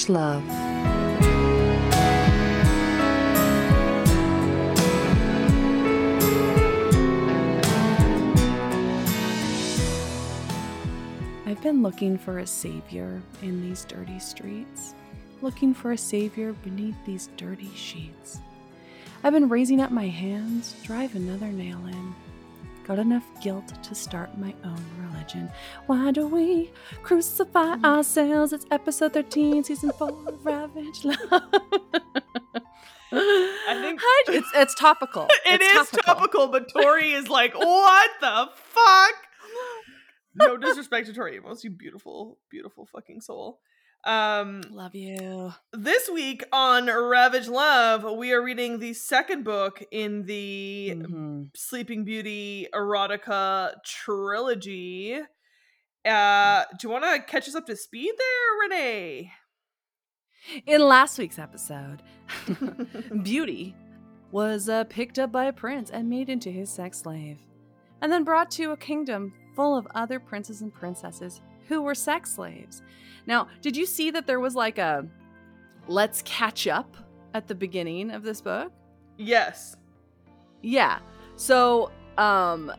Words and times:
Ravage 0.00 0.08
Love. 0.08 0.44
I've 11.46 11.62
been 11.62 11.82
looking 11.82 12.16
for 12.16 12.38
a 12.38 12.46
savior 12.46 13.20
in 13.42 13.60
these 13.62 13.84
dirty 13.84 14.18
streets, 14.18 14.94
looking 15.42 15.74
for 15.74 15.92
a 15.92 15.98
savior 15.98 16.52
beneath 16.52 16.96
these 17.04 17.28
dirty 17.36 17.70
sheets. 17.74 18.40
I've 19.22 19.32
been 19.34 19.48
raising 19.48 19.80
up 19.80 19.90
my 19.90 20.06
hands, 20.06 20.74
drive 20.82 21.14
another 21.14 21.48
nail 21.48 21.84
in. 21.86 22.14
Got 22.86 22.98
enough 22.98 23.26
guilt 23.42 23.82
to 23.82 23.94
start 23.94 24.38
my 24.38 24.54
own 24.64 24.84
religion. 25.20 25.50
Why 25.86 26.10
do 26.10 26.26
we 26.26 26.70
crucify 27.02 27.74
ourselves? 27.84 28.52
It's 28.52 28.66
episode 28.70 29.12
13, 29.12 29.64
season 29.64 29.92
4 29.92 30.08
of 30.28 30.44
Ravage 30.46 31.04
Love. 31.04 31.18
I 33.12 33.74
think 33.82 34.00
Hi, 34.02 34.32
it's, 34.32 34.48
it's 34.54 34.74
topical. 34.74 35.26
It 35.46 35.60
It's 35.60 35.92
is 35.92 35.98
topical. 36.04 36.48
but 36.48 36.68
Tori 36.72 37.10
is 37.12 37.28
like, 37.28 37.54
what 37.58 38.10
the 38.20 38.48
fuck? 38.54 39.14
No 40.34 40.56
disrespect 40.56 41.08
to 41.08 41.12
Tori 41.12 41.36
Amos, 41.36 41.64
you 41.64 41.70
beautiful, 41.70 42.38
beautiful 42.50 42.86
fucking 42.86 43.20
soul. 43.20 43.60
Um, 44.04 44.62
Love 44.70 44.94
you. 44.94 45.52
this 45.74 46.08
week 46.08 46.42
on 46.52 46.86
Ravage 46.86 47.48
Love, 47.48 48.02
we 48.16 48.32
are 48.32 48.42
reading 48.42 48.78
the 48.78 48.94
second 48.94 49.44
book 49.44 49.82
in 49.90 50.24
the 50.24 50.94
Mhm. 50.96 51.50
Sleeping 51.54 52.04
Beauty 52.04 52.66
erotica 52.72 53.74
trilogy. 53.84 55.18
Uh, 56.02 56.64
do 56.78 56.88
you 56.88 56.92
want 56.92 57.04
to 57.04 57.20
catch 57.30 57.46
us 57.46 57.54
up 57.54 57.66
to 57.66 57.76
speed 57.76 58.14
there, 58.16 58.58
Renee? 58.62 59.32
In 60.64 60.80
last 60.80 61.18
week's 61.18 61.38
episode, 61.38 62.02
Beauty 63.22 63.76
was 64.32 64.70
uh, 64.70 64.84
picked 64.84 65.18
up 65.18 65.30
by 65.30 65.44
a 65.44 65.52
prince 65.52 65.90
and 65.90 66.08
made 66.08 66.30
into 66.30 66.50
his 66.50 66.70
sex 66.70 67.00
slave, 67.00 67.38
and 68.00 68.10
then 68.10 68.24
brought 68.24 68.50
to 68.52 68.70
a 68.70 68.76
kingdom 68.78 69.34
full 69.54 69.76
of 69.76 69.86
other 69.94 70.18
princes 70.18 70.62
and 70.62 70.72
princesses 70.72 71.42
who 71.70 71.80
were 71.80 71.94
sex 71.94 72.34
slaves. 72.34 72.82
Now, 73.26 73.48
did 73.62 73.74
you 73.76 73.86
see 73.86 74.10
that 74.10 74.26
there 74.26 74.40
was 74.40 74.54
like 74.54 74.76
a 74.76 75.06
let's 75.88 76.20
catch 76.26 76.66
up 76.66 76.96
at 77.32 77.46
the 77.48 77.54
beginning 77.54 78.10
of 78.10 78.22
this 78.22 78.42
book? 78.42 78.70
yes. 79.16 79.76
Yeah. 80.62 80.98
So, 81.36 81.90
um, 82.18 82.70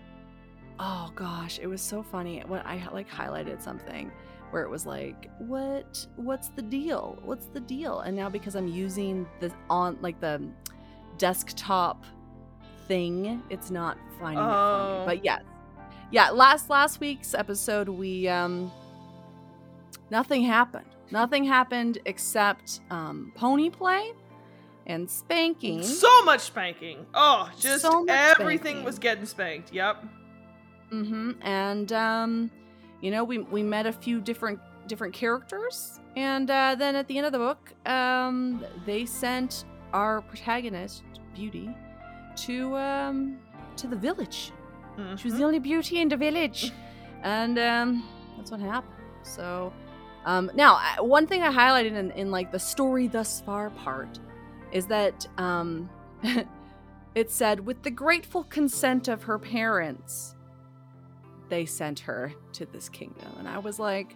oh 0.79 1.11
gosh, 1.15 1.57
it 1.59 1.65
was 1.67 1.81
so 1.81 2.03
funny 2.03 2.43
when 2.47 2.61
I 2.65 2.87
like 2.91 3.09
highlighted 3.09 3.59
something 3.61 4.11
where 4.51 4.61
it 4.63 4.69
was 4.69 4.85
like, 4.85 5.31
what, 5.39 6.05
what's 6.17 6.49
the 6.49 6.61
deal? 6.61 7.17
What's 7.23 7.45
the 7.47 7.59
deal? 7.61 8.01
And 8.01 8.15
now 8.15 8.29
because 8.29 8.55
I'm 8.55 8.67
using 8.67 9.25
the 9.39 9.51
on 9.69 9.97
like 10.01 10.19
the 10.19 10.47
desktop 11.17 12.03
thing, 12.87 13.41
it's 13.49 13.71
not 13.71 13.97
finding 14.19 14.43
it 14.43 14.47
Oh. 14.47 14.99
me. 14.99 15.05
But 15.05 15.23
yes, 15.25 15.41
yeah. 16.11 16.29
Last 16.29 16.69
last 16.69 16.99
week's 16.99 17.33
episode, 17.33 17.89
we 17.89 18.27
um, 18.27 18.71
nothing 20.11 20.43
happened. 20.43 20.85
Nothing 21.09 21.43
happened 21.43 21.97
except 22.05 22.81
um, 22.89 23.31
pony 23.35 23.69
play 23.69 24.13
and 24.85 25.09
spanking. 25.09 25.83
So 25.83 26.23
much 26.23 26.41
spanking. 26.41 27.05
Oh, 27.13 27.49
just 27.59 27.81
So 27.81 28.05
everything 28.07 28.59
spanking. 28.61 28.83
was 28.85 28.99
getting 28.99 29.25
spanked. 29.25 29.73
Yep. 29.73 30.05
Mm-hmm. 30.93 31.31
And 31.41 31.91
um, 31.93 32.51
you 33.01 33.11
know, 33.11 33.23
we 33.23 33.39
we 33.39 33.63
met 33.63 33.87
a 33.87 33.91
few 33.93 34.21
different 34.21 34.59
different 34.87 35.13
characters, 35.13 35.99
and 36.15 36.49
uh, 36.49 36.75
then 36.77 36.95
at 36.95 37.07
the 37.07 37.17
end 37.17 37.25
of 37.25 37.31
the 37.31 37.37
book, 37.39 37.73
um, 37.85 38.63
they 38.85 39.05
sent 39.05 39.65
our 39.93 40.21
protagonist, 40.21 41.03
Beauty, 41.35 41.69
to 42.37 42.75
um 42.77 43.37
to 43.77 43.87
the 43.87 43.95
village. 43.95 44.51
She 45.17 45.27
was 45.29 45.37
the 45.37 45.43
only 45.43 45.59
beauty 45.59 45.99
in 45.99 46.09
the 46.09 46.17
village, 46.17 46.71
and 47.23 47.57
um, 47.57 48.03
that's 48.37 48.51
what 48.51 48.59
happened. 48.59 48.93
So, 49.23 49.73
um, 50.25 50.51
now 50.53 50.79
one 50.99 51.27
thing 51.27 51.41
I 51.41 51.51
highlighted 51.51 51.97
in, 51.97 52.11
in 52.11 52.31
like 52.31 52.51
the 52.51 52.59
story 52.59 53.07
thus 53.07 53.41
far 53.41 53.69
part 53.69 54.19
is 54.71 54.87
that 54.87 55.27
um, 55.37 55.89
it 57.15 57.31
said, 57.31 57.61
with 57.61 57.81
the 57.83 57.91
grateful 57.91 58.43
consent 58.43 59.07
of 59.07 59.23
her 59.23 59.39
parents, 59.39 60.35
they 61.49 61.65
sent 61.65 61.99
her 62.01 62.33
to 62.53 62.65
this 62.67 62.87
kingdom, 62.87 63.33
and 63.39 63.47
I 63.47 63.57
was 63.57 63.79
like, 63.79 64.15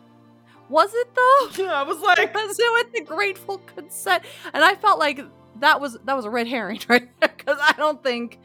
was 0.69 0.91
it 0.93 1.07
though? 1.13 1.63
Yeah, 1.63 1.73
I 1.81 1.83
was 1.83 1.99
like, 1.99 2.33
was 2.35 2.57
it 2.59 2.73
with 2.73 2.93
the 2.93 3.01
grateful 3.01 3.57
consent? 3.59 4.23
And 4.53 4.63
I 4.63 4.75
felt 4.75 4.99
like 4.99 5.21
that 5.59 5.79
was 5.79 5.97
that 6.05 6.15
was 6.15 6.25
a 6.25 6.29
red 6.29 6.47
herring 6.47 6.79
right 6.87 7.09
there 7.19 7.33
because 7.35 7.57
I 7.61 7.73
don't 7.73 8.01
think 8.03 8.39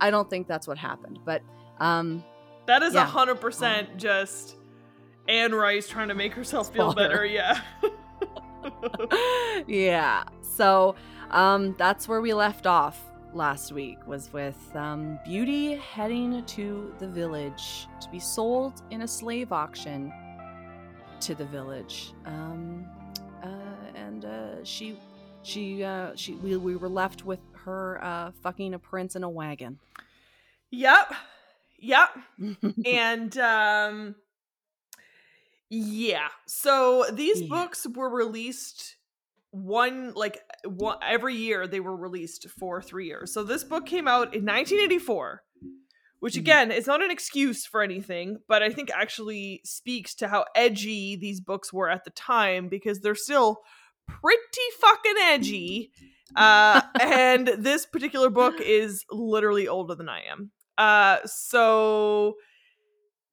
I 0.00 0.10
don't 0.10 0.28
think 0.28 0.46
that's 0.48 0.66
what 0.66 0.78
happened, 0.78 1.20
but. 1.24 1.42
Um, 1.78 2.24
that 2.66 2.82
is 2.82 2.94
a 2.94 3.04
hundred 3.04 3.40
percent 3.40 3.96
just 3.96 4.55
Anne 5.28 5.54
Rice 5.54 5.88
trying 5.88 6.08
to 6.08 6.14
make 6.14 6.34
herself 6.34 6.72
feel 6.72 6.94
better. 6.94 7.24
Yeah. 7.24 7.60
yeah. 9.66 10.24
So 10.40 10.94
um, 11.30 11.74
that's 11.78 12.08
where 12.08 12.20
we 12.20 12.34
left 12.34 12.66
off 12.66 13.00
last 13.32 13.72
week 13.72 13.98
was 14.06 14.32
with 14.32 14.58
um, 14.74 15.18
Beauty 15.24 15.74
heading 15.74 16.44
to 16.44 16.94
the 16.98 17.08
village 17.08 17.86
to 18.00 18.08
be 18.10 18.18
sold 18.18 18.82
in 18.90 19.02
a 19.02 19.08
slave 19.08 19.52
auction 19.52 20.12
to 21.20 21.34
the 21.34 21.44
village. 21.44 22.12
Um, 22.24 22.86
uh, 23.42 23.48
and 23.94 24.24
uh, 24.24 24.64
she, 24.64 24.96
she, 25.42 25.84
uh, 25.84 26.12
she, 26.14 26.34
we, 26.34 26.56
we 26.56 26.76
were 26.76 26.88
left 26.88 27.24
with 27.24 27.40
her 27.64 28.02
uh, 28.02 28.30
fucking 28.42 28.74
a 28.74 28.78
prince 28.78 29.16
in 29.16 29.22
a 29.24 29.30
wagon. 29.30 29.78
yep. 30.70 31.12
Yep. 31.78 32.08
and 32.86 33.36
um 33.36 34.14
yeah 35.70 36.28
so 36.46 37.04
these 37.12 37.40
Yeah. 37.42 37.48
books 37.48 37.86
were 37.94 38.08
released 38.08 38.96
one 39.50 40.12
like 40.14 40.40
one, 40.64 40.98
every 41.02 41.34
year 41.34 41.66
they 41.66 41.80
were 41.80 41.96
released 41.96 42.48
for 42.50 42.82
three 42.82 43.06
years 43.06 43.32
so 43.32 43.42
this 43.42 43.64
book 43.64 43.86
came 43.86 44.06
out 44.06 44.34
in 44.34 44.44
1984 44.44 45.42
which 46.20 46.34
Mhm. 46.34 46.38
again 46.40 46.70
is 46.70 46.86
not 46.86 47.02
an 47.02 47.10
excuse 47.10 47.64
for 47.66 47.82
anything 47.82 48.38
but 48.48 48.62
i 48.62 48.70
think 48.70 48.90
actually 48.90 49.60
speaks 49.64 50.14
to 50.16 50.28
how 50.28 50.44
edgy 50.54 51.16
these 51.16 51.40
books 51.40 51.72
were 51.72 51.88
at 51.88 52.04
the 52.04 52.10
time 52.10 52.68
because 52.68 53.00
they're 53.00 53.14
still 53.14 53.62
pretty 54.06 54.66
fucking 54.80 55.14
edgy 55.22 55.90
uh 56.36 56.82
and 57.00 57.48
this 57.58 57.86
particular 57.86 58.30
book 58.30 58.60
is 58.60 59.04
literally 59.10 59.66
older 59.68 59.94
than 59.94 60.08
i 60.08 60.20
am 60.30 60.50
uh 60.78 61.18
so 61.24 62.34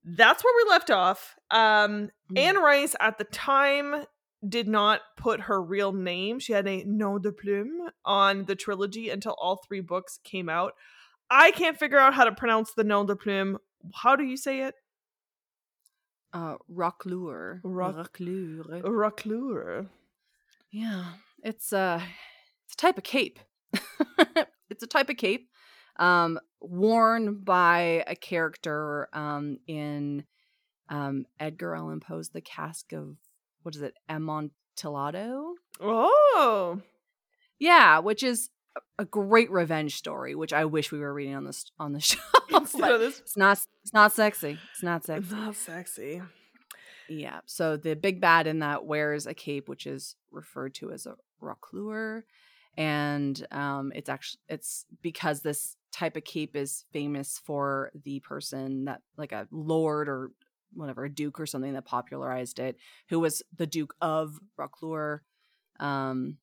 that's 0.06 0.44
where 0.44 0.54
we 0.66 0.70
left 0.70 0.90
off 0.92 1.36
um 1.52 2.10
Mm. 2.32 2.40
Anne 2.40 2.58
Rice 2.58 2.96
at 3.00 3.18
the 3.18 3.26
time 3.26 4.06
did 4.48 4.68
not 4.68 5.02
put 5.18 5.42
her 5.42 5.62
real 5.62 5.92
name. 5.94 6.40
She 6.40 6.52
had 6.54 6.68
a 6.68 6.84
nom 6.86 7.22
de 7.22 7.32
plume 7.32 7.90
on 8.06 8.46
the 8.46 8.56
trilogy 8.56 9.10
until 9.10 9.36
all 9.38 9.58
three 9.58 9.82
books 9.82 10.20
came 10.24 10.50
out. 10.50 10.74
I 11.30 11.52
can't 11.52 11.78
figure 11.78 12.00
out 12.00 12.14
how 12.14 12.24
to 12.26 12.32
pronounce 12.32 12.74
the 12.74 12.84
nom 12.84 13.06
de 13.06 13.16
plume. 13.16 13.60
How 13.94 14.16
do 14.16 14.24
you 14.24 14.36
say 14.38 14.62
it? 14.64 14.76
uh, 16.34 16.56
Rocklure. 16.74 17.60
Rock- 17.64 17.96
Rocklure. 18.14 18.82
Raclure. 18.84 19.88
Yeah, 20.72 21.06
it's 21.44 21.72
a 21.72 22.02
it's 22.66 22.74
a 22.74 22.78
type 22.78 22.98
of 22.98 23.04
cape. 23.04 23.40
it's 24.70 24.82
a 24.84 24.88
type 24.88 25.10
of 25.10 25.18
cape 25.18 25.50
um, 25.98 26.40
worn 26.64 27.42
by 27.44 28.04
a 28.08 28.16
character 28.16 29.08
um, 29.14 29.58
in 29.68 30.24
um, 30.90 31.26
Edgar 31.40 31.76
Allan 31.76 32.00
Poe's 32.00 32.30
The 32.30 32.42
Cask 32.42 32.92
of 32.94 33.18
what 33.62 33.76
is 33.76 33.82
it, 33.82 33.94
Amontillado? 34.10 35.54
Oh. 35.80 36.82
Yeah, 37.60 38.00
which 38.00 38.24
is 38.24 38.50
a- 39.00 39.06
great 39.06 39.50
revenge 39.52 39.96
story, 39.96 40.36
which 40.36 40.52
I 40.54 40.66
wish 40.66 40.92
we 40.92 41.00
were 41.00 41.14
reading 41.14 41.36
on 41.36 41.46
this 41.46 41.72
on 41.80 41.94
the 41.94 42.00
show. 42.02 42.20
Of 42.54 42.72
this. 42.72 43.20
it's 43.20 43.36
not. 43.38 43.60
It's 43.84 43.94
not 43.94 44.12
sexy. 44.12 44.60
It's 44.74 44.84
not 44.84 45.04
sexy. 45.06 45.24
It's 45.24 45.32
not 45.34 45.56
sexy. 45.56 46.22
Yeah. 47.10 47.40
So 47.46 47.78
the 47.78 47.96
big 47.96 48.22
bad 48.22 48.46
in 48.48 48.60
that 48.60 48.86
wears 48.86 49.26
a 49.26 49.34
cape, 49.34 49.68
which 49.68 49.88
is 49.88 50.16
referred 50.32 50.76
to 50.76 50.92
as 50.92 51.06
a 51.08 51.16
roquelaure, 51.42 52.24
and 52.78 53.46
um, 53.52 53.92
it's 53.96 54.10
actually 54.10 54.40
it's 54.50 54.86
because 55.02 55.42
this 55.42 55.78
type 55.92 56.18
of 56.18 56.24
cape 56.24 56.56
is 56.56 56.86
famous 56.92 57.40
for 57.44 57.92
the 58.04 58.20
person 58.22 58.86
that 58.86 59.02
like 59.16 59.32
a 59.32 59.48
lord 59.52 60.10
or 60.10 60.32
whatever 60.76 61.06
a 61.06 61.10
duke 61.10 61.40
or 61.40 61.46
something 61.46 61.74
that 61.74 61.86
popularized 61.86 62.60
it, 62.60 62.78
who 63.10 63.20
was 63.20 63.42
the 63.56 63.68
Duke 63.68 63.96
of 64.02 64.40
Roquelaure. 64.60 65.20
Um, 65.80 66.38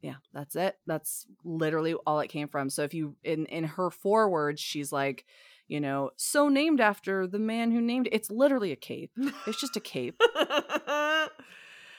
yeah, 0.00 0.16
that's 0.32 0.56
it. 0.56 0.76
That's 0.86 1.26
literally 1.44 1.94
all 1.94 2.20
it 2.20 2.28
came 2.28 2.48
from. 2.48 2.70
So 2.70 2.82
if 2.82 2.94
you 2.94 3.16
in 3.22 3.46
in 3.46 3.64
her 3.64 3.90
foreword, 3.90 4.58
she's 4.58 4.92
like, 4.92 5.24
you 5.68 5.80
know, 5.80 6.10
so 6.16 6.48
named 6.48 6.80
after 6.80 7.26
the 7.26 7.38
man 7.38 7.70
who 7.70 7.80
named 7.80 8.08
it. 8.08 8.14
It's 8.14 8.30
literally 8.30 8.72
a 8.72 8.76
cape. 8.76 9.12
It's 9.46 9.60
just 9.60 9.76
a 9.76 9.80
cape. 9.80 10.20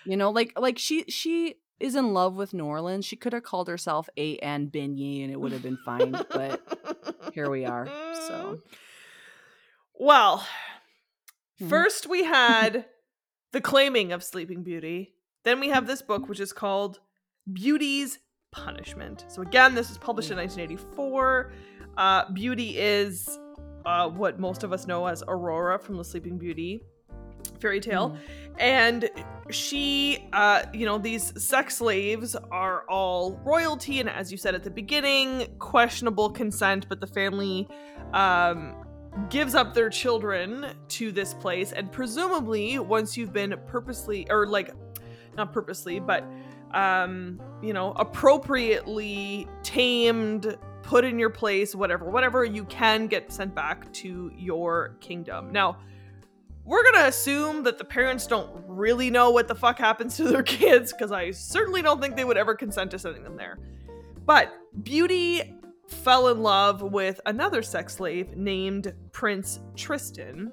You 0.06 0.18
know, 0.18 0.31
like 0.31 0.54
like 0.59 0.77
she 0.77 1.06
she 1.06 1.56
is 1.83 1.95
in 1.95 2.13
love 2.13 2.35
with 2.35 2.53
New 2.53 2.65
Orleans. 2.65 3.06
She 3.06 3.15
could 3.15 3.33
have 3.33 3.44
called 3.44 3.68
herself 3.68 4.07
A. 4.18 4.35
A. 4.35 4.39
N. 4.39 4.69
Beignet 4.74 5.24
and 5.24 5.31
it 5.31 5.39
would 5.39 5.51
have 5.51 5.62
been 5.63 5.77
fine. 5.85 6.12
but 6.12 7.30
here 7.33 7.50
we 7.50 7.65
are. 7.65 7.88
So, 8.27 8.59
well, 10.00 10.45
Mhm. 11.62 11.69
first 11.69 12.07
we 12.07 12.24
had 12.24 12.85
the 13.51 13.62
claiming 13.62 14.12
of 14.12 14.24
Sleeping 14.24 14.63
Beauty. 14.63 15.13
Then 15.44 15.59
we 15.59 15.69
have 15.69 15.85
this 15.88 16.01
book, 16.01 16.27
which 16.30 16.39
is 16.39 16.53
called 16.53 17.00
Beauty's 17.51 18.19
Punishment. 18.51 19.25
So 19.27 19.41
again, 19.41 19.75
this 19.75 19.89
was 19.89 19.97
published 19.97 20.31
in 20.31 20.38
1984. 20.38 21.51
Uh, 21.97 22.31
Beauty 22.31 22.77
is 22.77 23.38
uh, 23.85 24.07
what 24.09 24.39
most 24.39 24.63
of 24.63 24.71
us 24.71 24.88
know 24.88 25.06
as 25.07 25.21
Aurora 25.27 25.77
from 25.80 25.97
the 25.97 26.03
Sleeping 26.06 26.38
Beauty 26.38 26.81
fairy 27.63 27.80
tale. 27.80 28.10
Mhm. 28.10 28.18
And 28.60 29.10
she, 29.50 30.27
uh, 30.42 30.60
you 30.80 30.86
know, 30.86 30.98
these 31.10 31.25
sex 31.51 31.77
slaves 31.77 32.36
are 32.51 32.80
all 32.88 33.39
royalty, 33.44 33.95
and 34.01 34.10
as 34.10 34.31
you 34.31 34.38
said 34.38 34.54
at 34.60 34.63
the 34.63 34.69
beginning, 34.81 35.27
questionable 35.57 36.30
consent, 36.30 36.81
but 36.89 37.00
the 37.00 37.12
family 37.19 37.68
um, 38.13 38.57
gives 39.30 39.56
up 39.56 39.74
their 39.74 39.89
children 39.89 40.48
to 40.98 41.12
this 41.12 41.33
place, 41.33 41.71
and 41.71 41.92
presumably, 41.92 42.80
once 42.80 43.18
you've 43.18 43.33
been 43.33 43.54
purposely, 43.66 44.19
or 44.30 44.45
like, 44.57 44.69
not 45.38 45.51
purposely, 45.51 46.00
but 46.00 46.24
um, 46.74 47.39
you 47.62 47.74
know, 47.74 47.94
appropriately 48.06 49.48
tamed, 49.62 50.57
put 50.81 51.06
in 51.06 51.19
your 51.19 51.30
place, 51.30 51.75
whatever, 51.75 52.06
whatever, 52.09 52.44
you 52.44 52.66
can 52.66 53.07
get 53.07 53.31
sent 53.31 53.54
back 53.54 53.92
to 53.94 54.31
your 54.36 54.98
kingdom. 55.00 55.51
Now, 55.51 55.77
we're 56.65 56.83
gonna 56.83 57.07
assume 57.07 57.63
that 57.63 57.77
the 57.77 57.83
parents 57.83 58.27
don't 58.27 58.50
really 58.68 59.10
know 59.10 59.31
what 59.31 59.48
the 59.48 59.56
fuck 59.56 59.77
happens 59.77 60.18
to 60.18 60.24
their 60.24 60.44
kids, 60.44 60.94
because 60.94 61.12
I 61.12 61.31
certainly 61.31 61.81
don't 61.81 62.01
think 62.01 62.15
they 62.15 62.25
would 62.25 62.38
ever 62.38 62.56
consent 62.56 62.92
to 62.92 63.00
sending 63.00 63.24
them 63.24 63.38
there. 63.38 63.60
But 64.25 64.54
Beauty 64.83 65.60
fell 65.88 66.30
in 66.30 66.42
love 66.42 66.81
with 66.81 67.19
another 67.25 67.62
sex 67.62 67.95
slave 67.95 68.36
named 68.36 68.94
Prince 69.12 69.60
Tristan. 69.75 70.51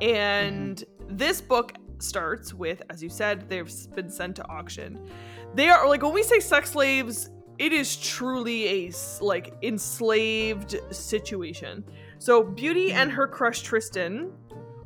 And 0.00 0.78
mm-hmm. 0.78 1.16
this 1.16 1.40
book 1.40 1.74
starts 1.98 2.52
with, 2.52 2.82
as 2.90 3.02
you 3.02 3.08
said, 3.08 3.48
they've 3.48 3.70
been 3.94 4.10
sent 4.10 4.36
to 4.36 4.48
auction. 4.48 5.08
They 5.54 5.68
are 5.68 5.88
like 5.88 6.02
when 6.02 6.12
we 6.12 6.22
say 6.22 6.40
sex 6.40 6.70
slaves, 6.70 7.30
it 7.58 7.72
is 7.72 7.96
truly 7.96 8.86
a 8.86 8.92
like 9.20 9.54
enslaved 9.62 10.80
situation. 10.90 11.84
So 12.18 12.42
Beauty 12.42 12.92
and 12.92 13.10
mm. 13.10 13.14
her 13.14 13.26
crush 13.26 13.62
Tristan 13.62 14.32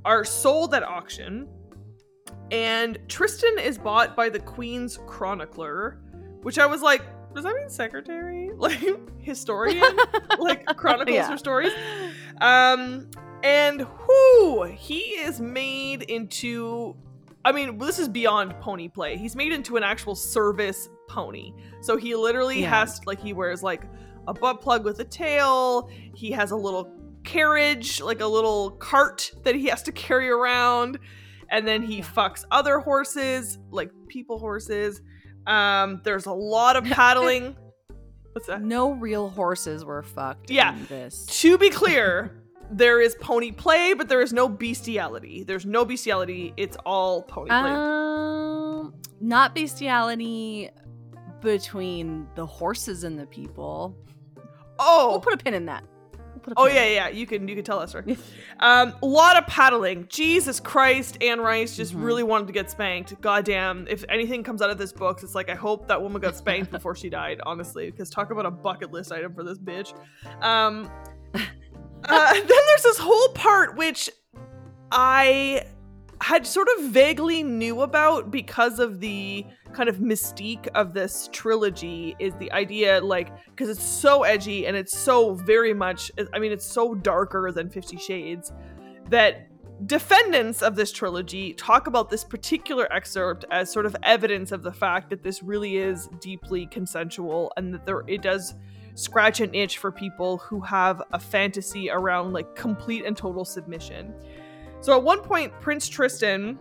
are 0.07 0.25
sold 0.25 0.73
at 0.75 0.83
auction, 0.85 1.49
and 2.51 2.99
Tristan 3.09 3.59
is 3.59 3.77
bought 3.77 4.17
by 4.17 4.29
the 4.29 4.39
Queen's 4.39 4.99
chronicler, 5.07 6.01
which 6.43 6.59
I 6.59 6.67
was 6.67 6.81
like, 6.81 7.03
does 7.35 7.45
that 7.45 7.55
mean 7.57 7.69
secretary? 7.69 8.51
Like 8.57 8.81
historian? 9.21 9.85
like 10.39 10.65
chronicles 10.77 11.15
Yeah. 11.15 11.29
her 11.31 11.37
stories? 11.37 11.73
Um, 12.41 13.11
and 13.43 13.83
who 13.83 14.63
he 14.65 15.01
is 15.01 15.41
made 15.41 16.03
into. 16.03 16.97
I 17.45 17.53
mean, 17.53 17.79
this 17.79 17.99
is 17.99 18.09
beyond 18.09 18.59
pony 18.61 18.89
play. 18.89 19.17
He's 19.17 19.37
made 19.37 19.53
into 19.53 19.77
an 19.77 19.83
actual 19.83 20.15
service 20.15 20.89
pony. 21.09 21.53
So 21.81 21.97
he 21.97 22.15
literally 22.17 22.63
Yeah. 22.63 22.71
has 22.71 23.01
like 23.07 23.21
he 23.21 23.33
wears 23.35 23.63
like 23.63 23.83
a 24.27 24.33
butt 24.35 24.61
plug 24.63 24.85
with 24.85 24.99
a 25.01 25.05
tail. 25.05 25.91
He 26.15 26.31
has 26.31 26.51
a 26.53 26.57
little 26.57 26.91
carriage, 27.27 28.01
like 28.01 28.21
a 28.23 28.27
little 28.27 28.71
cart 28.71 29.31
that 29.45 29.55
he 29.55 29.67
has 29.67 29.83
to 29.85 29.93
carry 29.93 30.31
around, 30.31 30.99
and 31.51 31.67
then 31.69 31.83
he 31.83 32.01
fucks 32.01 32.45
other 32.51 32.79
horses, 32.79 33.59
like 33.71 33.91
people 34.09 34.39
horses. 34.39 35.03
Um, 35.47 36.01
there's 36.05 36.27
a 36.27 36.33
lot 36.33 36.77
of 36.77 36.85
paddling. 36.91 37.55
What's 38.33 38.47
that? 38.49 38.63
No 38.63 38.93
real 38.93 39.29
horses 39.29 39.85
were 39.85 40.03
fucked 40.03 40.51
Yeah. 40.51 40.75
in 40.77 40.87
this. 40.87 41.27
To 41.41 41.57
be 41.59 41.71
clear, 41.71 42.43
there 42.71 43.01
is 43.01 43.15
pony 43.21 43.53
play, 43.53 43.95
but 43.95 44.09
there 44.09 44.21
is 44.23 44.33
no 44.33 44.49
bestiality. 44.49 45.45
There's 45.45 45.65
no 45.67 45.85
bestiality. 45.85 46.53
It's 46.57 46.77
all 46.85 47.23
pony 47.23 47.49
play. 47.49 47.71
Um, 47.71 48.95
not 49.21 49.55
bestiality 49.55 50.71
between 51.41 52.27
the 52.35 52.45
horses 52.45 53.05
and 53.05 53.19
the 53.19 53.27
people. 53.27 53.97
oh, 54.79 55.11
We'll 55.11 55.21
put 55.21 55.35
a 55.35 55.37
pin 55.39 55.55
in 55.55 55.67
that. 55.67 55.85
Put 56.47 56.53
a 56.53 56.61
oh 56.61 56.67
yeah, 56.67 56.87
yeah. 56.87 57.09
You 57.09 57.27
can 57.27 57.49
you 57.49 57.57
can 57.57 57.65
tell 57.65 57.81
us, 57.81 57.93
right? 57.93 58.17
Um, 58.61 58.95
a 59.03 59.07
lot 59.07 59.37
of 59.37 59.47
paddling. 59.49 60.07
Jesus 60.09 60.61
Christ, 60.61 61.19
Anne 61.21 61.41
Rice 61.41 61.77
just 61.77 61.93
Mhm. 61.93 62.05
really 62.05 62.23
wanted 62.23 62.47
to 62.47 62.53
get 62.53 62.71
spanked. 62.71 63.21
Goddamn! 63.21 63.87
If 63.91 64.05
anything 64.09 64.45
comes 64.45 64.63
out 64.63 64.71
of 64.71 64.79
this 64.79 64.93
book, 64.93 65.23
it's 65.25 65.35
like 65.35 65.51
I 65.51 65.57
hope 65.57 65.89
that 65.89 66.01
woman 66.01 66.23
got 66.23 66.37
spanked 66.37 66.71
before 66.71 66.95
she 66.95 67.11
died. 67.11 67.41
Honestly, 67.45 67.91
because 67.91 68.09
talk 68.11 68.31
about 68.31 68.47
a 68.47 68.51
bucket 68.53 68.93
list 68.93 69.11
item 69.11 69.35
for 69.35 69.43
this 69.43 69.59
bitch. 69.59 69.93
Um, 70.41 70.89
uh, 71.35 72.33
then 72.33 72.47
there's 72.47 72.83
this 72.85 72.99
whole 72.99 73.29
part 73.31 73.77
which 73.77 74.09
I 74.93 75.65
had 76.21 76.47
sort 76.47 76.69
of 76.77 76.85
vaguely 76.85 77.43
knew 77.43 77.83
about 77.83 78.31
because 78.31 78.79
of 78.79 79.01
the 79.01 79.45
kind 79.73 79.89
of 79.89 79.99
mystique 79.99 80.67
of 80.75 80.95
this 80.95 81.29
trilogy 81.33 82.17
is 82.19 82.35
the 82.37 82.51
idea 82.53 83.01
like 83.01 83.31
because 83.49 83.69
it's 83.69 83.83
so 83.83 84.23
edgy 84.23 84.67
and 84.67 84.77
it's 84.77 84.97
so 84.97 85.35
very 85.35 85.75
much 85.75 86.11
i 86.33 86.39
mean 86.39 86.53
it's 86.53 86.65
so 86.65 86.95
darker 86.95 87.53
than 87.53 87.69
50 87.69 87.99
shades 87.99 88.53
that 89.11 89.49
defendants 89.87 90.63
of 90.63 90.75
this 90.75 90.91
trilogy 90.91 91.53
talk 91.53 91.87
about 91.87 92.09
this 92.09 92.25
particular 92.25 92.91
excerpt 92.93 93.45
as 93.51 93.71
sort 93.71 93.85
of 93.85 93.95
evidence 94.03 94.53
of 94.53 94.63
the 94.63 94.73
fact 94.73 95.11
that 95.11 95.23
this 95.23 95.43
really 95.43 95.77
is 95.77 96.09
deeply 96.21 96.67
consensual 96.67 97.53
and 97.59 97.75
that 97.75 97.85
there 97.85 98.03
it 98.07 98.23
does 98.23 98.55
scratch 98.95 99.41
an 99.41 99.55
itch 99.55 99.77
for 99.77 99.93
people 99.93 100.39
who 100.39 100.59
have 100.61 101.03
a 101.13 101.21
fantasy 101.21 101.91
around 101.91 102.33
like 102.33 102.55
complete 102.57 103.05
and 103.05 103.15
total 103.15 103.45
submission 103.45 104.15
so 104.81 104.97
at 104.97 105.03
one 105.03 105.21
point 105.21 105.53
prince 105.61 105.89
tristan 105.89 106.59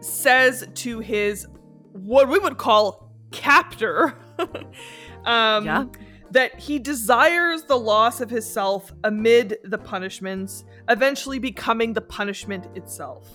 says 0.00 0.66
to 0.74 1.00
his 1.00 1.46
what 1.92 2.28
we 2.28 2.38
would 2.38 2.58
call 2.58 3.10
captor 3.30 4.14
um 5.24 5.64
Yeah. 5.64 5.84
that 6.30 6.58
he 6.58 6.78
desires 6.78 7.62
the 7.64 7.78
loss 7.78 8.20
of 8.20 8.30
his 8.30 8.48
self 8.50 8.92
amid 9.04 9.58
the 9.64 9.78
punishments 9.78 10.64
eventually 10.88 11.38
becoming 11.38 11.92
the 11.92 12.00
punishment 12.00 12.66
itself 12.76 13.26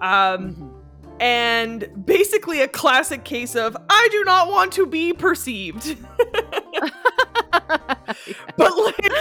um 0.00 0.54
Mhm. 0.54 0.74
and 1.20 2.06
basically 2.06 2.62
a 2.62 2.68
classic 2.68 3.24
case 3.24 3.54
of 3.54 3.76
i 3.90 4.08
do 4.10 4.24
not 4.24 4.48
want 4.48 4.72
to 4.72 4.86
be 4.86 5.12
perceived 5.12 5.96
but 8.56 8.76
like 8.76 9.12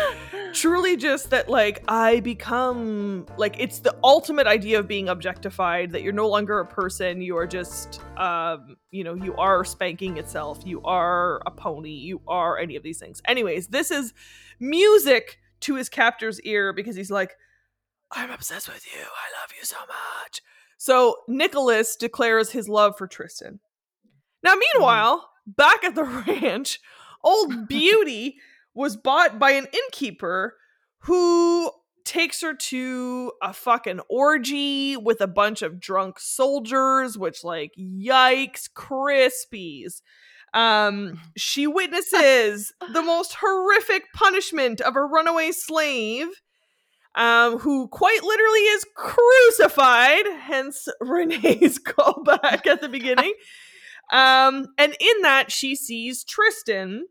truly 0.54 0.98
just 0.98 1.30
that 1.30 1.50
like 1.50 1.84
i 1.88 2.20
become 2.22 3.26
like 3.38 3.60
it's 3.60 3.80
the 3.80 3.96
ultimate 4.04 4.48
idea 4.48 4.80
of 4.80 4.88
being 4.88 5.10
objectified 5.10 5.92
that 5.92 6.02
you're 6.02 6.14
no 6.14 6.28
longer 6.28 6.60
a 6.60 6.66
person 6.66 7.22
you 7.22 7.38
are 7.38 7.48
just 7.48 8.02
um 8.18 8.76
you 8.92 9.04
know 9.04 9.14
you 9.14 9.36
are 9.36 9.64
spanking 9.64 10.18
itself 10.18 10.60
you 10.66 10.82
are 10.84 11.42
a 11.46 11.52
pony 11.52 11.92
you 11.92 12.22
are 12.28 12.58
any 12.58 12.76
of 12.76 12.84
these 12.84 13.00
things. 13.00 13.22
Anyways 13.26 13.68
this 13.68 13.92
is 13.92 14.14
music 14.60 15.40
to 15.62 15.76
his 15.76 15.90
captor's 15.90 16.42
ear 16.42 16.74
because 16.74 16.96
he's 16.96 17.12
like 17.12 17.36
i'm 18.12 18.32
obsessed 18.32 18.68
with 18.68 18.86
you. 18.86 19.02
I 19.02 19.42
love 19.42 19.52
you 19.58 19.64
so 19.64 19.78
much. 19.88 20.42
So 20.78 21.18
nicholas 21.28 21.96
declares 21.96 22.52
his 22.52 22.68
love 22.68 22.98
for 22.98 23.08
tristan. 23.08 23.60
Now 24.44 24.56
meanwhile 24.56 25.30
back 25.46 25.84
at 25.84 25.96
the 25.96 26.04
ranch 26.28 26.80
old 27.24 27.68
beauty 27.68 28.38
was 28.74 28.96
bought 28.96 29.40
by 29.40 29.52
an 29.52 29.68
innkeeper 29.74 30.56
who 31.04 31.72
takes 32.06 32.42
her 32.42 32.56
to 32.56 33.32
a 33.42 33.54
fucking 33.54 34.00
orgy 34.10 34.98
with 34.98 35.22
a 35.22 35.28
bunch 35.28 35.62
of 35.62 35.80
drunk 35.80 36.20
soldiers 36.20 37.18
which 37.18 37.44
like 37.44 37.72
yikes 37.80 38.64
crispies. 38.76 40.02
Um 40.54 41.20
she 41.38 41.68
witnesses 41.68 42.74
the 42.94 43.04
most 43.04 43.36
horrific 43.36 44.06
punishment 44.16 44.82
of 44.82 44.96
a 44.96 45.04
runaway 45.04 45.52
slave 45.52 46.28
um 47.16 47.60
who 47.60 47.88
quite 47.90 48.24
literally 48.24 48.62
is 48.62 48.86
crucified 48.96 50.26
hence 50.40 50.88
renee's 51.02 51.78
callback 51.84 52.66
at 52.66 52.82
the 52.82 52.90
beginning. 52.90 53.34
Um 54.12 54.66
and 54.80 54.98
in 55.00 55.22
that 55.22 55.52
she 55.52 55.76
sees 55.76 56.24
tristan 56.24 57.06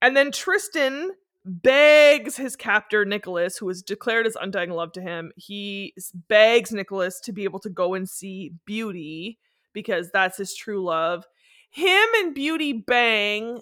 and 0.00 0.16
then 0.16 0.30
Tristan 0.30 1.10
begs 1.46 2.36
his 2.36 2.56
captor 2.56 3.04
Nicholas, 3.04 3.56
who 3.56 3.68
has 3.68 3.80
declared 3.80 4.26
his 4.26 4.36
undying 4.40 4.70
love 4.70 4.92
to 4.92 5.00
him, 5.00 5.32
he 5.36 5.94
begs 6.28 6.72
Nicholas 6.72 7.20
to 7.20 7.32
be 7.32 7.44
able 7.44 7.60
to 7.60 7.70
go 7.70 7.94
and 7.94 8.08
see 8.08 8.52
Beauty 8.64 9.38
because 9.72 10.10
that's 10.10 10.38
his 10.38 10.54
true 10.54 10.84
love. 10.84 11.24
Him 11.70 12.06
and 12.16 12.34
Beauty 12.34 12.72
bang. 12.72 13.60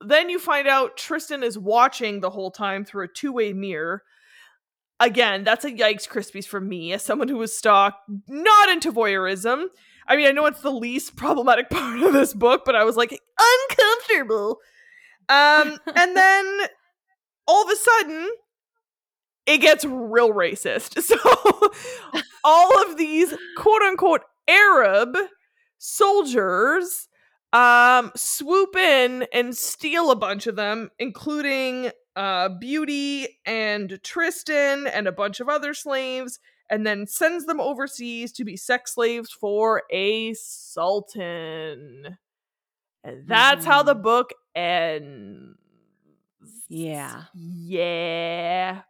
Then 0.00 0.30
you 0.30 0.38
find 0.38 0.66
out 0.66 0.96
Tristan 0.96 1.42
is 1.42 1.58
watching 1.58 2.20
the 2.20 2.30
whole 2.30 2.50
time 2.50 2.84
through 2.84 3.04
a 3.04 3.08
two 3.08 3.32
way 3.32 3.52
mirror. 3.52 4.02
again, 5.00 5.44
that's 5.44 5.64
a 5.64 5.70
yikes 5.70 6.08
Krispies 6.08 6.46
for 6.46 6.60
me 6.60 6.92
as 6.92 7.04
someone 7.04 7.28
who 7.28 7.36
was 7.36 7.56
stock 7.56 8.00
not 8.26 8.68
into 8.68 8.92
voyeurism. 8.92 9.66
I 10.06 10.16
mean, 10.16 10.26
I 10.26 10.32
know 10.32 10.46
it's 10.46 10.62
the 10.62 10.70
least 10.70 11.14
problematic 11.16 11.68
part 11.70 12.00
of 12.00 12.12
this 12.12 12.32
book, 12.32 12.62
but 12.64 12.74
I 12.74 12.84
was 12.84 12.96
like 12.96 13.20
uncomfortable. 13.38 14.60
Um, 15.28 15.78
and 15.94 16.16
then 16.16 16.60
all 17.46 17.64
of 17.64 17.70
a 17.70 17.76
sudden, 17.76 18.28
it 19.46 19.58
gets 19.58 19.84
real 19.84 20.32
racist. 20.32 21.02
So 21.02 21.16
all 22.44 22.82
of 22.82 22.96
these 22.96 23.34
quote 23.56 23.82
unquote 23.82 24.22
Arab 24.48 25.16
soldiers 25.78 27.08
um 27.52 28.12
swoop 28.14 28.76
in 28.76 29.26
and 29.32 29.56
steal 29.56 30.10
a 30.10 30.16
bunch 30.16 30.46
of 30.46 30.56
them, 30.56 30.90
including 30.98 31.90
uh 32.14 32.50
Beauty 32.50 33.40
and 33.46 33.98
Tristan 34.02 34.86
and 34.86 35.06
a 35.08 35.12
bunch 35.12 35.40
of 35.40 35.48
other 35.48 35.74
slaves, 35.74 36.38
and 36.70 36.86
then 36.86 37.06
sends 37.06 37.46
them 37.46 37.60
overseas 37.60 38.32
to 38.32 38.44
be 38.44 38.56
sex 38.56 38.94
slaves 38.94 39.30
for 39.32 39.82
a 39.90 40.34
sultan. 40.34 42.18
And 43.04 43.26
that's 43.26 43.62
mm-hmm. 43.62 43.70
how 43.70 43.82
the 43.82 43.94
mm-hmm. 43.94 44.02
book 44.02 44.34
ends. 44.54 45.56
Yeah. 46.68 47.24
Yeah. 47.34 48.82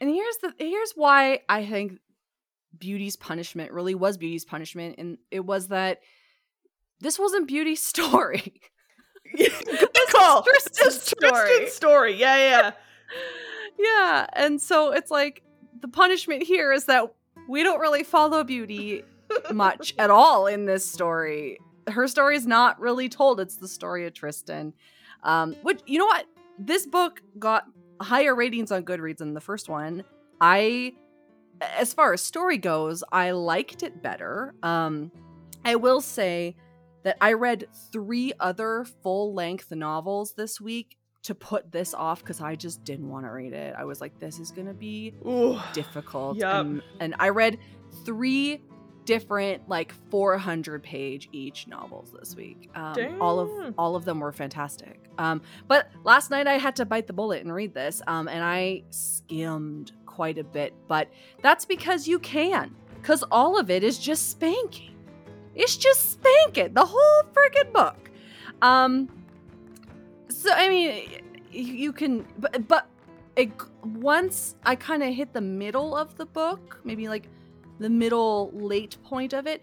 And 0.00 0.10
here's 0.10 0.36
the 0.38 0.54
here's 0.58 0.92
why 0.94 1.40
I 1.48 1.66
think 1.66 1.98
Beauty's 2.78 3.16
punishment 3.16 3.72
really 3.72 3.94
was 3.94 4.16
Beauty's 4.16 4.44
punishment, 4.44 4.96
and 4.98 5.18
it 5.30 5.44
was 5.44 5.68
that 5.68 6.00
this 7.00 7.18
wasn't 7.18 7.48
Beauty's 7.48 7.82
story. 7.84 8.60
Good 9.36 10.08
call. 10.10 10.42
Tristan's 10.42 11.02
story. 11.02 11.30
Tristan's 11.30 11.72
story. 11.72 12.14
Yeah, 12.14 12.36
yeah. 12.36 12.70
yeah. 13.78 14.26
And 14.32 14.60
so 14.60 14.92
it's 14.92 15.10
like 15.10 15.42
the 15.80 15.88
punishment 15.88 16.44
here 16.44 16.72
is 16.72 16.86
that 16.86 17.12
we 17.48 17.62
don't 17.62 17.80
really 17.80 18.04
follow 18.04 18.44
Beauty 18.44 19.04
much 19.52 19.94
at 19.98 20.10
all 20.10 20.46
in 20.46 20.64
this 20.64 20.90
story. 20.90 21.58
Her 21.90 22.08
story 22.08 22.36
is 22.36 22.46
not 22.46 22.80
really 22.80 23.08
told. 23.08 23.40
It's 23.40 23.56
the 23.56 23.68
story 23.68 24.06
of 24.06 24.14
Tristan. 24.14 24.74
Um, 25.22 25.54
which 25.62 25.80
you 25.86 25.98
know 25.98 26.06
what? 26.06 26.26
This 26.58 26.86
book 26.86 27.22
got 27.38 27.64
higher 28.00 28.34
ratings 28.34 28.70
on 28.72 28.84
Goodreads 28.84 29.18
than 29.18 29.34
the 29.34 29.40
first 29.40 29.68
one. 29.68 30.04
I 30.40 30.94
as 31.60 31.92
far 31.92 32.12
as 32.12 32.20
story 32.20 32.58
goes, 32.58 33.02
I 33.10 33.32
liked 33.32 33.82
it 33.82 34.02
better. 34.02 34.54
Um, 34.62 35.10
I 35.64 35.76
will 35.76 36.00
say 36.00 36.56
that 37.02 37.16
I 37.20 37.32
read 37.32 37.66
three 37.92 38.32
other 38.38 38.84
full 39.02 39.34
length 39.34 39.70
novels 39.72 40.32
this 40.32 40.60
week 40.60 40.96
to 41.22 41.34
put 41.34 41.72
this 41.72 41.94
off 41.94 42.20
because 42.20 42.40
I 42.40 42.54
just 42.54 42.84
didn't 42.84 43.08
want 43.08 43.24
to 43.24 43.30
read 43.30 43.52
it. 43.52 43.74
I 43.76 43.84
was 43.84 44.00
like, 44.00 44.18
this 44.18 44.38
is 44.38 44.50
going 44.50 44.66
to 44.66 44.74
be 44.74 45.14
Ooh, 45.26 45.58
difficult. 45.72 46.38
Yep. 46.38 46.54
And, 46.54 46.82
and 47.00 47.14
I 47.18 47.30
read 47.30 47.58
three 48.04 48.62
different 49.08 49.66
like 49.68 49.92
400 50.10 50.82
page 50.82 51.30
each 51.32 51.66
novels 51.66 52.14
this 52.18 52.36
week 52.36 52.68
um, 52.74 52.94
all 53.22 53.40
of 53.40 53.74
all 53.78 53.96
of 53.96 54.04
them 54.04 54.20
were 54.20 54.32
fantastic 54.32 55.00
um, 55.16 55.40
but 55.66 55.90
last 56.04 56.30
night 56.30 56.46
i 56.46 56.58
had 56.58 56.76
to 56.76 56.84
bite 56.84 57.06
the 57.06 57.14
bullet 57.14 57.42
and 57.42 57.52
read 57.54 57.72
this 57.72 58.02
um, 58.06 58.28
and 58.28 58.44
i 58.44 58.82
skimmed 58.90 59.92
quite 60.18 60.36
a 60.36 60.42
bit, 60.42 60.74
but 60.88 61.08
that's 61.42 61.64
because 61.64 62.08
you 62.08 62.18
can, 62.18 62.74
because 62.96 63.22
all 63.30 63.56
of 63.56 63.70
it 63.70 63.84
is 63.84 64.00
just 64.00 64.30
spanking. 64.30 64.96
It's 65.54 65.76
just 65.76 66.10
spanking 66.10 66.74
the 66.74 66.84
whole 66.84 67.22
freaking 67.32 67.72
book. 67.72 68.10
Um, 68.60 69.08
so 70.28 70.50
I 70.52 70.68
mean, 70.68 71.22
you 71.52 71.92
can, 71.92 72.26
but 72.36 72.66
but 72.66 72.88
it, 73.36 73.52
once 73.84 74.56
I 74.64 74.74
kind 74.74 75.04
of 75.04 75.14
hit 75.14 75.32
the 75.32 75.40
middle 75.40 75.96
of 75.96 76.16
the 76.16 76.26
book, 76.26 76.80
maybe 76.82 77.06
like 77.06 77.28
the 77.78 77.88
middle 77.88 78.50
late 78.54 78.96
point 79.04 79.32
of 79.32 79.46
it, 79.46 79.62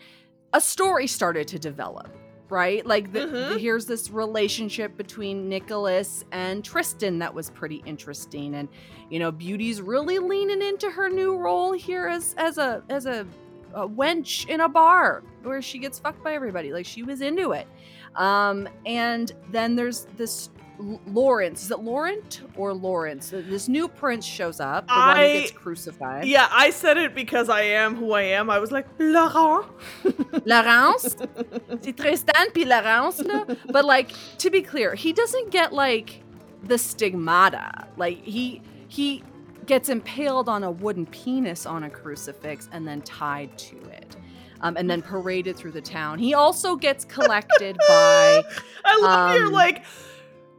a 0.54 0.62
story 0.62 1.08
started 1.08 1.48
to 1.50 1.60
develop 1.60 2.16
right? 2.50 2.86
Like, 2.86 3.12
the, 3.12 3.20
mm-hmm. 3.20 3.54
the, 3.54 3.60
here's 3.60 3.86
this 3.86 4.10
relationship 4.10 4.98
between 4.98 5.50
Nicholas 5.50 6.24
and 6.32 6.64
Tristan 6.64 7.20
that 7.20 7.34
was 7.34 7.50
pretty 7.50 7.82
interesting, 7.86 8.56
and 8.56 8.70
you 9.10 9.20
know, 9.20 9.32
Beauty's 9.32 9.82
really 9.82 10.20
leaning 10.20 10.62
into 10.62 10.90
her 10.90 11.10
new 11.10 11.38
role 11.38 11.74
here 11.74 12.08
as 12.08 12.34
as 12.38 12.58
a 12.58 12.84
as 12.90 13.06
a, 13.06 13.26
a 13.74 13.88
wench 13.88 14.48
in 14.48 14.62
a 14.62 14.70
bar 14.70 15.24
where 15.44 15.62
she 15.62 15.80
gets 15.80 16.00
fucked 16.00 16.24
by 16.24 16.34
everybody. 16.34 16.72
Like, 16.72 16.86
she 16.86 17.04
was 17.04 17.22
into 17.22 17.52
it. 17.52 17.68
Um, 18.16 18.70
and 18.86 19.34
then 19.52 19.76
there's 19.76 20.08
this 20.16 20.50
Lawrence. 20.78 21.64
Is 21.64 21.72
it 21.72 21.80
Laurent 21.80 22.42
or 22.56 22.74
Lawrence? 22.74 23.30
This 23.30 23.68
new 23.68 23.88
prince 23.88 24.26
shows 24.26 24.60
up. 24.60 24.88
The 24.88 24.94
I, 24.94 25.08
one 25.08 25.18
who 25.18 25.40
gets 25.42 25.52
crucified. 25.52 26.26
Yeah, 26.26 26.48
I 26.52 26.70
said 26.70 26.98
it 26.98 27.16
because 27.16 27.50
I 27.50 27.62
am 27.62 27.96
who 27.96 28.12
I 28.14 28.24
am. 28.24 28.50
I 28.50 28.60
was 28.60 28.72
like, 28.72 28.88
Laurent. 29.00 29.66
Laurence? 30.46 31.16
C'est 31.82 31.96
Tristan 31.96 32.52
puis 32.54 32.66
Laurence, 32.66 33.22
là. 33.22 33.58
But, 33.72 33.86
like, 33.86 34.12
to 34.40 34.50
be 34.50 34.62
clear, 34.62 34.96
he 34.96 35.14
doesn't 35.14 35.52
get, 35.52 35.74
like, 35.74 36.24
the 36.64 36.78
stigmata. 36.78 37.88
Like, 37.98 38.22
he, 38.24 38.62
he 38.88 39.24
gets 39.66 39.90
impaled 39.90 40.50
on 40.50 40.64
a 40.64 40.72
wooden 40.72 41.06
penis 41.06 41.66
on 41.66 41.84
a 41.84 41.90
crucifix 41.90 42.70
and 42.72 42.88
then 42.88 43.02
tied 43.02 43.58
to 43.58 43.78
it. 43.90 44.16
Um, 44.62 44.78
and 44.78 44.90
then 44.90 45.02
paraded 45.02 45.58
through 45.58 45.74
the 45.74 45.82
town. 45.82 46.18
He 46.18 46.34
also 46.34 46.76
gets 46.76 47.06
collected 47.06 47.78
by. 47.88 48.44
I 48.86 49.00
love 49.02 49.32
um, 49.32 49.36
your 49.36 49.52
like 49.52 49.84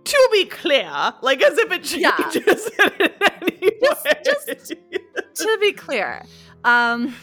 to 0.06 0.28
be 0.32 0.44
clear, 0.46 1.14
like 1.22 1.42
as 1.42 1.58
if 1.58 1.70
it 1.72 1.84
changes 1.84 2.70
yeah. 2.76 2.90
in 3.00 3.10
any 3.42 3.72
just, 4.24 4.46
Just 4.56 4.74
to 5.36 5.58
be 5.60 5.72
clear, 5.72 6.24
um, 6.64 7.14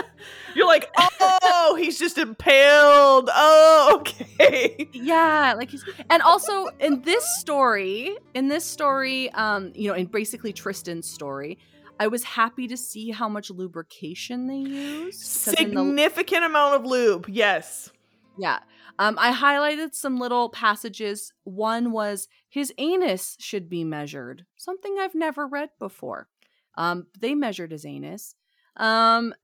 you're 0.54 0.66
like, 0.66 0.88
oh, 0.96 1.76
he's 1.78 1.98
just 1.98 2.18
impaled. 2.18 3.30
Oh, 3.32 3.96
okay. 4.00 4.88
Yeah, 4.92 5.54
like 5.56 5.70
he's, 5.70 5.84
and 6.10 6.22
also 6.22 6.68
in 6.80 7.02
this 7.02 7.24
story, 7.38 8.16
in 8.34 8.48
this 8.48 8.64
story, 8.64 9.30
um, 9.32 9.72
you 9.74 9.88
know, 9.88 9.94
in 9.94 10.06
basically 10.06 10.52
Tristan's 10.52 11.08
story, 11.08 11.58
I 11.98 12.08
was 12.08 12.24
happy 12.24 12.68
to 12.68 12.76
see 12.76 13.10
how 13.10 13.28
much 13.28 13.50
lubrication 13.50 14.46
they 14.46 14.56
use. 14.56 15.18
Significant 15.18 16.42
the, 16.42 16.46
amount 16.46 16.74
of 16.74 16.84
lube, 16.84 17.26
yes. 17.28 17.90
Yeah. 18.38 18.58
Um, 18.98 19.18
I 19.18 19.32
highlighted 19.32 19.94
some 19.94 20.18
little 20.18 20.48
passages. 20.48 21.32
One 21.44 21.92
was 21.92 22.28
his 22.48 22.72
anus 22.78 23.36
should 23.38 23.68
be 23.68 23.84
measured, 23.84 24.46
something 24.56 24.96
I've 24.98 25.14
never 25.14 25.46
read 25.46 25.70
before. 25.78 26.28
Um, 26.76 27.06
they 27.18 27.34
measured 27.34 27.72
his 27.72 27.84
anus. 27.84 28.34
Um, 28.76 29.34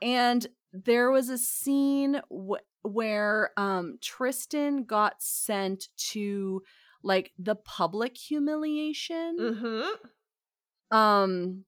and 0.00 0.46
there 0.72 1.10
was 1.10 1.28
a 1.28 1.38
scene 1.38 2.20
w- 2.30 2.56
where 2.82 3.50
um, 3.56 3.98
Tristan 4.00 4.84
got 4.84 5.22
sent 5.22 5.88
to 6.10 6.62
like 7.02 7.32
the 7.38 7.54
public 7.54 8.16
humiliation. 8.16 9.36
Mm-hmm. 9.40 10.96
Um, 10.96 11.64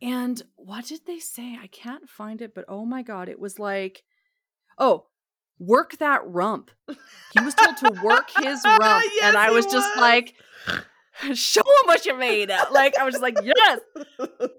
and 0.00 0.42
what 0.56 0.86
did 0.86 1.02
they 1.06 1.18
say? 1.18 1.56
I 1.60 1.68
can't 1.68 2.08
find 2.08 2.42
it, 2.42 2.54
but 2.54 2.64
oh 2.68 2.84
my 2.84 3.02
god, 3.02 3.28
it 3.28 3.38
was 3.38 3.58
like, 3.58 4.02
oh, 4.78 5.06
work 5.62 5.98
that 5.98 6.20
rump. 6.26 6.70
He 6.88 7.40
was 7.42 7.54
told 7.54 7.76
to 7.78 8.02
work 8.02 8.30
his 8.36 8.62
rump. 8.64 9.04
yes, 9.14 9.24
and 9.24 9.36
I 9.36 9.50
was, 9.50 9.64
was 9.64 9.72
just 9.72 9.96
like, 9.96 10.34
show 11.34 11.60
him 11.60 11.86
what 11.86 12.04
you 12.04 12.16
made. 12.16 12.50
Like, 12.72 12.98
I 12.98 13.04
was 13.04 13.14
just 13.14 13.22
like, 13.22 13.36
yes. 13.42 13.80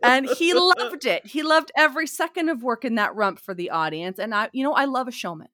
And 0.01 0.27
he 0.37 0.53
loved 0.53 1.05
it. 1.05 1.25
He 1.25 1.43
loved 1.43 1.71
every 1.75 2.07
second 2.07 2.49
of 2.49 2.63
working 2.63 2.95
that 2.95 3.15
rump 3.15 3.39
for 3.39 3.53
the 3.53 3.69
audience. 3.69 4.19
And 4.19 4.33
I, 4.33 4.49
you 4.53 4.63
know, 4.63 4.73
I 4.73 4.85
love 4.85 5.07
a 5.07 5.11
showman. 5.11 5.49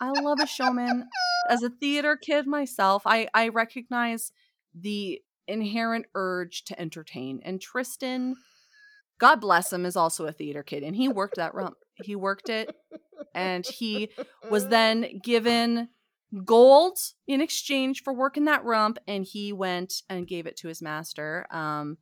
I 0.00 0.10
love 0.10 0.40
a 0.40 0.46
showman. 0.46 1.08
As 1.48 1.62
a 1.62 1.70
theater 1.70 2.16
kid 2.16 2.46
myself, 2.46 3.02
I, 3.06 3.28
I 3.34 3.48
recognize 3.48 4.32
the 4.74 5.22
inherent 5.46 6.06
urge 6.14 6.64
to 6.64 6.80
entertain. 6.80 7.40
And 7.44 7.60
Tristan, 7.60 8.34
God 9.18 9.36
bless 9.36 9.72
him, 9.72 9.86
is 9.86 9.96
also 9.96 10.26
a 10.26 10.32
theater 10.32 10.62
kid. 10.62 10.82
And 10.82 10.96
he 10.96 11.08
worked 11.08 11.36
that 11.36 11.54
rump. 11.54 11.76
He 12.02 12.16
worked 12.16 12.48
it 12.48 12.74
and 13.34 13.66
he 13.66 14.10
was 14.50 14.68
then 14.68 15.20
given 15.22 15.88
gold 16.44 16.98
in 17.26 17.40
exchange 17.40 18.02
for 18.02 18.12
working 18.12 18.46
that 18.46 18.64
rump 18.64 18.98
and 19.06 19.24
he 19.24 19.52
went 19.52 20.02
and 20.08 20.26
gave 20.26 20.46
it 20.46 20.56
to 20.56 20.66
his 20.66 20.82
master 20.82 21.46
um 21.52 21.96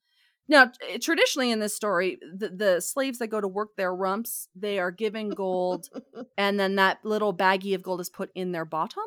now 0.49 0.71
traditionally 1.03 1.51
in 1.51 1.61
this 1.61 1.75
story 1.75 2.19
the, 2.35 2.49
the 2.49 2.81
slaves 2.81 3.19
that 3.19 3.27
go 3.27 3.43
to 3.43 3.49
work 3.49 3.77
their 3.77 3.95
rumps 3.95 4.49
they 4.55 4.79
are 4.79 4.91
given 4.91 5.29
gold 5.29 5.89
and 6.39 6.59
then 6.59 6.77
that 6.77 6.99
little 7.05 7.37
baggie 7.37 7.75
of 7.75 7.83
gold 7.83 8.01
is 8.01 8.09
put 8.09 8.31
in 8.35 8.53
their 8.53 8.65
bottom 8.65 9.05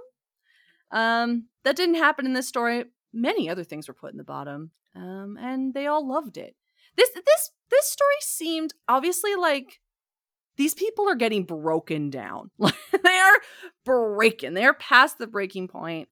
um 0.92 1.46
that 1.64 1.76
didn't 1.76 1.96
happen 1.96 2.26
in 2.26 2.34
this 2.34 2.48
story. 2.48 2.86
Many 3.12 3.50
other 3.50 3.64
things 3.64 3.88
were 3.88 3.94
put 3.94 4.12
in 4.12 4.18
the 4.18 4.24
bottom 4.24 4.72
um 4.96 5.38
and 5.42 5.74
they 5.74 5.88
all 5.88 6.08
loved 6.08 6.38
it. 6.38 6.56
This 6.96 7.10
this 7.14 7.52
this 7.70 7.90
story 7.90 8.22
seemed 8.22 8.74
obviously 8.88 9.36
like 9.36 9.80
these 10.58 10.74
people 10.74 11.10
are 11.10 11.16
getting 11.16 11.44
broken 11.44 12.10
down. 12.10 12.52
they 12.60 13.18
are 13.18 13.40
breaking. 13.84 14.54
They're 14.54 14.74
past 14.74 15.18
the 15.18 15.28
breaking 15.28 15.68
point, 15.68 16.10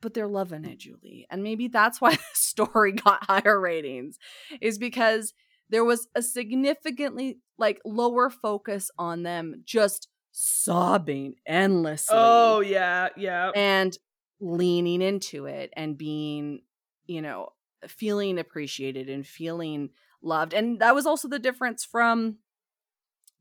but 0.00 0.14
they're 0.14 0.28
loving 0.28 0.64
it, 0.64 0.78
Julie. 0.78 1.26
And 1.30 1.42
maybe 1.42 1.68
that's 1.68 2.00
why 2.00 2.10
the 2.14 2.22
story 2.34 2.92
got 2.92 3.24
higher 3.24 3.60
ratings, 3.60 4.18
is 4.60 4.78
because 4.78 5.32
there 5.68 5.84
was 5.84 6.08
a 6.14 6.22
significantly 6.22 7.38
like 7.58 7.80
lower 7.84 8.30
focus 8.30 8.90
on 8.98 9.22
them 9.22 9.62
just 9.64 10.08
sobbing 10.32 11.34
endlessly. 11.46 12.16
Oh 12.18 12.60
yeah, 12.60 13.08
yeah. 13.16 13.50
And 13.54 13.96
leaning 14.40 15.02
into 15.02 15.46
it 15.46 15.70
and 15.76 15.98
being, 15.98 16.60
you 17.06 17.22
know, 17.22 17.50
feeling 17.86 18.38
appreciated 18.38 19.08
and 19.08 19.26
feeling 19.26 19.90
loved. 20.22 20.54
And 20.54 20.80
that 20.80 20.94
was 20.94 21.06
also 21.06 21.28
the 21.28 21.38
difference 21.38 21.84
from 21.84 22.36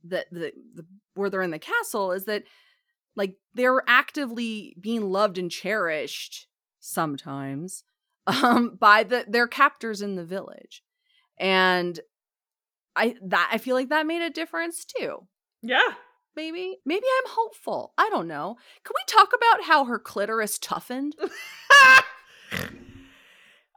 the 0.03 0.25
the, 0.31 0.51
the 0.75 0.85
where 1.15 1.29
they're 1.29 1.41
in 1.41 1.51
the 1.51 1.59
castle 1.59 2.11
is 2.11 2.25
that 2.25 2.43
like 3.15 3.35
they're 3.53 3.83
actively 3.87 4.75
being 4.79 5.09
loved 5.09 5.37
and 5.37 5.51
cherished 5.51 6.47
sometimes 6.79 7.83
um 8.27 8.77
by 8.79 9.03
the 9.03 9.25
their 9.27 9.47
captors 9.47 10.01
in 10.01 10.15
the 10.15 10.25
village. 10.25 10.83
And 11.39 11.99
I 12.95 13.15
that 13.23 13.49
I 13.51 13.57
feel 13.57 13.75
like 13.75 13.89
that 13.89 14.05
made 14.07 14.21
a 14.21 14.29
difference 14.29 14.85
too. 14.85 15.27
Yeah. 15.61 15.93
Maybe 16.35 16.77
maybe 16.85 17.05
I'm 17.17 17.31
hopeful. 17.31 17.93
I 17.97 18.09
don't 18.09 18.27
know. 18.27 18.57
Can 18.83 18.93
we 18.95 19.03
talk 19.07 19.29
about 19.33 19.65
how 19.65 19.85
her 19.85 19.99
clitoris 19.99 20.59
toughened? 20.59 21.15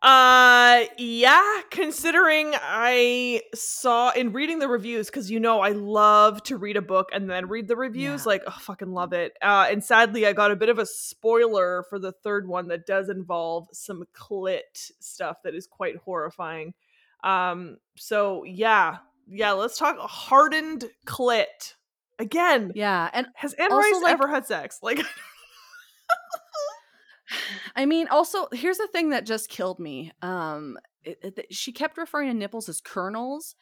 Uh, 0.02 0.85
yeah, 0.99 1.61
considering 1.71 2.52
I 2.61 3.40
saw 3.54 4.11
in 4.11 4.32
reading 4.32 4.59
the 4.59 4.66
reviews, 4.66 5.06
because 5.06 5.30
you 5.30 5.38
know 5.38 5.61
I 5.61 5.71
love 5.71 6.42
to 6.44 6.56
read 6.56 6.76
a 6.76 6.82
book 6.82 7.11
and 7.12 7.30
then 7.30 7.47
read 7.47 7.68
the 7.68 7.76
reviews. 7.76 8.23
Yeah. 8.23 8.28
Like, 8.28 8.42
oh, 8.49 8.56
fucking 8.59 8.90
love 8.92 9.12
it. 9.12 9.35
Uh, 9.40 9.68
and 9.71 9.82
sadly, 9.85 10.26
I 10.26 10.32
got 10.32 10.50
a 10.50 10.56
bit 10.56 10.68
of 10.71 10.80
a 10.80 10.87
spoiler 10.87 11.85
for 11.88 12.00
the 12.00 12.11
third 12.11 12.49
one 12.49 12.66
that 12.68 12.85
does 12.85 13.09
involve 13.09 13.68
some 13.73 14.02
clit 14.12 14.90
stuff 14.99 15.37
that 15.44 15.54
is 15.54 15.68
quite 15.68 15.97
horrifying. 15.99 16.75
Um, 17.23 17.76
so 17.97 18.42
yeah, 18.42 18.97
yeah, 19.28 19.52
let's 19.52 19.78
talk 19.78 19.97
hardened 20.00 20.87
clit 21.06 21.75
again. 22.18 22.73
Yeah, 22.75 23.09
and 23.12 23.28
Has 23.37 23.52
Anne 23.54 23.73
Rice 23.73 24.02
like- 24.02 24.12
ever 24.14 24.26
had 24.26 24.47
sex? 24.47 24.80
Like, 24.82 24.99
I 27.77 27.87
mean, 27.87 28.09
also 28.09 28.49
here's 28.53 28.79
the 28.79 28.89
thing 28.89 29.11
that 29.11 29.27
just 29.27 29.49
killed 29.49 29.79
me. 29.79 30.12
Um, 30.23 30.79
it, 31.05 31.19
it- 31.23 31.47
she 31.55 31.73
kept 31.73 31.97
referring 31.99 32.29
to 32.29 32.35
nipples 32.35 32.69
as 32.69 32.81
kernels, 32.81 33.55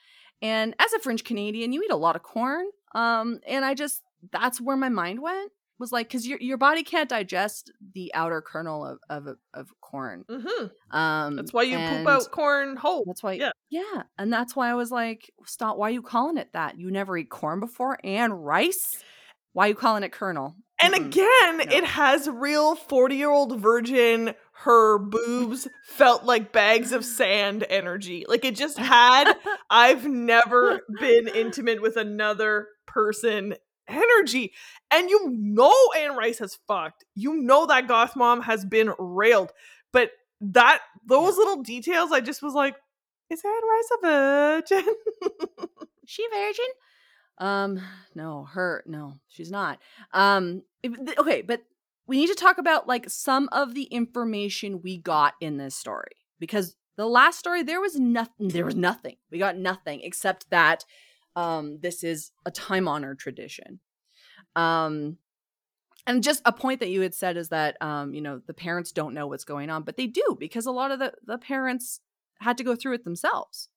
and 0.43 0.75
as 0.79 0.93
a 0.93 0.99
French 1.01 1.25
Canadian, 1.25 1.73
you 1.73 1.83
eat 1.83 1.91
a 1.91 1.97
lot 1.97 2.17
of 2.17 2.23
corn. 2.23 2.67
Um, 2.95 3.41
and 3.47 3.65
I 3.65 3.75
just 3.75 4.03
that's 4.33 4.61
where 4.61 4.77
my 4.77 4.89
mind 4.89 5.21
went 5.23 5.51
was 5.79 5.93
like 5.93 6.09
because 6.09 6.27
your 6.27 6.39
your 6.41 6.59
body 6.59 6.83
can't 6.83 7.09
digest 7.09 7.71
the 7.95 8.13
outer 8.15 8.43
kernel 8.43 8.85
of 8.85 8.99
of 9.09 9.37
of 9.55 9.69
corn. 9.81 10.25
mhm. 10.29 10.71
Um, 10.91 11.37
that's 11.37 11.53
why 11.55 11.63
you 11.63 11.79
poop 11.79 12.07
out 12.07 12.31
corn 12.31 12.77
whole. 12.77 13.05
That's 13.07 13.23
why, 13.23 13.33
Yeah. 13.35 13.53
yeah, 13.71 14.03
and 14.19 14.31
that's 14.31 14.55
why 14.55 14.69
I 14.71 14.75
was 14.75 14.91
like, 14.91 15.31
stop. 15.47 15.79
Why 15.79 15.89
are 15.89 15.93
you 15.93 16.03
calling 16.03 16.37
it 16.37 16.53
that? 16.53 16.79
You 16.79 16.91
never 16.91 17.17
eat 17.17 17.31
corn 17.31 17.61
before 17.61 17.99
and 18.05 18.45
rice. 18.45 19.03
Why 19.55 19.65
are 19.67 19.69
you 19.71 19.75
calling 19.75 20.03
it 20.03 20.13
kernel? 20.13 20.55
And 20.83 20.95
Mm-mm. 20.95 21.07
again, 21.07 21.69
No. 21.69 21.77
it 21.77 21.85
has 21.85 22.29
real 22.29 22.75
40 22.75 23.17
year 23.17 23.31
old 23.31 23.61
virgin, 23.61 24.35
her 24.65 24.99
boobs 24.99 25.69
felt 25.85 26.25
like 26.25 26.53
bags 26.53 26.93
of 26.93 27.05
sand 27.05 27.65
energy. 27.69 28.25
Like 28.29 28.45
it 28.45 28.57
just 28.57 28.79
had, 28.79 29.35
I've 29.71 30.07
never 30.07 30.81
been 30.99 31.29
intimate 31.29 31.81
with 31.83 31.97
another 31.97 32.69
person 32.87 33.55
energy. 33.89 34.53
And 34.91 35.11
you 35.11 35.31
know 35.31 35.75
Anne 35.99 36.17
Rice 36.17 36.39
has 36.39 36.59
fucked. 36.69 37.05
You 37.15 37.35
know 37.35 37.67
that 37.67 37.89
goth 37.89 38.17
mom 38.17 38.43
has 38.43 38.65
been 38.65 38.93
railed. 38.99 39.53
But 39.93 40.11
that, 40.41 40.81
those 41.07 41.37
little 41.37 41.63
details, 41.63 42.13
I 42.13 42.21
just 42.21 42.43
was 42.43 42.55
like, 42.55 42.77
is 43.31 43.43
Anne 43.45 43.53
Rice 43.53 43.91
a 43.93 44.07
virgin? 44.07 44.95
she 46.07 46.27
virgin? 46.33 46.67
Um, 47.41 47.81
no, 48.15 48.45
her, 48.45 48.85
no, 48.87 49.15
she's 49.29 49.51
not. 49.51 49.81
Um, 50.13 50.63
okay, 51.19 51.43
but 51.43 51.63
we 52.07 52.19
need 52.19 52.29
to 52.29 52.35
talk 52.35 52.59
about 52.59 52.87
like 52.87 53.09
some 53.09 53.49
of 53.53 53.75
the 53.75 53.85
information 53.85 54.83
we 54.83 54.99
got 54.99 55.35
in 55.41 55.57
this 55.57 55.75
story 55.75 56.17
because 56.39 56.77
the 56.97 57.07
last 57.07 57.39
story 57.39 57.63
there 57.63 57.81
was 57.81 57.99
nothing. 57.99 58.49
There 58.49 58.65
was 58.65 58.75
nothing. 58.75 59.17
We 59.31 59.39
got 59.39 59.57
nothing 59.57 60.01
except 60.03 60.51
that 60.51 60.85
um, 61.37 61.79
this 61.81 62.03
is 62.03 62.33
a 62.45 62.51
time 62.51 62.89
honored 62.89 63.19
tradition. 63.19 63.81
Um, 64.57 65.19
and 66.07 66.23
just 66.23 66.43
a 66.45 66.53
point 66.53 66.81
that 66.81 66.89
you 66.89 67.03
had 67.03 67.15
said 67.15 67.37
is 67.37 67.51
that 67.51 67.77
um, 67.81 68.13
you 68.13 68.21
know 68.21 68.41
the 68.47 68.55
parents 68.55 68.91
don't 68.93 69.15
know 69.15 69.27
what's 69.27 69.45
going 69.45 69.71
on, 69.71 69.85
but 69.85 69.97
they 69.97 70.07
do 70.07 70.37
because 70.39 70.67
a 70.67 70.73
lot 70.73 70.91
of 70.91 70.99
the 70.99 71.13
the 71.25 71.39
parents 71.39 72.01
had 72.41 72.59
to 72.59 72.65
go 72.65 72.75
through 72.75 72.95
it 72.95 73.05
themselves. 73.05 73.69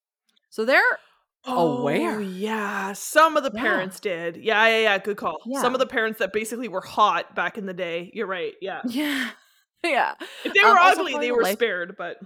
So 0.50 0.66
they're 0.66 1.00
Aware. 1.46 2.16
Oh, 2.16 2.20
yeah. 2.20 2.94
Some 2.94 3.36
of 3.38 3.44
the 3.44 3.52
Yeah. 3.54 3.62
parents 3.62 4.00
did. 4.00 4.38
Yeah, 4.38 4.66
yeah, 4.68 4.80
yeah. 4.80 4.98
Good 4.98 5.18
call. 5.18 5.40
Yeah. 5.46 5.62
Some 5.62 5.74
of 5.74 5.80
the 5.80 5.86
parents 5.86 6.20
that 6.20 6.32
basically 6.34 6.68
were 6.70 6.82
hot 6.82 7.36
back 7.36 7.58
in 7.58 7.66
the 7.66 7.74
day. 7.74 8.12
You're 8.14 8.28
right. 8.28 8.54
Yeah. 8.62 8.82
yeah, 8.86 9.30
yeah. 9.84 10.14
If 10.46 10.54
they 10.54 10.62
Um, 10.62 10.72
were 10.72 10.80
also 10.80 11.02
ugly, 11.02 11.18
they 11.20 11.32
were 11.32 11.44
life- 11.44 11.54
spared, 11.58 11.96
but 11.98 12.18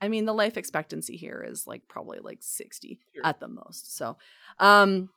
I 0.00 0.08
mean, 0.08 0.26
the 0.26 0.34
life 0.34 0.58
expectancy 0.58 1.16
here 1.16 1.42
is 1.48 1.66
like 1.66 1.88
probably 1.88 2.18
like 2.18 2.38
60 2.42 3.00
Sure. 3.14 3.26
at 3.26 3.40
the 3.40 3.48
most. 3.48 3.96
So, 3.96 4.18
um, 4.58 5.08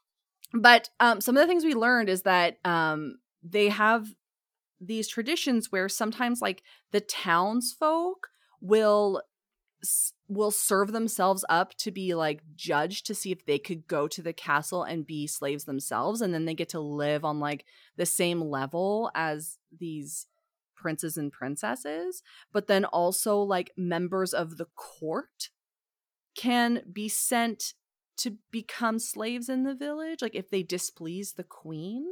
but 0.54 0.90
um, 1.02 1.20
some 1.20 1.36
of 1.36 1.42
the 1.42 1.48
things 1.48 1.66
we 1.66 1.76
learned 1.76 2.08
is 2.08 2.22
that 2.22 2.58
um, 2.64 3.20
they 3.44 3.68
have 3.68 4.08
these 4.80 5.10
traditions 5.10 5.70
where 5.74 5.90
sometimes 5.90 6.42
like 6.42 6.64
the 6.92 7.02
townsfolk 7.02 8.30
will 8.62 9.22
s- 9.84 10.14
will 10.30 10.52
serve 10.52 10.92
themselves 10.92 11.44
up 11.50 11.74
to 11.74 11.92
be 11.92 12.14
like 12.14 12.42
judged 12.56 13.08
to 13.08 13.16
see 13.16 13.32
if 13.32 13.46
they 13.46 13.58
could 13.58 13.88
go 13.88 14.08
to 14.08 14.22
the 14.22 14.32
castle 14.32 14.84
and 14.84 15.08
be 15.08 15.26
slaves 15.26 15.66
themselves 15.66 16.22
and 16.22 16.34
then 16.34 16.46
they 16.46 16.54
get 16.54 16.70
to 16.70 16.80
live 16.80 17.26
on 17.26 17.40
like 17.40 17.66
the 17.98 18.06
same 18.06 18.40
level 18.40 19.10
as 19.16 19.58
these 19.78 20.28
princes 20.76 21.18
and 21.18 21.32
princesses. 21.32 22.22
But 22.54 22.68
then 22.68 22.86
also 22.86 23.40
like 23.40 23.72
members 23.76 24.34
of 24.34 24.58
the 24.58 24.68
court 24.76 25.50
can 26.36 26.84
be 26.92 27.10
sent 27.10 27.74
to 28.18 28.38
become 28.52 29.00
slaves 29.00 29.50
in 29.50 29.64
the 29.64 29.74
village 29.74 30.22
like 30.22 30.36
if 30.36 30.50
they 30.50 30.62
displease 30.62 31.34
the 31.34 31.44
queen 31.44 32.06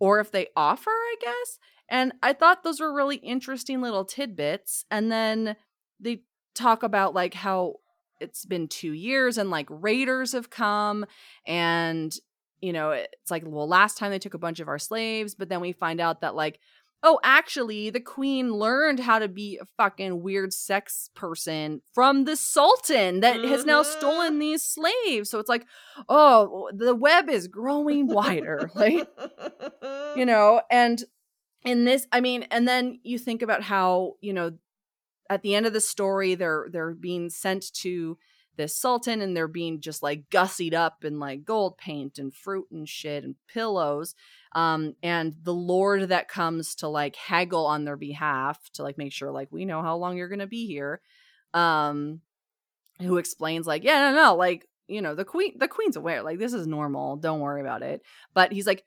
or 0.00 0.18
if 0.18 0.30
they 0.30 0.48
offer 0.56 0.90
i 0.90 1.14
guess. 1.22 1.58
And 1.88 2.12
i 2.22 2.34
thought 2.34 2.64
those 2.64 2.80
were 2.80 2.92
really 2.92 3.16
interesting 3.16 3.80
little 3.80 4.04
tidbits. 4.04 4.84
And 4.90 5.10
then 5.10 5.56
they 5.98 6.22
talk 6.56 6.82
about 6.82 7.14
like 7.14 7.34
how 7.34 7.74
it's 8.20 8.44
been 8.46 8.66
two 8.66 8.92
years 8.92 9.38
and 9.38 9.50
like 9.50 9.66
raiders 9.70 10.32
have 10.32 10.50
come 10.50 11.04
and 11.46 12.16
you 12.60 12.72
know 12.72 12.90
it's 12.90 13.30
like 13.30 13.42
well 13.46 13.68
last 13.68 13.98
time 13.98 14.10
they 14.10 14.18
took 14.18 14.34
a 14.34 14.38
bunch 14.38 14.58
of 14.58 14.68
our 14.68 14.78
slaves 14.78 15.34
but 15.34 15.48
then 15.48 15.60
we 15.60 15.72
find 15.72 16.00
out 16.00 16.22
that 16.22 16.34
like 16.34 16.58
oh 17.02 17.20
actually 17.22 17.90
the 17.90 18.00
queen 18.00 18.50
learned 18.54 18.98
how 19.00 19.18
to 19.18 19.28
be 19.28 19.58
a 19.60 19.66
fucking 19.76 20.22
weird 20.22 20.50
sex 20.54 21.10
person 21.14 21.82
from 21.92 22.24
the 22.24 22.34
sultan 22.36 23.20
that 23.20 23.44
has 23.44 23.66
now 23.66 23.82
Mhm. 23.82 23.98
stolen 23.98 24.38
these 24.38 24.62
slaves 24.64 25.28
so 25.28 25.38
it's 25.38 25.50
like 25.50 25.66
oh 26.08 26.70
the 26.74 26.94
web 26.94 27.28
is 27.28 27.48
growing 27.48 28.06
wider 28.06 28.70
like 28.74 29.06
you 30.16 30.24
know 30.32 30.62
and 30.70 31.04
in 31.64 31.84
this 31.84 32.06
i 32.12 32.20
mean 32.20 32.44
and 32.44 32.66
then 32.66 32.98
you 33.02 33.18
think 33.18 33.42
about 33.42 33.62
how 33.62 34.14
you 34.22 34.32
know 34.32 34.52
at 35.30 35.42
the 35.42 35.54
end 35.54 35.66
of 35.66 35.72
the 35.72 35.80
story 35.80 36.34
they're 36.34 36.66
they're 36.70 36.94
being 36.94 37.30
sent 37.30 37.72
to 37.72 38.18
this 38.56 38.74
sultan 38.74 39.20
and 39.20 39.36
they're 39.36 39.48
being 39.48 39.80
just 39.80 40.02
like 40.02 40.28
gussied 40.30 40.74
up 40.74 41.04
in 41.04 41.18
like 41.18 41.44
gold 41.44 41.76
paint 41.76 42.18
and 42.18 42.34
fruit 42.34 42.66
and 42.70 42.88
shit 42.88 43.22
and 43.24 43.34
pillows 43.48 44.14
um 44.54 44.94
and 45.02 45.34
the 45.42 45.54
lord 45.54 46.08
that 46.08 46.28
comes 46.28 46.74
to 46.74 46.88
like 46.88 47.16
haggle 47.16 47.66
on 47.66 47.84
their 47.84 47.96
behalf 47.96 48.58
to 48.72 48.82
like 48.82 48.96
make 48.96 49.12
sure 49.12 49.30
like 49.30 49.48
we 49.50 49.64
know 49.64 49.82
how 49.82 49.96
long 49.96 50.16
you're 50.16 50.28
gonna 50.28 50.46
be 50.46 50.66
here 50.66 51.00
um 51.52 52.20
who 53.00 53.18
explains 53.18 53.66
like 53.66 53.84
yeah 53.84 54.10
no 54.10 54.16
no 54.16 54.34
like 54.36 54.66
you 54.88 55.02
know 55.02 55.14
the 55.14 55.24
queen 55.24 55.52
the 55.58 55.68
queen's 55.68 55.96
aware 55.96 56.22
like 56.22 56.38
this 56.38 56.52
is 56.52 56.66
normal 56.66 57.16
don't 57.16 57.40
worry 57.40 57.60
about 57.60 57.82
it. 57.82 58.02
But 58.34 58.52
he's 58.52 58.66
like 58.66 58.84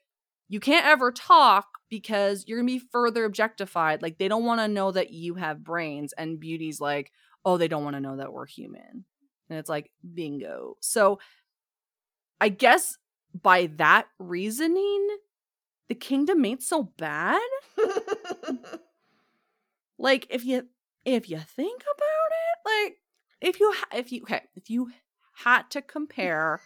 you 0.50 0.60
can't 0.60 0.84
ever 0.84 1.10
talk 1.10 1.66
because 1.88 2.44
you're 2.46 2.58
gonna 2.58 2.66
be 2.66 2.78
further 2.78 3.24
objectified 3.24 4.02
like 4.02 4.18
they 4.18 4.28
don't 4.28 4.44
want 4.44 4.60
to 4.60 4.68
know 4.68 4.92
that 4.92 5.10
you 5.12 5.36
have 5.36 5.64
brains 5.64 6.12
and 6.18 6.38
beauty's 6.38 6.80
like 6.80 7.10
oh 7.44 7.56
they 7.56 7.68
don't 7.68 7.84
want 7.84 7.96
to 7.96 8.00
know 8.00 8.18
that 8.18 8.32
we're 8.32 8.46
human. 8.46 9.06
And 9.48 9.58
it's 9.58 9.70
like 9.70 9.90
bingo. 10.14 10.76
So 10.80 11.18
i 12.40 12.50
guess 12.50 12.98
by 13.42 13.70
that 13.76 14.08
reasoning 14.18 15.08
the 15.88 15.94
kingdom 15.94 16.44
ain't 16.44 16.62
so 16.62 16.92
bad. 16.98 17.40
Like 20.00 20.26
if 20.30 20.46
you 20.46 20.66
if 21.04 21.28
you 21.28 21.38
think 21.38 21.82
about 21.82 22.30
it 22.32 22.86
like 22.86 22.96
if 23.42 23.60
you 23.60 23.72
ha- 23.72 23.98
if 23.98 24.10
you 24.10 24.22
okay 24.22 24.40
if 24.56 24.70
you 24.70 24.90
had 25.44 25.70
to 25.70 25.82
compare 25.82 26.62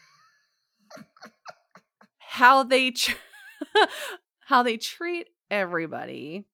how 2.19 2.63
they 2.63 2.93
tr- 2.93 3.17
how 4.41 4.63
they 4.63 4.77
treat 4.77 5.29
everybody 5.51 6.45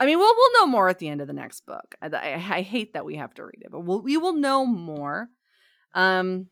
i 0.00 0.06
mean 0.06 0.18
we'll 0.18 0.34
we'll 0.36 0.60
know 0.60 0.66
more 0.66 0.88
at 0.88 0.98
the 0.98 1.08
end 1.08 1.20
of 1.20 1.26
the 1.26 1.32
next 1.32 1.66
book 1.66 1.94
i, 2.00 2.06
I, 2.06 2.34
I 2.34 2.62
hate 2.62 2.94
that 2.94 3.04
we 3.04 3.16
have 3.16 3.34
to 3.34 3.44
read 3.44 3.62
it 3.62 3.70
but 3.70 3.80
we'll, 3.80 4.02
we 4.02 4.16
will 4.16 4.34
know 4.34 4.64
more 4.66 5.28
um 5.94 6.48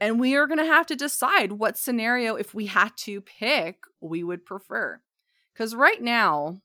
and 0.00 0.18
we 0.18 0.34
are 0.34 0.46
going 0.46 0.58
to 0.58 0.64
have 0.64 0.86
to 0.86 0.96
decide 0.96 1.52
what 1.52 1.76
scenario, 1.76 2.34
if 2.34 2.54
we 2.54 2.66
had 2.66 2.96
to 2.98 3.20
pick, 3.20 3.84
we 4.00 4.24
would 4.24 4.46
prefer. 4.46 5.00
Because 5.52 5.74
right 5.74 6.00
now, 6.00 6.62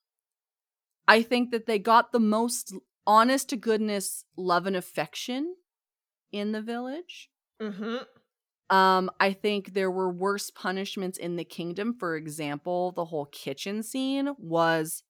I 1.06 1.22
think 1.22 1.52
that 1.52 1.66
they 1.66 1.78
got 1.78 2.14
the 2.14 2.20
most 2.20 2.74
honest 3.06 3.50
to 3.50 3.58
goodness 3.58 4.24
love 4.38 4.66
and 4.66 4.76
affection 4.76 5.56
in 6.32 6.54
the 6.54 6.62
village. 6.62 7.30
Mm-hmm. 7.62 7.98
Um, 8.70 9.12
I 9.20 9.34
think 9.34 9.74
there 9.74 9.92
were 9.92 10.12
worse 10.12 10.50
punishments 10.50 11.18
in 11.18 11.36
the 11.36 11.44
kingdom. 11.44 11.94
For 11.94 12.16
example, 12.16 12.92
the 12.92 13.06
whole 13.06 13.26
kitchen 13.26 13.84
scene 13.84 14.34
was 14.38 15.04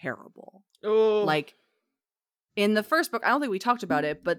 terrible. 0.00 0.62
Oh, 0.84 1.24
Like 1.24 1.54
in 2.56 2.74
the 2.74 2.82
first 2.82 3.10
book, 3.10 3.22
I 3.24 3.30
don't 3.30 3.40
think 3.40 3.50
we 3.50 3.58
talked 3.58 3.82
about 3.82 4.04
it, 4.04 4.22
but 4.22 4.38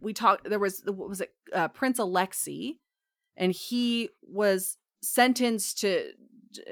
we 0.00 0.12
talked. 0.12 0.48
There 0.48 0.58
was 0.58 0.82
what 0.86 1.08
was 1.08 1.20
it, 1.20 1.30
uh, 1.54 1.68
Prince 1.68 1.98
Alexei, 1.98 2.74
and 3.36 3.52
he 3.52 4.10
was 4.22 4.76
sentenced 5.02 5.78
to 5.80 6.10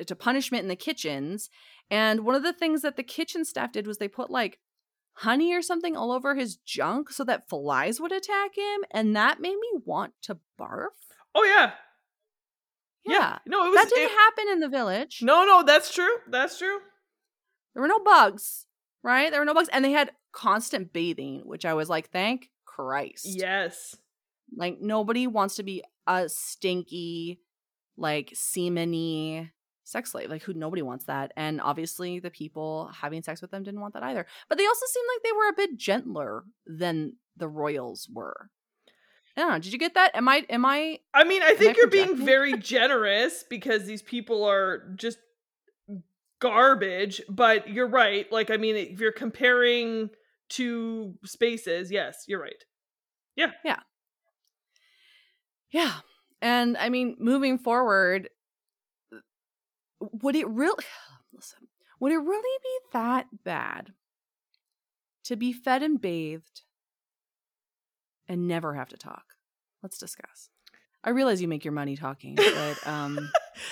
to 0.07 0.17
punishment 0.17 0.63
in 0.63 0.69
the 0.69 0.77
kitchens. 0.77 1.51
And 1.91 2.25
one 2.25 2.35
of 2.35 2.43
the 2.43 2.53
things 2.53 2.83
that 2.83 2.97
the 2.97 3.03
kitchen 3.03 3.45
staff 3.45 3.73
did 3.73 3.87
was 3.87 3.99
they 3.99 4.09
put 4.09 4.31
like 4.31 4.59
honey 5.21 5.53
or 5.55 5.63
something 5.63 5.97
all 5.97 6.13
over 6.13 6.35
his 6.35 6.57
junk 6.57 7.11
so 7.11 7.25
that 7.25 7.49
flies 7.49 8.01
would 8.01 8.13
attack 8.13 8.57
him, 8.57 8.81
and 8.91 9.15
that 9.17 9.41
made 9.41 9.57
me 9.57 9.69
want 9.85 10.13
to 10.23 10.39
barf. 10.61 10.89
oh 11.35 11.45
yeah, 11.45 11.73
Yeah, 13.05 13.39
No, 13.47 13.67
it 13.67 13.71
was 13.71 13.77
that 13.77 13.89
didn't 13.89 14.11
it- 14.13 14.19
happen 14.19 14.45
in 14.51 14.61
the 14.61 14.69
village. 14.69 15.21
No, 15.23 15.45
no, 15.45 15.63
that's 15.63 15.93
true. 15.95 16.17
That's 16.29 16.59
true. 16.59 16.79
There 17.75 17.83
were 17.83 17.89
no 17.89 18.01
bugs, 18.01 18.67
right? 19.03 19.31
There 19.31 19.41
were 19.41 19.45
no 19.47 19.55
bugs, 19.55 19.69
and 19.73 19.85
they 19.85 19.93
had 19.93 20.11
constant 20.33 20.93
bathing, 20.93 21.43
which 21.45 21.65
I 21.65 21.75
was 21.75 21.89
like, 21.89 22.11
thank 22.11 22.51
Christ. 22.65 23.27
Yes. 23.27 23.97
Like 24.57 24.79
nobody 24.81 25.27
wants 25.27 25.57
to 25.57 25.63
be 25.63 25.83
a 26.07 26.29
stinky, 26.29 27.41
like 27.97 28.31
semeny 28.35 29.51
sex 29.87 30.13
slave. 30.13 30.29
Like 30.31 30.43
who 30.43 30.53
nobody 30.53 30.83
wants 30.83 31.05
that. 31.07 31.33
And 31.37 31.61
obviously 31.61 32.19
the 32.19 32.31
people 32.31 32.91
having 33.01 33.23
sex 33.23 33.41
with 33.41 33.51
them 33.51 33.63
didn't 33.63 33.81
want 33.81 33.95
that 33.95 34.03
either. 34.03 34.27
But 34.49 34.59
they 34.59 34.67
also 34.67 34.87
seemed 34.87 35.07
like 35.15 35.23
they 35.23 35.33
were 35.33 35.49
a 35.49 35.57
bit 35.57 35.79
gentler 35.79 36.45
than 36.67 37.15
the 37.37 37.49
royals 37.49 38.09
were. 38.13 38.51
I 39.37 39.43
don't 39.43 39.51
know. 39.51 39.59
Did 39.59 39.73
you 39.73 39.79
get 39.79 39.95
that? 39.95 40.15
Am 40.15 40.29
I 40.29 40.47
am 40.49 40.65
I 40.65 40.99
I 41.13 41.25
mean, 41.25 41.43
I 41.43 41.51
I 41.51 41.55
think 41.55 41.77
you're 41.77 41.89
being 41.89 42.17
very 42.17 42.57
generous 42.57 43.45
because 43.49 43.85
these 43.85 44.03
people 44.03 44.45
are 44.45 44.95
just 44.97 45.19
garbage, 46.41 47.21
but 47.29 47.69
you're 47.69 47.89
right. 47.89 48.31
Like, 48.33 48.51
I 48.51 48.57
mean, 48.57 48.77
if 48.77 48.99
you're 48.99 49.13
comparing 49.13 50.09
two 50.49 51.15
spaces, 51.25 51.91
yes, 51.91 52.25
you're 52.27 52.41
right. 52.41 52.65
Yeah 53.37 53.51
yeah 53.65 53.81
yeah. 55.71 55.93
And 56.41 56.77
I 56.77 56.89
mean, 56.89 57.17
moving 57.19 57.59
forward, 57.59 58.29
would 60.01 60.37
it 60.37 60.49
really 60.49 60.85
listen, 61.33 61.69
would 62.01 62.13
it 62.13 62.19
really 62.19 62.59
be 62.63 62.79
that 62.93 63.27
bad 63.45 63.93
to 65.25 65.37
be 65.37 65.53
fed 65.53 65.83
and 65.83 66.01
bathed 66.01 66.63
and 68.29 68.47
never 68.49 68.75
have 68.75 68.89
to 68.89 68.97
talk? 68.97 69.25
Let's 69.83 69.99
discuss. 69.99 70.51
I 71.05 71.11
realize 71.11 71.41
you 71.41 71.49
make 71.49 71.65
your 71.65 71.73
money 71.73 71.97
talking, 71.97 72.35
but 72.37 72.87
um 72.87 73.19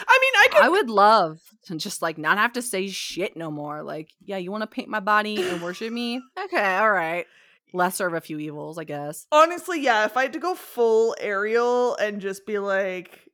I 0.08 0.18
mean, 0.20 0.32
I 0.37 0.46
could. 0.50 0.62
I 0.64 0.68
would 0.70 0.88
love 0.88 1.40
to 1.66 1.76
just 1.76 2.00
like 2.00 2.16
not 2.16 2.38
have 2.38 2.54
to 2.54 2.62
say 2.62 2.88
shit 2.88 3.37
no 3.37 3.50
more. 3.50 3.82
Like, 3.82 4.10
yeah, 4.24 4.38
you 4.38 4.50
want 4.50 4.62
to 4.62 4.66
paint 4.66 4.88
my 4.88 5.00
body 5.00 5.42
and 5.46 5.62
worship 5.62 5.92
me? 5.92 6.22
Okay, 6.44 6.76
all 6.76 6.90
right. 6.90 7.26
Lesser 7.74 8.06
of 8.06 8.14
a 8.14 8.20
few 8.20 8.38
evils, 8.38 8.78
I 8.78 8.84
guess. 8.84 9.26
honestly, 9.32 9.82
yeah, 9.82 10.04
if 10.04 10.16
I 10.16 10.22
had 10.22 10.32
to 10.34 10.38
go 10.38 10.54
full 10.54 11.16
Ariel 11.20 11.96
and 11.96 12.20
just 12.20 12.46
be 12.46 12.58
like, 12.58 13.28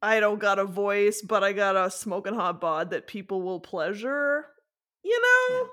I 0.00 0.20
don't 0.20 0.38
got 0.38 0.58
a 0.58 0.64
voice, 0.64 1.22
but 1.22 1.42
I 1.42 1.52
got 1.52 1.76
a 1.76 1.90
smoking 1.90 2.34
hot 2.34 2.60
bod 2.60 2.90
that 2.90 3.06
people 3.06 3.42
will 3.42 3.60
pleasure, 3.60 4.46
you 5.02 5.20
know? 5.20 5.68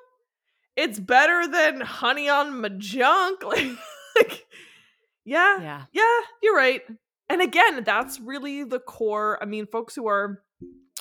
It's 0.75 0.99
better 0.99 1.47
than 1.47 1.81
honey 1.81 2.27
on 2.27 2.59
my 2.61 2.69
junk. 2.69 3.43
Like, 3.43 3.67
like 4.15 4.45
yeah, 5.23 5.61
Yeah. 5.61 5.83
yeah, 5.93 6.19
you're 6.41 6.55
right. 6.55 6.81
And 7.29 7.41
again, 7.41 7.83
that's 7.83 8.19
really 8.19 8.63
the 8.63 8.79
core. 8.79 9.37
I 9.41 9.45
mean, 9.45 9.67
folks 9.67 9.95
who 9.95 10.07
are 10.07 10.41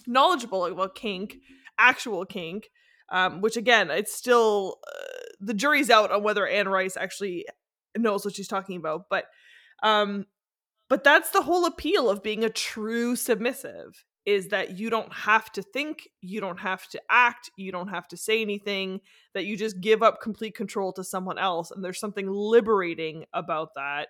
knowledgeable 0.06 0.64
about 0.66 0.94
kink, 0.94 1.36
actual 1.78 2.24
kink, 2.24 2.68
um, 3.10 3.40
which 3.40 3.56
again, 3.56 3.90
it's 3.90 4.14
still 4.14 4.78
uh, 4.86 5.22
the 5.40 5.54
jury's 5.54 5.90
out 5.90 6.10
on 6.10 6.22
whether 6.22 6.46
Anne 6.46 6.68
Rice 6.68 6.96
actually 6.96 7.46
knows 7.96 8.24
what 8.24 8.34
she's 8.34 8.48
talking 8.48 8.76
about. 8.76 9.06
But, 9.10 9.26
um, 9.82 10.26
but 10.88 11.04
that's 11.04 11.30
the 11.30 11.42
whole 11.42 11.64
appeal 11.66 12.10
of 12.10 12.22
being 12.22 12.44
a 12.44 12.50
true 12.50 13.16
submissive 13.16 14.04
is 14.26 14.48
that 14.48 14.78
you 14.78 14.88
don't 14.88 15.12
have 15.12 15.52
to 15.52 15.60
think, 15.62 16.08
you 16.22 16.40
don't 16.40 16.60
have 16.60 16.88
to 16.88 17.00
act, 17.10 17.50
you 17.56 17.70
don't 17.70 17.88
have 17.88 18.08
to 18.08 18.16
say 18.16 18.40
anything, 18.40 19.00
that 19.34 19.44
you 19.44 19.56
just 19.56 19.80
give 19.80 20.02
up 20.02 20.20
complete 20.22 20.54
control 20.54 20.92
to 20.94 21.04
someone 21.04 21.38
else. 21.38 21.70
And 21.70 21.84
there's 21.84 22.00
something 22.00 22.26
liberating 22.28 23.26
about 23.34 23.74
that. 23.74 24.08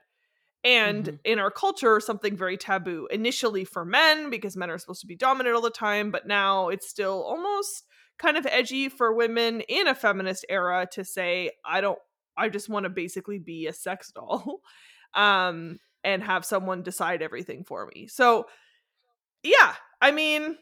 And 0.63 1.05
Mhm. 1.07 1.19
in 1.25 1.39
our 1.39 1.51
culture, 1.51 2.01
something 2.01 2.37
very 2.37 2.57
taboo. 2.57 3.07
Initially 3.11 3.65
for 3.65 3.85
men, 3.85 4.31
because 4.31 4.57
men 4.57 4.71
are 4.71 4.79
supposed 4.79 5.03
to 5.03 5.07
be 5.07 5.17
dominant 5.17 5.55
all 5.55 5.63
the 5.63 5.71
time, 5.71 6.11
but 6.11 6.27
now 6.27 6.69
it's 6.69 6.89
still 6.89 7.23
almost 7.23 7.85
kind 8.19 8.37
of 8.37 8.47
edgy 8.47 8.89
for 8.89 9.13
women 9.13 9.61
in 9.63 9.89
a 9.89 9.95
feminist 9.95 10.47
era 10.49 10.87
to 10.93 11.05
say, 11.05 11.51
I 11.65 11.81
don't, 11.81 11.99
I 12.37 12.49
just 12.49 12.69
want 12.69 12.85
to 12.85 12.91
basically 12.91 13.39
be 13.39 13.67
a 13.67 13.73
sex 13.73 14.13
doll 14.13 14.61
um, 15.15 15.81
and 16.05 16.23
have 16.23 16.45
someone 16.45 16.83
decide 16.83 17.23
everything 17.23 17.65
for 17.65 17.91
me. 17.95 18.07
So, 18.07 18.47
yeah, 19.43 19.75
I 20.01 20.11
mean, 20.11 20.57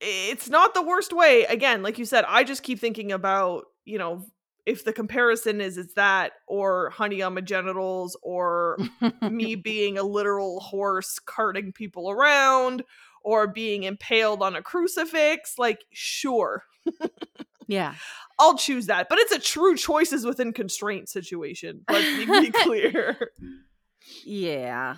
it's 0.00 0.48
not 0.48 0.74
the 0.74 0.82
worst 0.82 1.12
way. 1.12 1.44
Again, 1.44 1.82
like 1.82 1.98
you 1.98 2.04
said, 2.04 2.24
I 2.26 2.44
just 2.44 2.62
keep 2.62 2.78
thinking 2.78 3.12
about, 3.12 3.64
you 3.84 3.98
know, 3.98 4.26
if 4.66 4.84
the 4.84 4.92
comparison 4.92 5.60
is 5.60 5.78
it's 5.78 5.94
that 5.94 6.32
or 6.46 6.90
honey 6.90 7.22
on 7.22 7.34
my 7.34 7.40
genitals 7.40 8.16
or 8.22 8.78
me 9.22 9.54
being 9.56 9.96
a 9.96 10.02
literal 10.02 10.60
horse 10.60 11.18
carting 11.18 11.72
people 11.72 12.10
around 12.10 12.82
or 13.22 13.46
being 13.46 13.84
impaled 13.84 14.42
on 14.42 14.54
a 14.54 14.62
crucifix, 14.62 15.54
like 15.58 15.84
sure, 15.92 16.64
yeah. 17.66 17.94
I'll 18.38 18.56
choose 18.56 18.86
that. 18.86 19.08
But 19.08 19.18
it's 19.18 19.32
a 19.32 19.38
true 19.38 19.76
choices 19.76 20.24
within 20.24 20.52
constraint 20.52 21.08
situation. 21.08 21.82
Let's 21.90 22.06
be, 22.16 22.26
be 22.26 22.50
clear. 22.64 23.32
Yeah. 24.24 24.96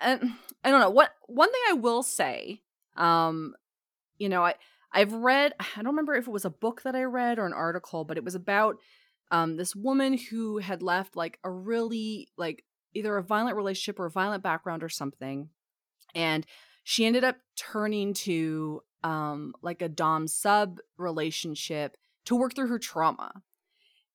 And 0.00 0.32
I 0.64 0.70
don't 0.70 0.80
know. 0.80 0.90
What 0.90 1.12
one 1.26 1.50
thing 1.50 1.62
I 1.70 1.74
will 1.74 2.02
say, 2.02 2.62
um, 2.96 3.54
you 4.18 4.28
know, 4.28 4.44
I 4.44 4.54
I've 4.92 5.12
read 5.12 5.54
I 5.60 5.66
don't 5.76 5.86
remember 5.92 6.14
if 6.14 6.26
it 6.26 6.32
was 6.32 6.44
a 6.44 6.50
book 6.50 6.82
that 6.82 6.96
I 6.96 7.04
read 7.04 7.38
or 7.38 7.46
an 7.46 7.52
article, 7.52 8.04
but 8.04 8.16
it 8.16 8.24
was 8.24 8.34
about 8.34 8.76
um 9.30 9.56
this 9.56 9.74
woman 9.76 10.18
who 10.18 10.58
had 10.58 10.82
left 10.82 11.16
like 11.16 11.38
a 11.44 11.50
really 11.50 12.28
like 12.36 12.64
either 12.94 13.16
a 13.16 13.22
violent 13.22 13.56
relationship 13.56 14.00
or 14.00 14.06
a 14.06 14.10
violent 14.10 14.42
background 14.42 14.82
or 14.82 14.88
something. 14.88 15.50
And 16.14 16.46
she 16.84 17.06
ended 17.06 17.24
up 17.24 17.36
turning 17.56 18.14
to 18.14 18.82
um 19.02 19.54
like 19.62 19.82
a 19.82 19.88
dom 19.88 20.28
sub 20.28 20.78
relationship 20.98 21.96
to 22.26 22.36
work 22.36 22.54
through 22.54 22.68
her 22.68 22.78
trauma. 22.78 23.42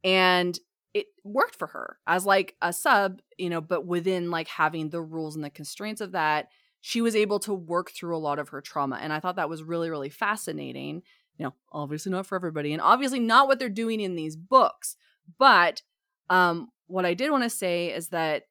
And 0.03 0.57
it 0.93 1.07
worked 1.23 1.55
for 1.55 1.67
her 1.67 1.97
as 2.07 2.25
like 2.25 2.55
a 2.61 2.73
sub, 2.73 3.21
you 3.37 3.49
know, 3.49 3.61
but 3.61 3.85
within 3.85 4.29
like 4.29 4.47
having 4.47 4.89
the 4.89 5.01
rules 5.01 5.35
and 5.35 5.43
the 5.43 5.49
constraints 5.49 6.01
of 6.01 6.11
that, 6.11 6.49
she 6.81 7.01
was 7.01 7.15
able 7.15 7.39
to 7.39 7.53
work 7.53 7.91
through 7.91 8.15
a 8.15 8.19
lot 8.19 8.39
of 8.39 8.49
her 8.49 8.61
trauma. 8.61 8.99
And 9.01 9.13
I 9.13 9.19
thought 9.19 9.35
that 9.35 9.49
was 9.49 9.63
really, 9.63 9.89
really 9.89 10.09
fascinating. 10.09 11.03
You 11.37 11.45
know, 11.45 11.53
obviously 11.71 12.11
not 12.11 12.25
for 12.25 12.35
everybody, 12.35 12.73
and 12.73 12.81
obviously 12.81 13.19
not 13.19 13.47
what 13.47 13.59
they're 13.59 13.69
doing 13.69 13.99
in 13.99 14.15
these 14.15 14.35
books. 14.35 14.95
But 15.39 15.81
um, 16.29 16.69
what 16.87 17.05
I 17.05 17.13
did 17.13 17.31
want 17.31 17.43
to 17.43 17.49
say 17.49 17.91
is 17.93 18.09
that 18.09 18.43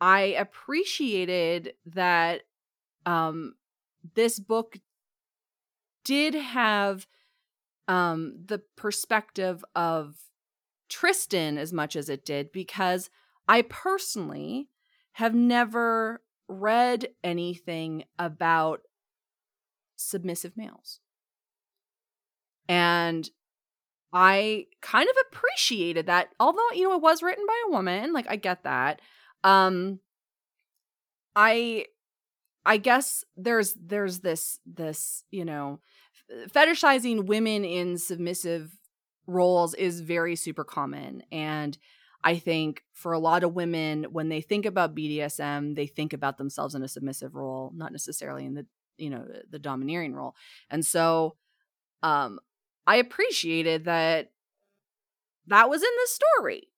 I 0.00 0.20
appreciated 0.38 1.74
that 1.86 2.42
um, 3.06 3.54
this 4.14 4.38
book 4.38 4.76
did 6.04 6.34
have 6.34 7.06
um, 7.88 8.34
the 8.46 8.62
perspective 8.76 9.64
of 9.74 10.16
Tristan 10.90 11.56
as 11.56 11.72
much 11.72 11.96
as 11.96 12.08
it 12.10 12.24
did 12.24 12.52
because 12.52 13.08
I 13.48 13.62
personally 13.62 14.68
have 15.12 15.34
never 15.34 16.22
read 16.48 17.08
anything 17.24 18.04
about 18.18 18.80
submissive 19.96 20.56
males. 20.56 21.00
And 22.68 23.28
I 24.12 24.66
kind 24.82 25.08
of 25.08 25.16
appreciated 25.28 26.06
that 26.06 26.28
although 26.40 26.70
you 26.74 26.84
know 26.84 26.94
it 26.94 27.02
was 27.02 27.22
written 27.22 27.46
by 27.46 27.62
a 27.66 27.70
woman, 27.70 28.12
like 28.12 28.26
I 28.28 28.36
get 28.36 28.64
that. 28.64 29.00
Um 29.44 30.00
I 31.36 31.86
I 32.64 32.76
guess 32.76 33.24
there's 33.36 33.74
there's 33.74 34.20
this 34.20 34.58
this, 34.66 35.24
you 35.30 35.44
know, 35.44 35.80
fetishizing 36.48 37.26
women 37.26 37.64
in 37.64 37.98
submissive 37.98 38.72
roles 39.30 39.74
is 39.74 40.00
very 40.00 40.36
super 40.36 40.64
common 40.64 41.22
and 41.32 41.78
I 42.22 42.36
think 42.38 42.82
for 42.92 43.12
a 43.12 43.18
lot 43.18 43.44
of 43.44 43.54
women, 43.54 44.04
when 44.04 44.28
they 44.28 44.40
think 44.40 44.66
about 44.66 44.94
BDSM, 44.94 45.74
they 45.74 45.86
think 45.86 46.12
about 46.12 46.36
themselves 46.36 46.74
in 46.74 46.82
a 46.82 46.88
submissive 46.88 47.34
role, 47.34 47.72
not 47.74 47.92
necessarily 47.92 48.44
in 48.44 48.54
the 48.54 48.66
you 48.98 49.10
know 49.10 49.26
the, 49.50 49.58
domineering 49.58 50.14
role. 50.14 50.36
And 50.68 50.84
so, 50.84 51.36
um, 52.02 52.38
I 52.86 52.96
appreciated 52.96 53.86
that 53.86 54.30
that 55.46 55.70
was 55.70 55.82
in 55.82 55.88
the 55.88 56.08
story. 56.08 56.68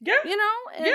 Yeah, 0.00 0.14
you 0.24 0.36
know, 0.36 0.52
and, 0.78 0.86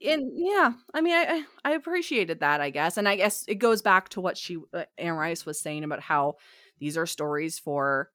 yeah, 0.00 0.12
and 0.12 0.32
yeah, 0.34 0.72
I 0.92 1.00
mean, 1.00 1.14
I 1.14 1.44
I 1.64 1.72
appreciated 1.72 2.40
that, 2.40 2.60
I 2.60 2.70
guess, 2.70 2.96
and 2.96 3.08
I 3.08 3.14
guess 3.14 3.44
it 3.46 3.56
goes 3.56 3.80
back 3.80 4.08
to 4.10 4.20
what 4.20 4.36
she 4.36 4.58
uh, 4.74 4.84
Anne 4.96 5.12
Rice 5.12 5.46
was 5.46 5.60
saying 5.60 5.84
about 5.84 6.00
how 6.00 6.36
these 6.80 6.96
are 6.96 7.06
stories 7.06 7.58
for, 7.60 8.10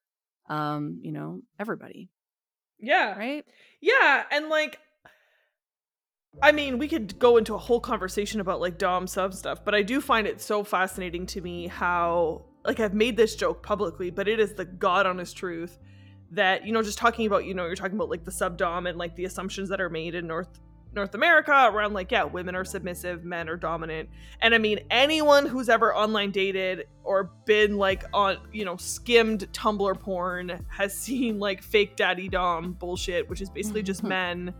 um, 0.50 1.00
you 1.02 1.12
know, 1.12 1.42
everybody. 1.60 2.10
Yeah. 2.80 3.18
Right. 3.18 3.46
Yeah, 3.82 4.24
and 4.32 4.50
like 4.50 4.80
I 6.42 6.52
mean, 6.52 6.80
we 6.80 6.88
could 6.88 7.20
go 7.20 7.38
into 7.38 7.54
a 7.54 7.60
whole 7.60 7.80
conversation 7.80 8.40
about 8.40 8.60
like 8.60 8.78
Dom 8.78 9.06
sub 9.06 9.34
stuff, 9.34 9.64
but 9.64 9.76
I 9.76 9.84
do 9.84 10.02
find 10.02 10.26
it 10.26 10.42
so 10.42 10.64
fascinating 10.64 11.26
to 11.28 11.42
me 11.42 11.68
how 11.68 12.46
like 12.66 12.80
I've 12.80 12.94
made 12.94 13.18
this 13.18 13.36
joke 13.36 13.62
publicly, 13.62 14.10
but 14.10 14.28
it 14.28 14.40
is 14.40 14.54
the 14.54 14.66
god 14.66 15.06
honest 15.06 15.38
truth 15.38 15.78
that, 16.32 16.66
you 16.66 16.72
know, 16.72 16.82
just 16.82 16.98
talking 16.98 17.28
about, 17.28 17.46
you 17.46 17.54
know, 17.54 17.66
you're 17.66 17.76
talking 17.76 17.96
about 17.96 18.10
like 18.10 18.24
the 18.24 18.32
sub 18.32 18.58
Dom 18.58 18.88
and 18.88 18.98
like 18.98 19.16
the 19.16 19.26
assumptions 19.26 19.70
that 19.70 19.80
are 19.80 19.90
made 19.90 20.16
in 20.16 20.26
North 20.26 20.60
North 20.96 21.16
America 21.16 21.70
around 21.72 21.94
like, 21.94 22.12
yeah, 22.12 22.24
women 22.24 22.56
are 22.56 22.64
submissive, 22.64 23.24
men 23.24 23.50
are 23.50 23.58
dominant. 23.58 24.10
And 24.42 24.54
I 24.54 24.58
mean, 24.58 24.80
anyone 24.92 25.46
who's 25.46 25.70
ever 25.70 25.96
online 25.96 26.32
dated 26.32 26.88
or 27.04 27.32
been 27.46 27.78
like 27.78 28.04
on, 28.14 28.38
you 28.52 28.64
know, 28.64 28.78
skimmed 28.78 29.52
Tumblr 29.54 30.00
porn 30.00 30.64
has 30.70 30.98
seen 30.98 31.40
like 31.40 31.64
fake 31.64 31.96
daddy 31.96 32.30
Dom 32.30 32.74
bullshit, 32.74 33.30
which 33.30 33.42
is 33.42 33.50
basically 33.50 33.84
just 33.84 34.04
men. 34.04 34.54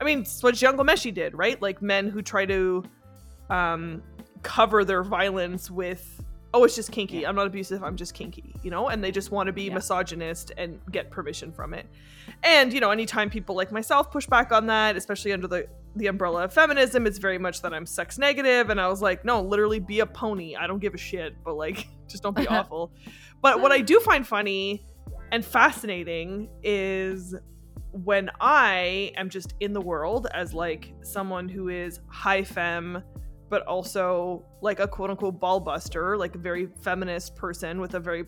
I 0.00 0.04
mean, 0.04 0.20
it's 0.20 0.42
what 0.42 0.54
Jian 0.54 0.76
Ghomeshi 0.76 1.12
did, 1.12 1.36
right? 1.36 1.60
Like 1.60 1.82
men 1.82 2.08
who 2.08 2.22
try 2.22 2.46
to 2.46 2.84
um, 3.50 4.02
cover 4.42 4.84
their 4.84 5.02
violence 5.02 5.70
with, 5.70 6.23
oh, 6.54 6.62
it's 6.64 6.76
just 6.76 6.92
kinky. 6.92 7.18
Yeah. 7.18 7.28
I'm 7.28 7.34
not 7.34 7.46
abusive. 7.48 7.82
I'm 7.82 7.96
just 7.96 8.14
kinky, 8.14 8.54
you 8.62 8.70
know? 8.70 8.88
And 8.88 9.02
they 9.02 9.10
just 9.10 9.30
want 9.32 9.48
to 9.48 9.52
be 9.52 9.64
Yeah. 9.64 9.74
misogynist 9.74 10.52
and 10.56 10.80
get 10.92 11.10
permission 11.10 11.50
from 11.52 11.74
it. 11.74 11.86
And, 12.44 12.72
you 12.72 12.80
know, 12.80 12.90
anytime 12.92 13.28
people 13.28 13.54
like 13.56 13.72
myself 13.72 14.10
push 14.12 14.26
back 14.26 14.52
on 14.52 14.66
that, 14.68 14.96
especially 14.96 15.32
under 15.32 15.48
the, 15.48 15.66
the 15.96 16.06
umbrella 16.06 16.44
of 16.44 16.52
feminism, 16.52 17.06
it's 17.06 17.18
very 17.18 17.38
much 17.38 17.60
that 17.62 17.74
I'm 17.74 17.84
sex 17.84 18.18
negative. 18.18 18.70
And 18.70 18.80
I 18.80 18.88
was 18.88 19.02
like, 19.02 19.24
no, 19.24 19.42
literally 19.42 19.80
be 19.80 19.98
a 20.00 20.06
pony. 20.06 20.54
I 20.56 20.66
don't 20.68 20.78
give 20.78 20.94
a 20.94 20.98
shit, 20.98 21.34
but 21.44 21.54
like, 21.56 21.88
just 22.08 22.22
don't 22.22 22.36
be 22.36 22.46
awful. 22.56 22.92
But 23.42 23.60
what 23.60 23.72
I 23.72 23.80
do 23.80 23.98
find 24.00 24.26
funny 24.26 24.86
and 25.32 25.44
fascinating 25.44 26.48
is 26.62 27.34
when 27.90 28.30
I 28.40 29.12
am 29.16 29.28
just 29.28 29.54
in 29.60 29.72
the 29.72 29.80
world 29.80 30.28
as 30.32 30.54
like 30.54 30.92
someone 31.02 31.48
who 31.48 31.68
is 31.68 32.00
high 32.08 32.44
femme, 32.44 33.02
but 33.48 33.62
also 33.66 34.44
like 34.60 34.80
a 34.80 34.88
quote 34.88 35.10
unquote 35.10 35.38
ball 35.40 35.60
buster, 35.60 36.16
like 36.16 36.34
a 36.34 36.38
very 36.38 36.66
feminist 36.82 37.36
person 37.36 37.80
with 37.80 37.94
a 37.94 38.00
very 38.00 38.24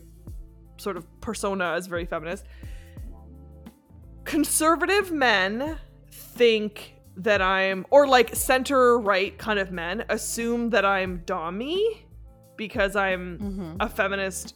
sort 0.78 0.96
of 0.96 1.06
persona 1.20 1.72
as 1.72 1.86
very 1.86 2.04
feminist. 2.06 2.44
Conservative 4.24 5.12
men 5.12 5.78
think 6.10 6.94
that 7.16 7.40
I'm, 7.40 7.86
or 7.90 8.06
like 8.06 8.34
center 8.34 8.98
right 8.98 9.36
kind 9.38 9.58
of 9.58 9.70
men 9.70 10.04
assume 10.08 10.70
that 10.70 10.84
I'm 10.84 11.20
Dommy 11.20 11.80
because 12.56 12.96
I'm 12.96 13.38
Mm-hmm. 13.38 13.76
a 13.80 13.88
feminist 13.88 14.54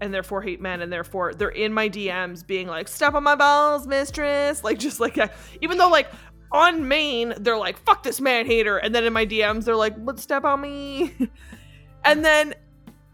and 0.00 0.14
therefore 0.14 0.40
hate 0.40 0.60
men 0.62 0.80
and 0.80 0.90
therefore 0.92 1.34
they're 1.34 1.50
in 1.50 1.72
my 1.74 1.88
DMs 1.88 2.46
being 2.46 2.66
like 2.66 2.88
step 2.88 3.12
on 3.14 3.22
my 3.22 3.34
balls 3.34 3.86
mistress 3.86 4.64
like 4.64 4.78
just 4.78 4.98
like 4.98 5.14
that 5.16 5.34
even 5.60 5.76
though 5.76 5.90
like 5.90 6.08
on 6.52 6.88
main 6.88 7.34
they're 7.38 7.56
like 7.56 7.78
fuck 7.78 8.02
this 8.02 8.20
man 8.20 8.46
hater. 8.46 8.78
And 8.78 8.94
then 8.94 9.04
in 9.04 9.12
my 9.12 9.26
DMs 9.26 9.64
they're 9.64 9.76
like 9.76 9.94
let's 9.98 10.22
step 10.22 10.44
on 10.44 10.60
me. 10.60 11.14
And 12.04 12.24
then 12.24 12.54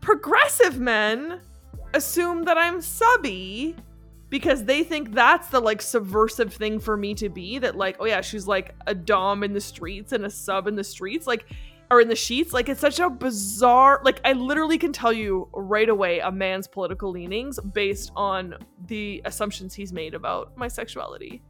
progressive 0.01 0.79
men 0.79 1.41
assume 1.95 2.45
that 2.45 2.57
I'm 2.57 2.81
subby 2.81 3.75
because 4.29 4.65
they 4.65 4.85
think 4.85 5.13
that's 5.13 5.49
the 5.49 5.61
like 5.61 5.81
subversive 5.81 6.53
thing 6.53 6.79
for 6.79 6.97
me 6.97 7.15
to 7.15 7.29
be 7.29 7.59
that 7.59 7.77
like 7.77 7.97
oh 8.01 8.05
yeah 8.05 8.21
she's 8.21 8.47
like 8.47 8.75
a 8.87 8.95
dom 8.95 9.43
in 9.43 9.53
the 9.53 9.61
streets 9.61 10.13
and 10.13 10.25
a 10.25 10.31
sub 10.31 10.67
in 10.67 10.77
the 10.77 10.85
streets 10.85 11.27
like 11.27 11.47
or 11.89 12.01
in 12.01 12.09
the 12.09 12.17
sheets. 12.17 12.53
Like 12.53 12.69
it's 12.69 12.81
such 12.81 12.99
a 12.99 13.09
bizarre 13.09 14.01
like 14.05 14.21
i 14.25 14.33
literally 14.33 14.79
can 14.79 14.93
tell 14.93 15.13
you 15.13 15.49
right 15.53 15.89
away 15.89 16.19
a 16.21 16.31
man's 16.31 16.67
political 16.67 17.11
leanings 17.11 17.61
based 17.61 18.11
on 18.17 18.57
the 18.87 19.23
assumptions 19.25 19.75
he's 19.75 19.93
made 19.93 20.15
about 20.15 20.57
my 20.57 20.69
sexuality 20.69 21.43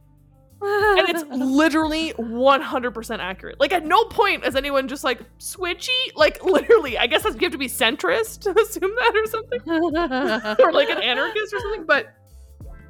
and 0.61 1.09
it's 1.09 1.23
literally 1.31 2.13
100% 2.13 3.19
accurate. 3.19 3.59
Like 3.59 3.71
at 3.71 3.85
no 3.85 4.03
point 4.05 4.45
is 4.45 4.55
anyone 4.55 4.87
just 4.87 5.03
like 5.03 5.21
switchy. 5.39 5.89
Like 6.15 6.43
literally 6.43 6.97
i 6.97 7.07
guess 7.07 7.23
that's, 7.23 7.35
you 7.35 7.41
have 7.41 7.51
to 7.51 7.57
be 7.57 7.67
centrist 7.67 8.41
to 8.41 8.49
assume 8.61 8.93
that 8.95 9.13
or 9.15 9.25
something. 9.27 9.61
Or 10.59 10.71
like 10.71 10.89
an 10.89 11.01
anarchist 11.01 11.53
or 11.53 11.59
something. 11.59 11.85
But 11.85 12.13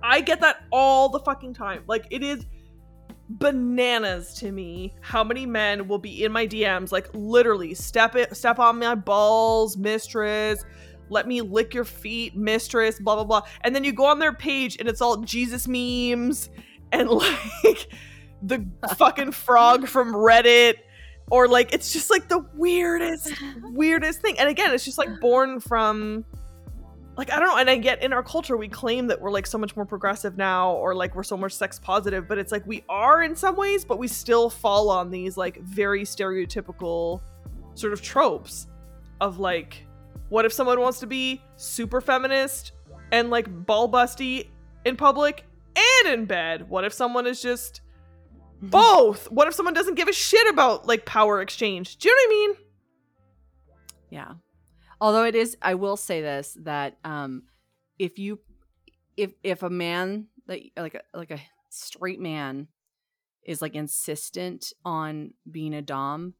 i 0.03 0.21
get 0.21 0.41
that 0.41 0.63
all 0.71 1.10
the 1.10 1.19
fucking 1.19 1.53
time. 1.53 1.84
Like 1.88 2.08
it 2.12 2.23
is 2.23 2.45
bananas 3.30 4.34
to 4.36 4.53
me 4.53 4.93
how 5.01 5.21
many 5.21 5.45
men 5.45 5.86
will 5.89 5.97
be 5.97 6.23
in 6.23 6.32
my 6.32 6.47
DMs 6.47 6.93
like 6.93 7.10
literally 7.13 7.73
step 7.73 8.15
it 8.15 8.34
step 8.38 8.60
on 8.60 8.80
my 8.80 8.95
balls 8.95 9.75
mistress. 9.77 10.63
Let 11.10 11.27
me 11.27 11.41
lick 11.41 11.73
your 11.73 11.86
feet 11.86 12.38
mistress 12.38 12.99
blah 12.99 13.15
blah 13.15 13.25
blah. 13.25 13.41
And 13.62 13.75
then 13.75 13.84
you 13.84 13.91
go 13.91 14.06
on 14.06 14.19
their 14.19 14.34
page 14.34 14.77
and 14.80 14.88
it's 14.88 15.01
all 15.01 15.17
Jesus 15.17 15.67
memes 15.67 16.49
and 16.91 17.10
like 17.63 17.88
the 18.41 18.65
fucking 18.95 19.32
frog 19.32 19.88
from 19.88 20.13
Reddit 20.13 20.76
or 21.30 21.47
like 21.47 21.73
it's 21.73 21.91
just 21.91 22.10
like 22.10 22.30
the 22.30 22.45
weirdest 22.56 23.34
weirdest 23.63 24.21
thing. 24.21 24.39
And 24.39 24.50
again 24.50 24.73
it's 24.73 24.86
just 24.86 24.97
like 24.97 25.19
born 25.19 25.60
from 25.60 26.26
like 27.17 27.32
I 27.32 27.39
don't 27.39 27.47
know, 27.47 27.58
and 27.58 27.69
I 27.69 27.78
get 27.78 28.04
in 28.04 28.13
our 28.13 28.21
culture 28.21 28.56
we 28.56 28.67
claim 28.67 29.08
that 29.08 29.19
we're 29.19 29.32
like 29.32 29.47
so 29.47 29.58
much 29.58 29.76
more 29.76 29.86
progressive 29.86 30.38
now, 30.38 30.73
or 30.73 30.93
like 30.93 31.15
we're 31.15 31.23
so 31.23 31.36
much 31.36 31.52
sex 31.52 31.80
positive, 31.80 32.28
but 32.28 32.38
it's 32.38 32.52
like 32.52 32.65
we 32.67 32.84
are 32.88 33.23
in 33.23 33.36
some 33.36 33.56
ways, 33.56 33.84
but 33.84 33.97
we 33.97 34.08
still 34.08 34.52
fall 34.52 34.89
on 34.91 35.10
these 35.10 35.36
like 35.36 35.60
very 35.63 36.04
stereotypical 36.04 37.21
sort 37.73 37.91
of 37.91 38.04
tropes 38.04 38.67
of 39.19 39.39
like, 39.39 39.84
what 40.30 40.45
if 40.45 40.54
someone 40.54 40.80
wants 40.80 41.00
to 41.00 41.08
be 41.08 41.41
super 41.56 42.02
feminist 42.02 42.73
and 43.12 43.32
like 43.32 43.65
ball 43.65 43.91
busty 43.91 44.50
in 44.86 44.95
public 44.95 45.43
and 45.78 46.13
in 46.13 46.26
bed? 46.26 46.70
What 46.70 46.84
if 46.84 46.94
someone 46.94 47.28
is 47.28 47.42
just 47.42 47.82
both? 48.62 49.30
What 49.32 49.48
if 49.48 49.54
someone 49.54 49.74
doesn't 49.74 49.96
give 49.96 50.08
a 50.08 50.13
shit 50.13 50.48
about 50.48 50.88
like 50.88 51.06
power 51.06 51.42
exchange? 51.42 51.98
Do 51.98 52.10
you 52.10 52.16
know 52.16 52.20
what 52.20 52.28
I 52.28 52.48
mean? 52.48 52.58
Yeah. 54.10 54.34
Although 55.00 55.26
it 55.26 55.36
is 55.36 55.58
I 55.62 55.76
will 55.76 55.98
say 55.98 56.22
this 56.22 56.58
that 56.62 56.98
um 57.04 57.44
if 58.00 58.18
you 58.18 58.40
if 59.16 59.34
if 59.44 59.63
a 59.63 59.70
man 59.70 60.28
like 60.48 60.72
like 60.78 60.96
a 60.96 61.02
like 61.13 61.32
a 61.32 61.42
straight 61.70 62.20
man 62.20 62.68
is 63.46 63.62
like 63.62 63.76
insistent 63.76 64.74
on 64.84 65.34
being 65.50 65.74
a 65.74 65.82
dom 65.82 66.34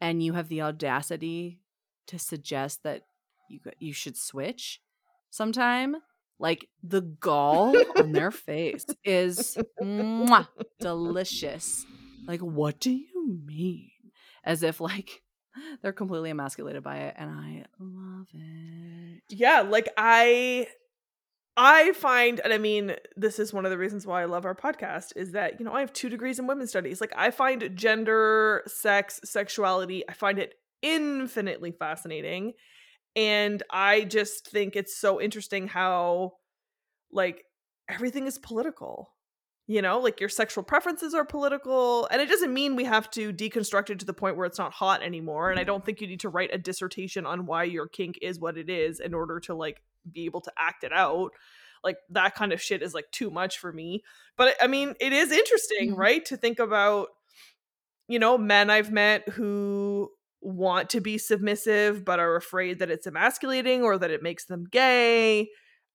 and 0.00 0.22
you 0.22 0.34
have 0.34 0.48
the 0.48 0.62
audacity 0.62 1.60
to 2.06 2.18
suggest 2.18 2.82
that 2.82 3.02
you 3.48 3.60
you 3.78 3.92
should 3.92 4.16
switch 4.16 4.80
sometime 5.30 5.96
like 6.38 6.68
the 6.82 7.00
gall 7.00 7.74
on 7.96 8.12
their 8.12 8.30
face 8.30 8.86
is 9.04 9.56
mwah, 9.82 10.48
delicious. 10.80 11.84
Like 12.26 12.40
what 12.40 12.80
do 12.80 12.90
you 12.90 13.40
mean? 13.44 13.90
As 14.44 14.62
if 14.62 14.80
like 14.80 15.22
they're 15.82 15.92
completely 15.92 16.30
emasculated 16.30 16.82
by 16.82 16.96
it 16.96 17.14
and 17.16 17.30
i 17.30 17.64
love 17.78 18.26
it. 18.34 19.22
Yeah 19.28 19.60
like 19.60 19.88
i 19.96 20.66
i 21.56 21.92
find 21.92 22.40
and 22.40 22.52
i 22.52 22.58
mean 22.58 22.96
this 23.16 23.38
is 23.38 23.52
one 23.52 23.64
of 23.64 23.70
the 23.70 23.78
reasons 23.78 24.04
why 24.04 24.22
i 24.22 24.24
love 24.24 24.44
our 24.44 24.54
podcast 24.54 25.12
is 25.14 25.30
that 25.32 25.60
you 25.60 25.64
know 25.64 25.72
i 25.72 25.78
have 25.78 25.92
two 25.92 26.08
degrees 26.08 26.38
in 26.38 26.46
women's 26.46 26.70
studies. 26.70 27.00
Like 27.00 27.12
i 27.16 27.30
find 27.30 27.70
gender 27.76 28.62
sex 28.66 29.20
sexuality 29.24 30.02
i 30.08 30.12
find 30.12 30.38
it 30.38 30.54
infinitely 30.82 31.72
fascinating 31.72 32.52
and 33.16 33.62
i 33.70 34.02
just 34.02 34.48
think 34.48 34.76
it's 34.76 34.96
so 34.96 35.20
interesting 35.20 35.68
how 35.68 36.32
like 37.12 37.44
everything 37.88 38.26
is 38.26 38.38
political 38.38 39.10
you 39.66 39.80
know 39.80 39.98
like 40.00 40.20
your 40.20 40.28
sexual 40.28 40.62
preferences 40.64 41.14
are 41.14 41.24
political 41.24 42.06
and 42.10 42.20
it 42.20 42.28
doesn't 42.28 42.52
mean 42.52 42.76
we 42.76 42.84
have 42.84 43.10
to 43.10 43.32
deconstruct 43.32 43.88
it 43.90 43.98
to 43.98 44.04
the 44.06 44.12
point 44.12 44.36
where 44.36 44.46
it's 44.46 44.58
not 44.58 44.72
hot 44.72 45.02
anymore 45.02 45.50
and 45.50 45.58
i 45.60 45.64
don't 45.64 45.84
think 45.84 46.00
you 46.00 46.06
need 46.06 46.20
to 46.20 46.28
write 46.28 46.50
a 46.52 46.58
dissertation 46.58 47.24
on 47.26 47.46
why 47.46 47.62
your 47.64 47.86
kink 47.86 48.18
is 48.20 48.38
what 48.40 48.58
it 48.58 48.68
is 48.68 49.00
in 49.00 49.14
order 49.14 49.40
to 49.40 49.54
like 49.54 49.80
be 50.12 50.24
able 50.26 50.40
to 50.40 50.52
act 50.58 50.84
it 50.84 50.92
out 50.92 51.30
like 51.82 51.96
that 52.10 52.34
kind 52.34 52.52
of 52.52 52.60
shit 52.60 52.82
is 52.82 52.94
like 52.94 53.10
too 53.10 53.30
much 53.30 53.58
for 53.58 53.72
me 53.72 54.02
but 54.36 54.54
i 54.60 54.66
mean 54.66 54.94
it 55.00 55.12
is 55.12 55.30
interesting 55.32 55.92
Mhm. 55.92 55.96
right 55.98 56.24
to 56.26 56.36
think 56.36 56.58
about 56.58 57.08
you 58.08 58.18
know 58.18 58.36
men 58.36 58.68
i've 58.68 58.92
met 58.92 59.26
who 59.30 60.10
want 60.44 60.90
to 60.90 61.00
be 61.00 61.18
submissive 61.18 62.04
but 62.04 62.20
are 62.20 62.36
afraid 62.36 62.78
that 62.78 62.90
it's 62.90 63.06
emasculating 63.06 63.82
or 63.82 63.98
that 63.98 64.10
it 64.10 64.22
makes 64.22 64.44
them 64.44 64.64
gay 64.70 65.48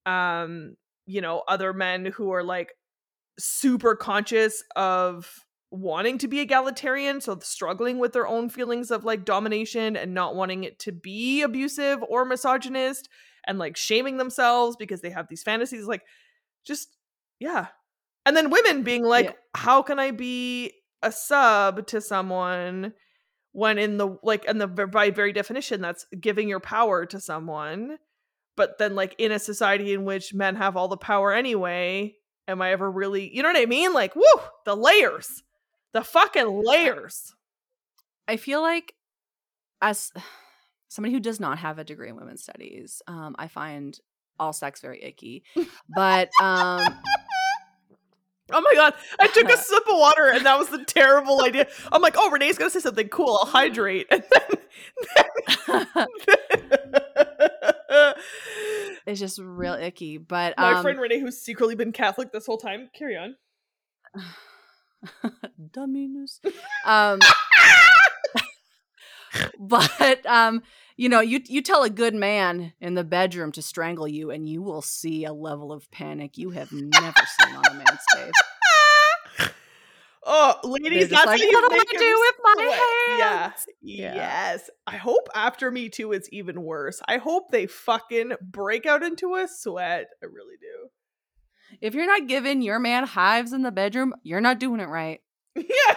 um 0.06 0.74
you 1.06 1.20
know 1.20 1.42
other 1.48 1.72
men 1.72 2.04
who 2.04 2.32
are 2.32 2.42
like 2.42 2.72
super 3.38 3.94
conscious 3.94 4.62
of 4.76 5.32
wanting 5.70 6.18
to 6.18 6.26
be 6.28 6.40
egalitarian, 6.40 7.20
so 7.20 7.38
struggling 7.38 7.98
with 7.98 8.12
their 8.12 8.26
own 8.26 8.48
feelings 8.48 8.90
of 8.90 9.04
like 9.04 9.24
domination 9.24 9.96
and 9.96 10.12
not 10.12 10.34
wanting 10.34 10.64
it 10.64 10.78
to 10.80 10.92
be 10.92 11.42
abusive 11.42 12.02
or 12.08 12.24
misogynist 12.24 13.08
and 13.46 13.58
like 13.58 13.76
shaming 13.76 14.16
themselves 14.16 14.76
because 14.76 15.00
they 15.00 15.10
have 15.10 15.28
these 15.28 15.42
fantasies 15.44 15.86
like 15.86 16.02
just 16.66 16.96
yeah. 17.38 17.68
And 18.26 18.36
then 18.36 18.50
women 18.50 18.82
being 18.82 19.04
like 19.04 19.26
Yeah. 19.26 19.32
how 19.54 19.82
can 19.82 19.98
I 19.98 20.10
be 20.10 20.72
a 21.02 21.12
sub 21.12 21.86
to 21.86 22.00
someone 22.00 22.92
when 23.52 23.78
in 23.78 23.96
the 23.96 24.16
like 24.22 24.44
and 24.46 24.60
the 24.60 24.66
by 24.66 25.10
very 25.10 25.32
definition 25.32 25.80
that's 25.80 26.06
giving 26.18 26.48
your 26.48 26.60
power 26.60 27.06
to 27.06 27.20
someone 27.20 27.98
but 28.56 28.78
then 28.78 28.94
like 28.94 29.14
in 29.18 29.32
a 29.32 29.38
society 29.38 29.92
in 29.92 30.04
which 30.04 30.34
men 30.34 30.56
have 30.56 30.76
all 30.76 30.88
the 30.88 30.96
power 30.96 31.32
anyway 31.32 32.14
am 32.46 32.62
i 32.62 32.70
ever 32.70 32.90
really 32.90 33.34
you 33.34 33.42
know 33.42 33.48
what 33.48 33.60
i 33.60 33.66
mean 33.66 33.92
like 33.92 34.14
woo 34.14 34.22
the 34.64 34.76
layers 34.76 35.42
the 35.92 36.04
fucking 36.04 36.62
layers 36.64 37.34
I 38.30 38.36
feel 38.36 38.62
like 38.62 38.94
as 39.82 40.12
somebody 40.88 41.12
who 41.12 41.20
does 41.20 41.40
not 41.40 41.58
have 41.58 41.78
a 41.78 41.84
degree 41.84 42.08
in 42.08 42.16
women's 42.16 42.42
studies, 42.42 43.02
um, 43.06 43.34
I 43.38 43.48
find 43.48 43.98
all 44.38 44.52
sex 44.52 44.80
very 44.80 45.02
icky. 45.02 45.42
But 45.94 46.30
um 46.40 46.80
oh 48.52 48.60
my 48.60 48.74
god. 48.74 48.94
I 49.18 49.28
took 49.28 49.48
a 49.48 49.56
sip 49.62 49.82
of 49.88 49.96
water 49.98 50.30
and 50.30 50.46
that 50.46 50.58
was 50.58 50.68
the 50.68 50.84
terrible 50.84 51.44
idea. 51.44 51.66
I'm 51.90 52.02
like 52.02 52.14
oh 52.16 52.30
renee's 52.30 52.58
gonna 52.58 52.70
say 52.70 52.80
something 52.80 53.08
cool. 53.08 53.38
I'll 53.40 53.48
hydrate. 53.50 54.06
And 54.10 54.24
then, 54.30 54.58
it's 59.06 59.20
just 59.20 59.38
real 59.38 59.74
icky. 59.74 60.18
But 60.18 60.54
my 60.58 60.74
um, 60.74 60.82
friend 60.82 61.00
renee 61.00 61.20
who's 61.20 61.38
secretly 61.38 61.74
been 61.74 61.92
catholic 61.92 62.32
this 62.32 62.46
whole 62.46 62.58
time 62.58 62.90
carry 62.94 63.16
on. 63.16 63.36
Dumminess. 65.72 66.40
Um 66.84 67.20
but 69.58 70.24
um 70.26 70.62
you 71.00 71.08
know 71.08 71.20
you 71.20 71.40
you 71.46 71.62
tell 71.62 71.82
a 71.82 71.88
good 71.88 72.14
man 72.14 72.74
in 72.78 72.94
the 72.94 73.02
bedroom 73.02 73.50
to 73.52 73.62
strangle 73.62 74.06
you 74.06 74.30
and 74.30 74.46
you 74.46 74.60
will 74.60 74.82
see 74.82 75.24
a 75.24 75.32
level 75.32 75.72
of 75.72 75.90
panic 75.90 76.36
you 76.36 76.50
have 76.50 76.70
never 76.72 77.22
seen 77.40 77.56
on 77.56 77.66
a 77.66 77.74
man's 77.74 78.04
face 78.14 79.50
oh 80.26 80.56
ladies 80.62 81.08
that's 81.08 81.24
like, 81.24 81.40
what 81.40 81.70
do 81.70 81.76
make 81.78 81.88
i 81.94 81.98
do 81.98 82.20
with 82.20 82.34
my 82.42 82.54
sweat." 82.54 83.18
yeah 83.18 83.52
Yeah. 83.80 84.14
Yes. 84.14 84.70
I 84.86 84.98
hope 84.98 85.28
after 85.34 85.70
Me 85.70 85.88
Too 85.88 86.12
it's 86.12 86.28
even 86.32 86.62
worse. 86.62 87.00
I 87.08 87.16
hope 87.16 87.50
they 87.50 87.66
fucking 87.66 88.32
break 88.42 88.84
out 88.84 89.02
into 89.02 89.36
a 89.36 89.48
sweat. 89.48 90.08
I 90.22 90.26
really 90.26 90.56
do. 90.60 91.78
if 91.80 91.94
you're 91.94 92.06
not 92.06 92.28
giving 92.28 92.60
your 92.60 92.78
man 92.78 93.06
hives 93.06 93.54
in 93.54 93.62
the 93.62 93.72
bedroom 93.72 94.12
you're 94.22 94.42
not 94.42 94.58
doing 94.60 94.80
it 94.80 94.88
right 94.88 95.20
Yeah. 95.56 95.94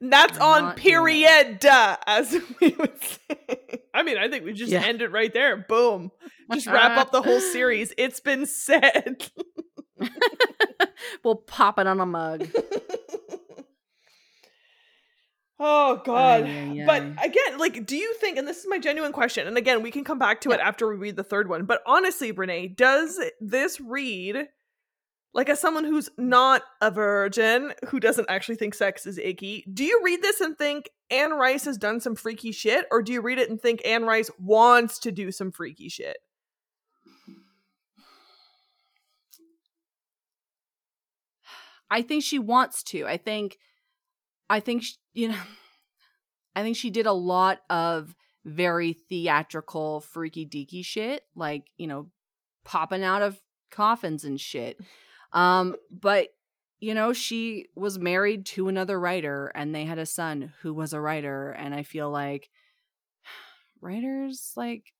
And 0.00 0.12
that's 0.12 0.36
You're 0.38 0.46
on 0.46 0.74
period, 0.74 1.64
uh, 1.64 1.96
as 2.06 2.32
we 2.60 2.68
would 2.78 3.02
say. 3.02 3.80
I 3.94 4.02
mean, 4.02 4.18
I 4.18 4.28
think 4.28 4.44
we 4.44 4.52
just 4.52 4.70
Yeah. 4.72 4.82
end 4.82 5.00
it 5.02 5.10
right 5.10 5.32
there. 5.32 5.56
Boom. 5.56 6.10
Just 6.52 6.66
wrap 6.66 6.96
up 6.98 7.12
the 7.12 7.22
whole 7.22 7.40
series. 7.40 7.92
It's 7.98 8.20
been 8.20 8.46
said. 8.46 9.28
we'll 11.24 11.36
pop 11.36 11.78
it 11.78 11.86
on 11.86 12.00
a 12.00 12.06
mug 12.06 12.46
oh 15.58 16.00
god. 16.04 16.44
Ay, 16.44 16.82
ay, 16.82 16.84
But 16.86 17.02
again, 17.24 17.58
like, 17.58 17.86
do 17.86 17.96
you 17.96 18.14
think, 18.14 18.38
and 18.38 18.46
this 18.46 18.58
is 18.58 18.66
my 18.68 18.78
genuine 18.78 19.12
question, 19.12 19.46
and 19.46 19.56
again, 19.56 19.82
we 19.82 19.90
can 19.90 20.04
come 20.04 20.18
back 20.18 20.40
to 20.42 20.50
it 20.50 20.60
after 20.60 20.88
we 20.88 20.96
read 20.96 21.16
the 21.16 21.24
third 21.24 21.48
one, 21.48 21.64
but 21.64 21.82
honestly, 21.86 22.32
Renee, 22.32 22.68
does 22.68 23.18
this 23.40 23.80
read 23.80 24.48
like 25.36 25.50
as 25.50 25.60
someone 25.60 25.84
who's 25.84 26.08
not 26.16 26.62
a 26.80 26.90
virgin, 26.90 27.74
who 27.88 28.00
doesn't 28.00 28.30
actually 28.30 28.54
think 28.54 28.74
sex 28.74 29.04
is 29.04 29.18
icky, 29.18 29.66
do 29.70 29.84
you 29.84 30.00
read 30.02 30.22
this 30.22 30.40
and 30.40 30.56
think 30.56 30.88
Anne 31.10 31.32
Rice 31.32 31.66
has 31.66 31.76
done 31.76 32.00
some 32.00 32.16
freaky 32.16 32.52
shit, 32.52 32.86
or 32.90 33.02
do 33.02 33.12
you 33.12 33.20
read 33.20 33.38
it 33.38 33.50
and 33.50 33.60
think 33.60 33.82
Anne 33.84 34.04
Rice 34.04 34.30
wants 34.38 34.98
to 35.00 35.12
do 35.12 35.30
some 35.30 35.52
freaky 35.52 35.90
shit? 35.90 36.16
I 41.90 42.00
think 42.00 42.24
she 42.24 42.38
wants 42.38 42.82
to. 42.84 43.06
I 43.06 43.18
think, 43.18 43.58
I 44.48 44.60
think 44.60 44.84
sh- 44.84 44.94
you 45.12 45.28
know, 45.28 45.38
I 46.56 46.62
think 46.62 46.78
she 46.78 46.88
did 46.88 47.04
a 47.04 47.12
lot 47.12 47.58
of 47.68 48.16
very 48.46 48.94
theatrical, 48.94 50.00
freaky 50.00 50.46
deaky 50.46 50.82
shit, 50.82 51.24
like 51.34 51.66
you 51.76 51.88
know, 51.88 52.08
popping 52.64 53.04
out 53.04 53.20
of 53.20 53.38
coffins 53.70 54.24
and 54.24 54.40
shit. 54.40 54.80
Um, 55.36 55.76
but 55.90 56.28
you 56.80 56.94
know, 56.94 57.12
she 57.12 57.66
was 57.74 57.98
married 57.98 58.44
to 58.46 58.68
another 58.68 58.98
writer, 58.98 59.52
and 59.54 59.74
they 59.74 59.84
had 59.84 59.98
a 59.98 60.06
son 60.06 60.52
who 60.62 60.74
was 60.74 60.92
a 60.92 61.00
writer, 61.00 61.52
and 61.52 61.74
I 61.74 61.84
feel 61.84 62.10
like 62.10 62.50
writers 63.80 64.52
like 64.56 64.92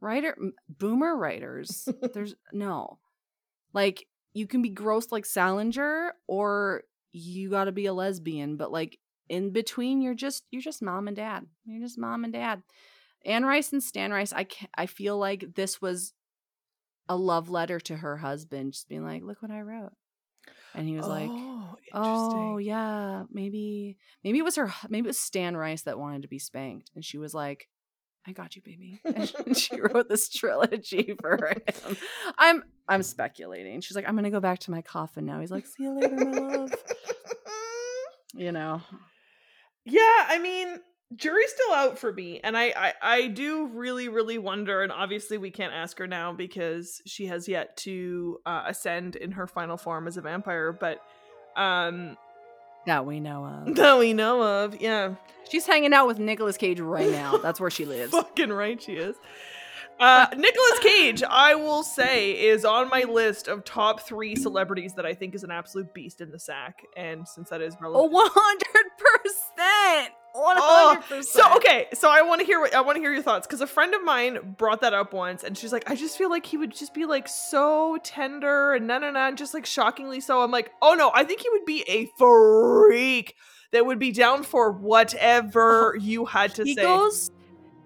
writer 0.00 0.36
boomer 0.68 1.16
writers 1.16 1.88
there's 2.14 2.34
no. 2.52 2.98
Like 3.74 4.06
you 4.32 4.46
can 4.46 4.62
be 4.62 4.70
gross 4.70 5.12
like 5.12 5.26
Salinger 5.26 6.14
or 6.26 6.84
you 7.12 7.50
got 7.50 7.64
to 7.64 7.72
be 7.72 7.86
a 7.86 7.92
lesbian 7.92 8.56
but 8.56 8.70
like 8.70 8.98
in 9.28 9.50
between 9.50 10.00
you're 10.00 10.14
just 10.14 10.44
you're 10.50 10.62
just 10.62 10.82
mom 10.82 11.08
and 11.08 11.16
dad. 11.16 11.46
You're 11.66 11.82
just 11.82 11.98
mom 11.98 12.24
and 12.24 12.32
dad. 12.32 12.62
Anne 13.24 13.44
Rice 13.44 13.72
and 13.72 13.82
Stan 13.82 14.12
Rice 14.12 14.32
I 14.32 14.46
I 14.76 14.86
feel 14.86 15.18
like 15.18 15.54
this 15.54 15.82
was 15.82 16.14
a 17.08 17.16
love 17.16 17.48
letter 17.48 17.80
to 17.80 17.96
her 17.96 18.16
husband 18.16 18.72
just 18.72 18.88
being 18.88 19.04
like 19.04 19.22
look 19.22 19.42
what 19.42 19.50
I 19.50 19.60
wrote. 19.62 19.92
And 20.74 20.86
he 20.86 20.96
was 20.96 21.06
like 21.06 21.28
oh, 21.30 21.76
oh 21.92 22.58
yeah 22.58 23.24
maybe 23.30 23.96
maybe 24.22 24.38
it 24.38 24.44
was 24.44 24.56
her 24.56 24.72
maybe 24.88 25.06
it 25.06 25.10
was 25.10 25.18
Stan 25.18 25.56
Rice 25.56 25.82
that 25.82 25.98
wanted 25.98 26.22
to 26.22 26.28
be 26.28 26.38
spanked. 26.38 26.90
And 26.94 27.04
she 27.04 27.18
was 27.18 27.34
like 27.34 27.68
I 28.26 28.32
got 28.32 28.56
you 28.56 28.62
baby. 28.62 29.00
And 29.04 29.56
she 29.56 29.80
wrote 29.80 30.08
this 30.08 30.28
trilogy 30.28 31.14
for 31.20 31.36
him. 31.36 31.96
I'm 32.36 32.62
I'm 32.86 33.02
speculating. 33.02 33.80
She's 33.80 33.96
like 33.96 34.08
I'm 34.08 34.16
gonna 34.16 34.30
go 34.30 34.40
back 34.40 34.58
to 34.60 34.70
my 34.70 34.82
coffin 34.82 35.24
now. 35.24 35.40
He's 35.40 35.50
like 35.50 35.66
see 35.66 35.84
you 35.84 35.98
later 35.98 36.16
my 36.16 36.38
love. 36.38 36.74
You 38.34 38.52
know? 38.52 38.82
Yeah, 39.84 40.00
I 40.28 40.38
mean, 40.38 40.80
jury's 41.14 41.50
still 41.50 41.74
out 41.74 41.98
for 41.98 42.12
me, 42.12 42.40
and 42.42 42.56
I, 42.56 42.72
I 42.76 42.92
I 43.02 43.26
do 43.28 43.66
really 43.66 44.08
really 44.08 44.38
wonder. 44.38 44.82
And 44.82 44.92
obviously, 44.92 45.38
we 45.38 45.50
can't 45.50 45.72
ask 45.72 45.98
her 45.98 46.06
now 46.06 46.32
because 46.32 47.02
she 47.06 47.26
has 47.26 47.48
yet 47.48 47.76
to 47.78 48.40
uh, 48.44 48.64
ascend 48.66 49.16
in 49.16 49.32
her 49.32 49.46
final 49.46 49.76
form 49.76 50.06
as 50.06 50.16
a 50.16 50.20
vampire. 50.20 50.72
But 50.72 51.02
um, 51.56 52.16
that 52.86 53.06
we 53.06 53.20
know 53.20 53.44
of 53.66 53.76
that 53.76 53.98
we 53.98 54.12
know 54.12 54.42
of, 54.42 54.80
yeah, 54.80 55.14
she's 55.50 55.66
hanging 55.66 55.92
out 55.92 56.06
with 56.06 56.18
Nicolas 56.18 56.56
Cage 56.56 56.80
right 56.80 57.10
now 57.10 57.36
that's 57.38 57.60
where 57.60 57.70
she 57.70 57.84
lives 57.86 58.12
fucking 58.12 58.52
right 58.52 58.80
she 58.82 58.94
is. 58.94 59.16
Uh, 60.00 60.26
Nicolas 60.36 60.78
Cage, 60.80 61.22
I 61.28 61.54
will 61.54 61.82
say, 61.82 62.32
is 62.32 62.64
on 62.64 62.88
my 62.88 63.02
list 63.02 63.48
of 63.48 63.64
top 63.64 64.00
three 64.00 64.36
celebrities 64.36 64.94
that 64.94 65.04
I 65.04 65.14
think 65.14 65.34
is 65.34 65.42
an 65.44 65.50
absolute 65.50 65.92
beast 65.92 66.20
in 66.20 66.30
the 66.30 66.38
sack. 66.38 66.82
And 66.96 67.26
since 67.26 67.50
that 67.50 67.60
is 67.60 67.76
relevant, 67.80 68.12
oh 68.14 68.30
100% 69.58 70.08
100% 70.08 70.08
Oh, 70.40 71.02
So 71.22 71.56
okay, 71.56 71.86
so 71.94 72.08
I 72.10 72.22
want 72.22 72.40
to 72.40 72.46
hear 72.46 72.60
what 72.60 72.74
I 72.74 72.80
want 72.82 72.96
to 72.96 73.00
hear 73.00 73.12
your 73.12 73.22
thoughts 73.22 73.46
because 73.46 73.60
a 73.60 73.66
friend 73.66 73.94
of 73.94 74.04
mine 74.04 74.54
brought 74.56 74.82
that 74.82 74.94
up 74.94 75.12
once, 75.12 75.42
and 75.42 75.56
she's 75.56 75.72
like, 75.72 75.90
I 75.90 75.96
just 75.96 76.16
feel 76.16 76.30
like 76.30 76.46
he 76.46 76.56
would 76.56 76.70
just 76.70 76.94
be 76.94 77.06
like 77.06 77.26
so 77.26 77.98
tender 78.04 78.74
and 78.74 78.86
na 78.86 78.98
na 78.98 79.10
na, 79.10 79.28
and 79.28 79.38
just 79.38 79.54
like 79.54 79.66
shockingly 79.66 80.20
so. 80.20 80.42
I'm 80.42 80.50
like, 80.50 80.70
oh 80.80 80.94
no, 80.94 81.10
I 81.12 81.24
think 81.24 81.40
he 81.40 81.50
would 81.50 81.64
be 81.64 81.82
a 81.88 82.08
freak 82.18 83.34
that 83.72 83.84
would 83.84 83.98
be 83.98 84.12
down 84.12 84.42
for 84.44 84.70
whatever 84.70 85.96
you 86.00 86.24
had 86.26 86.54
to 86.56 86.64
he 86.64 86.74
say. 86.74 86.82
goes 86.82 87.30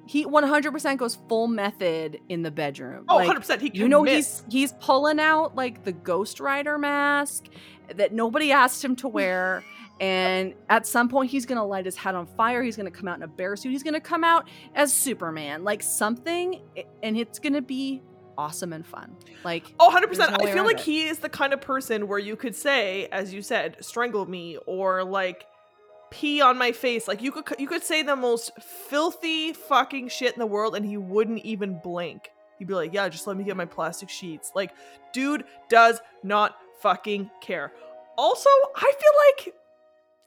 he 0.06 0.24
100% 0.26 0.96
goes 0.96 1.18
full 1.28 1.46
method 1.46 2.18
in 2.28 2.42
the 2.42 2.50
bedroom. 2.50 3.04
Oh, 3.08 3.16
Like, 3.16 3.26
100 3.28 3.40
percent. 3.40 3.62
He 3.62 3.70
you 3.74 3.88
know 3.88 4.02
he's 4.02 4.44
he's 4.50 4.72
pulling 4.80 5.20
out 5.20 5.54
like 5.54 5.84
the 5.84 5.92
ghost 5.92 6.40
rider 6.40 6.78
mask 6.78 7.46
that 7.94 8.12
nobody 8.12 8.53
asked 8.53 8.84
him 8.84 8.96
to 8.96 9.09
wear. 9.09 9.64
And 10.00 10.55
at 10.68 10.84
some 10.84 11.09
point 11.09 11.30
he's 11.30 11.46
gonna 11.46 11.64
light 11.64 11.84
his 11.84 11.94
head 11.94 12.16
on 12.16 12.26
fire. 12.26 12.61
He's 12.61 12.76
gonna 12.76 12.90
come 12.90 13.07
out 13.07 13.18
in 13.18 13.22
a 13.22 13.28
bear 13.28 13.55
suit. 13.55 13.70
He's 13.70 13.84
gonna 13.84 14.00
come 14.00 14.24
out 14.24 14.48
as 14.74 14.92
superman. 14.92 15.62
Like 15.62 15.80
something 15.80 16.61
and 17.05 17.16
it's 17.16 17.38
gonna 17.38 17.62
be 17.62 18.03
awesome 18.36 18.72
and 18.72 18.84
fun. 18.84 19.14
Like 19.44 19.72
Oh, 19.78 19.90
100%. 19.94 20.18
No 20.30 20.44
I 20.44 20.53
feel 20.53 20.64
like 20.64 20.78
it. 20.80 20.82
he 20.84 21.05
is 21.05 21.18
the 21.20 21.28
kind 21.28 21.53
of 21.53 21.61
person 21.61 22.09
where 22.09 22.18
you 22.18 22.34
could 22.34 22.57
say, 22.57 23.07
as 23.12 23.32
you 23.32 23.42
said, 23.42 23.76
strangle 23.80 24.26
me 24.26 24.57
or 24.66 25.05
like 25.05 25.46
pee 26.12 26.40
on 26.42 26.58
my 26.58 26.72
face. 26.72 27.08
Like 27.08 27.22
you 27.22 27.32
could 27.32 27.58
you 27.58 27.66
could 27.66 27.82
say 27.82 28.02
the 28.02 28.14
most 28.14 28.52
filthy 28.60 29.52
fucking 29.52 30.08
shit 30.08 30.34
in 30.34 30.38
the 30.38 30.46
world 30.46 30.76
and 30.76 30.84
he 30.84 30.96
wouldn't 30.96 31.40
even 31.40 31.80
blink. 31.82 32.30
He'd 32.58 32.68
be 32.68 32.74
like, 32.74 32.92
"Yeah, 32.92 33.08
just 33.08 33.26
let 33.26 33.36
me 33.36 33.44
get 33.44 33.56
my 33.56 33.64
plastic 33.64 34.08
sheets." 34.08 34.52
Like, 34.54 34.72
dude 35.12 35.44
does 35.68 36.00
not 36.22 36.56
fucking 36.80 37.30
care. 37.40 37.72
Also, 38.16 38.50
I 38.76 38.92
feel 39.00 39.46
like 39.48 39.54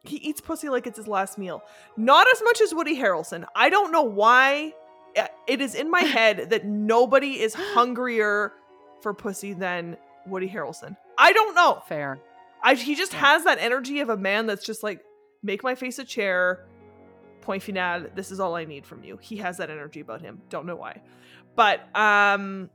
he 0.03 0.17
eats 0.17 0.41
pussy 0.41 0.67
like 0.67 0.87
it's 0.87 0.97
his 0.97 1.07
last 1.07 1.37
meal. 1.37 1.63
Not 1.95 2.27
as 2.33 2.41
much 2.43 2.61
as 2.61 2.73
Woody 2.73 2.97
Harrelson. 2.97 3.45
I 3.55 3.69
don't 3.69 3.91
know 3.91 4.03
why 4.03 4.73
uh, 5.15 5.27
it 5.47 5.61
is 5.61 5.75
in 5.75 5.89
my 5.89 6.01
head 6.17 6.49
that 6.49 6.65
nobody 6.65 7.39
is 7.39 7.53
hungrier 7.57 8.53
for 9.01 9.13
pussy 9.13 9.53
than 9.53 9.97
Woody 10.25 10.49
Harrelson. 10.49 10.97
I 11.17 11.31
don't 11.31 11.55
know. 11.55 11.83
fair 11.87 12.19
I 12.63 12.73
he 12.73 12.95
just 12.95 13.13
has 13.13 13.43
that 13.43 13.59
energy 13.59 13.99
of 13.99 14.09
a 14.09 14.17
man 14.17 14.47
that's 14.47 14.65
just 14.65 14.81
like 14.81 14.99
make 15.43 15.63
my 15.63 15.75
face 15.75 15.99
a 15.99 16.03
chair. 16.03 16.65
Point 17.41 17.63
final. 17.63 18.07
This 18.15 18.31
is 18.31 18.39
all 18.39 18.55
I 18.55 18.65
need 18.65 18.85
from 18.85 19.03
you. 19.03 19.17
He 19.21 19.37
has 19.37 19.57
that 19.57 19.69
energy 19.69 19.99
about 19.99 20.21
him. 20.21 20.41
Don't 20.49 20.65
know 20.65 20.75
why, 20.75 21.01
but 21.55 21.81
um, 21.95 22.69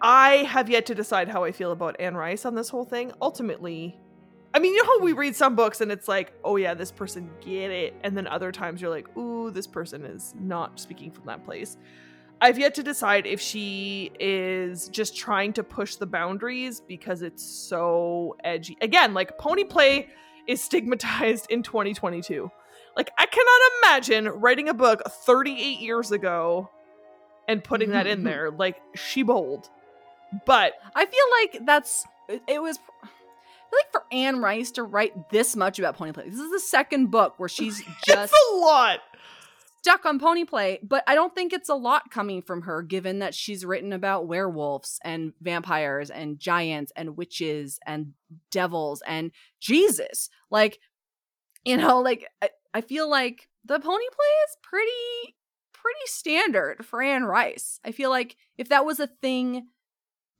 I 0.00 0.36
have 0.48 0.70
yet 0.70 0.86
to 0.86 0.94
decide 0.94 1.28
how 1.28 1.44
I 1.44 1.52
feel 1.52 1.72
about 1.72 2.00
Anne 2.00 2.16
Rice 2.16 2.46
on 2.46 2.54
this 2.54 2.70
whole 2.70 2.84
thing. 2.84 3.12
Ultimately, 3.20 3.98
I 4.54 4.58
mean, 4.58 4.72
you 4.72 4.82
know 4.82 4.86
how 4.86 5.00
we 5.00 5.12
read 5.12 5.36
some 5.36 5.54
books 5.56 5.80
and 5.80 5.92
it's 5.92 6.08
like, 6.08 6.32
oh 6.42 6.56
yeah, 6.56 6.74
this 6.74 6.90
person 6.90 7.30
get 7.40 7.70
it, 7.70 7.94
and 8.02 8.16
then 8.16 8.26
other 8.26 8.50
times 8.50 8.80
you're 8.80 8.90
like, 8.90 9.14
ooh, 9.16 9.50
this 9.50 9.66
person 9.66 10.04
is 10.04 10.34
not 10.40 10.80
speaking 10.80 11.10
from 11.10 11.26
that 11.26 11.44
place. 11.44 11.76
I've 12.42 12.58
yet 12.58 12.74
to 12.76 12.82
decide 12.82 13.26
if 13.26 13.38
she 13.38 14.12
is 14.18 14.88
just 14.88 15.14
trying 15.14 15.52
to 15.52 15.62
push 15.62 15.96
the 15.96 16.06
boundaries 16.06 16.80
because 16.80 17.20
it's 17.20 17.44
so 17.44 18.36
edgy. 18.42 18.78
Again, 18.80 19.12
like 19.12 19.36
pony 19.36 19.64
play 19.64 20.08
is 20.46 20.62
stigmatized 20.62 21.46
in 21.50 21.62
2022. 21.62 22.50
Like 22.96 23.10
I 23.18 23.26
cannot 23.26 23.60
imagine 23.82 24.40
writing 24.40 24.68
a 24.68 24.74
book 24.74 25.02
38 25.08 25.80
years 25.80 26.12
ago 26.12 26.70
and 27.48 27.62
putting 27.62 27.90
that 27.90 28.06
in 28.06 28.24
there. 28.24 28.50
Like 28.50 28.80
she 28.94 29.22
bold. 29.22 29.68
But 30.46 30.74
I 30.94 31.06
feel 31.06 31.24
like 31.42 31.66
that's 31.66 32.04
it 32.46 32.62
was 32.62 32.78
I 33.02 33.06
feel 33.06 33.78
like 33.78 33.92
for 33.92 34.04
Anne 34.12 34.40
Rice 34.40 34.72
to 34.72 34.82
write 34.82 35.30
this 35.30 35.56
much 35.56 35.78
about 35.78 35.96
pony 35.96 36.12
play. 36.12 36.28
This 36.28 36.38
is 36.38 36.50
the 36.50 36.60
second 36.60 37.10
book 37.10 37.34
where 37.38 37.48
she's 37.48 37.82
just 38.04 38.32
it's 38.32 38.52
a 38.52 38.56
lot. 38.56 39.00
Stuck 39.82 40.04
on 40.04 40.18
pony 40.18 40.44
play, 40.44 40.78
but 40.82 41.02
I 41.06 41.14
don't 41.14 41.34
think 41.34 41.52
it's 41.52 41.68
a 41.68 41.74
lot 41.74 42.10
coming 42.10 42.42
from 42.42 42.62
her 42.62 42.82
given 42.82 43.20
that 43.20 43.34
she's 43.34 43.64
written 43.64 43.92
about 43.92 44.26
werewolves 44.26 44.98
and 45.02 45.32
vampires 45.40 46.10
and 46.10 46.38
giants 46.38 46.92
and 46.96 47.16
witches 47.16 47.78
and 47.86 48.12
devils 48.50 49.02
and 49.06 49.30
Jesus. 49.58 50.28
Like, 50.50 50.78
you 51.64 51.76
know, 51.76 52.00
like 52.00 52.26
I, 52.42 52.50
I 52.74 52.80
feel 52.82 53.08
like 53.08 53.48
the 53.64 53.78
pony 53.78 54.04
play 54.12 54.32
is 54.48 54.56
pretty 54.62 55.36
pretty 55.72 56.06
standard 56.06 56.84
for 56.84 57.00
Anne 57.02 57.24
Rice. 57.24 57.80
I 57.84 57.92
feel 57.92 58.10
like 58.10 58.36
if 58.58 58.68
that 58.68 58.84
was 58.84 59.00
a 59.00 59.06
thing, 59.06 59.66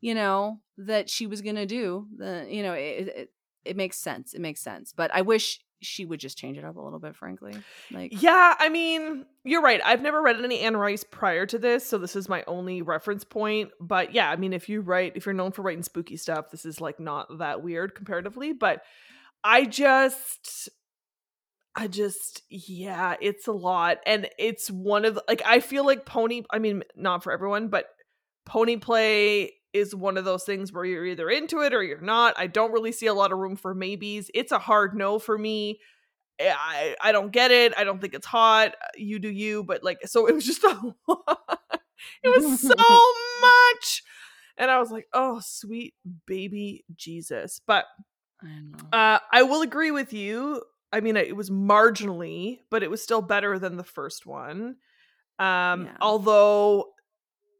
you 0.02 0.14
know, 0.14 0.60
that 0.76 1.08
she 1.08 1.26
was 1.26 1.40
to 1.40 1.66
do, 1.66 2.06
the 2.14 2.46
you 2.48 2.62
know, 2.62 2.74
it, 2.74 3.08
it 3.08 3.32
it 3.64 3.76
makes 3.76 3.96
sense. 3.96 4.34
It 4.34 4.40
makes 4.40 4.60
sense. 4.60 4.92
But 4.94 5.14
I 5.14 5.22
wish 5.22 5.60
she 5.82 6.04
would 6.04 6.20
just 6.20 6.36
change 6.38 6.58
it 6.58 6.64
up 6.64 6.76
a 6.76 6.80
little 6.80 6.98
bit, 6.98 7.16
frankly. 7.16 7.54
Like 7.90 8.22
Yeah, 8.22 8.54
I 8.58 8.68
mean, 8.68 9.24
you're 9.44 9.62
right. 9.62 9.80
I've 9.84 10.02
never 10.02 10.20
read 10.20 10.36
any 10.42 10.60
Anne 10.60 10.76
Rice 10.76 11.04
prior 11.04 11.46
to 11.46 11.58
this, 11.58 11.86
so 11.86 11.98
this 11.98 12.16
is 12.16 12.28
my 12.28 12.44
only 12.46 12.82
reference 12.82 13.24
point. 13.24 13.70
But 13.80 14.14
yeah, 14.14 14.30
I 14.30 14.36
mean, 14.36 14.52
if 14.52 14.68
you 14.68 14.80
write, 14.80 15.12
if 15.16 15.26
you're 15.26 15.34
known 15.34 15.52
for 15.52 15.62
writing 15.62 15.82
spooky 15.82 16.16
stuff, 16.16 16.50
this 16.50 16.64
is 16.64 16.80
like 16.80 17.00
not 17.00 17.38
that 17.38 17.62
weird 17.62 17.94
comparatively. 17.94 18.52
But 18.52 18.82
I 19.42 19.64
just, 19.64 20.68
I 21.74 21.88
just, 21.88 22.42
yeah, 22.50 23.16
it's 23.20 23.46
a 23.46 23.52
lot. 23.52 23.98
And 24.06 24.28
it's 24.38 24.70
one 24.70 25.04
of 25.04 25.18
like, 25.28 25.42
I 25.46 25.60
feel 25.60 25.86
like 25.86 26.04
pony, 26.04 26.42
I 26.50 26.58
mean, 26.58 26.82
not 26.96 27.22
for 27.22 27.32
everyone, 27.32 27.68
but 27.68 27.86
pony 28.44 28.76
play 28.76 29.52
is 29.72 29.94
one 29.94 30.16
of 30.16 30.24
those 30.24 30.44
things 30.44 30.72
where 30.72 30.84
you're 30.84 31.06
either 31.06 31.30
into 31.30 31.60
it 31.60 31.72
or 31.72 31.82
you're 31.82 32.00
not. 32.00 32.34
I 32.36 32.46
don't 32.46 32.72
really 32.72 32.92
see 32.92 33.06
a 33.06 33.14
lot 33.14 33.32
of 33.32 33.38
room 33.38 33.56
for 33.56 33.74
maybes. 33.74 34.30
It's 34.34 34.52
a 34.52 34.58
hard 34.58 34.96
no 34.96 35.18
for 35.18 35.36
me. 35.38 35.80
Eh, 36.38 36.52
I 36.56 36.96
I 37.00 37.12
don't 37.12 37.30
get 37.32 37.50
it. 37.50 37.72
I 37.76 37.84
don't 37.84 38.00
think 38.00 38.14
it's 38.14 38.26
hot. 38.26 38.74
You 38.96 39.18
do 39.18 39.30
you, 39.30 39.62
but 39.64 39.84
like 39.84 39.98
so 40.06 40.26
it 40.26 40.34
was 40.34 40.44
just 40.44 40.64
a 40.64 40.94
lot. 41.06 41.60
It 42.22 42.28
was 42.42 42.60
so 42.60 42.74
much. 43.40 44.02
And 44.56 44.70
I 44.70 44.78
was 44.78 44.90
like, 44.90 45.06
"Oh, 45.12 45.40
sweet 45.42 45.94
baby 46.26 46.84
Jesus." 46.96 47.60
But 47.66 47.84
I 48.92 49.16
uh 49.16 49.18
I 49.32 49.42
will 49.42 49.62
agree 49.62 49.90
with 49.90 50.12
you. 50.12 50.62
I 50.92 51.00
mean, 51.00 51.16
it 51.16 51.36
was 51.36 51.50
marginally, 51.50 52.58
but 52.70 52.82
it 52.82 52.90
was 52.90 53.02
still 53.02 53.22
better 53.22 53.58
than 53.58 53.76
the 53.76 53.84
first 53.84 54.26
one. 54.26 54.76
Um 55.38 55.84
Yeah. 55.86 55.96
although 56.00 56.86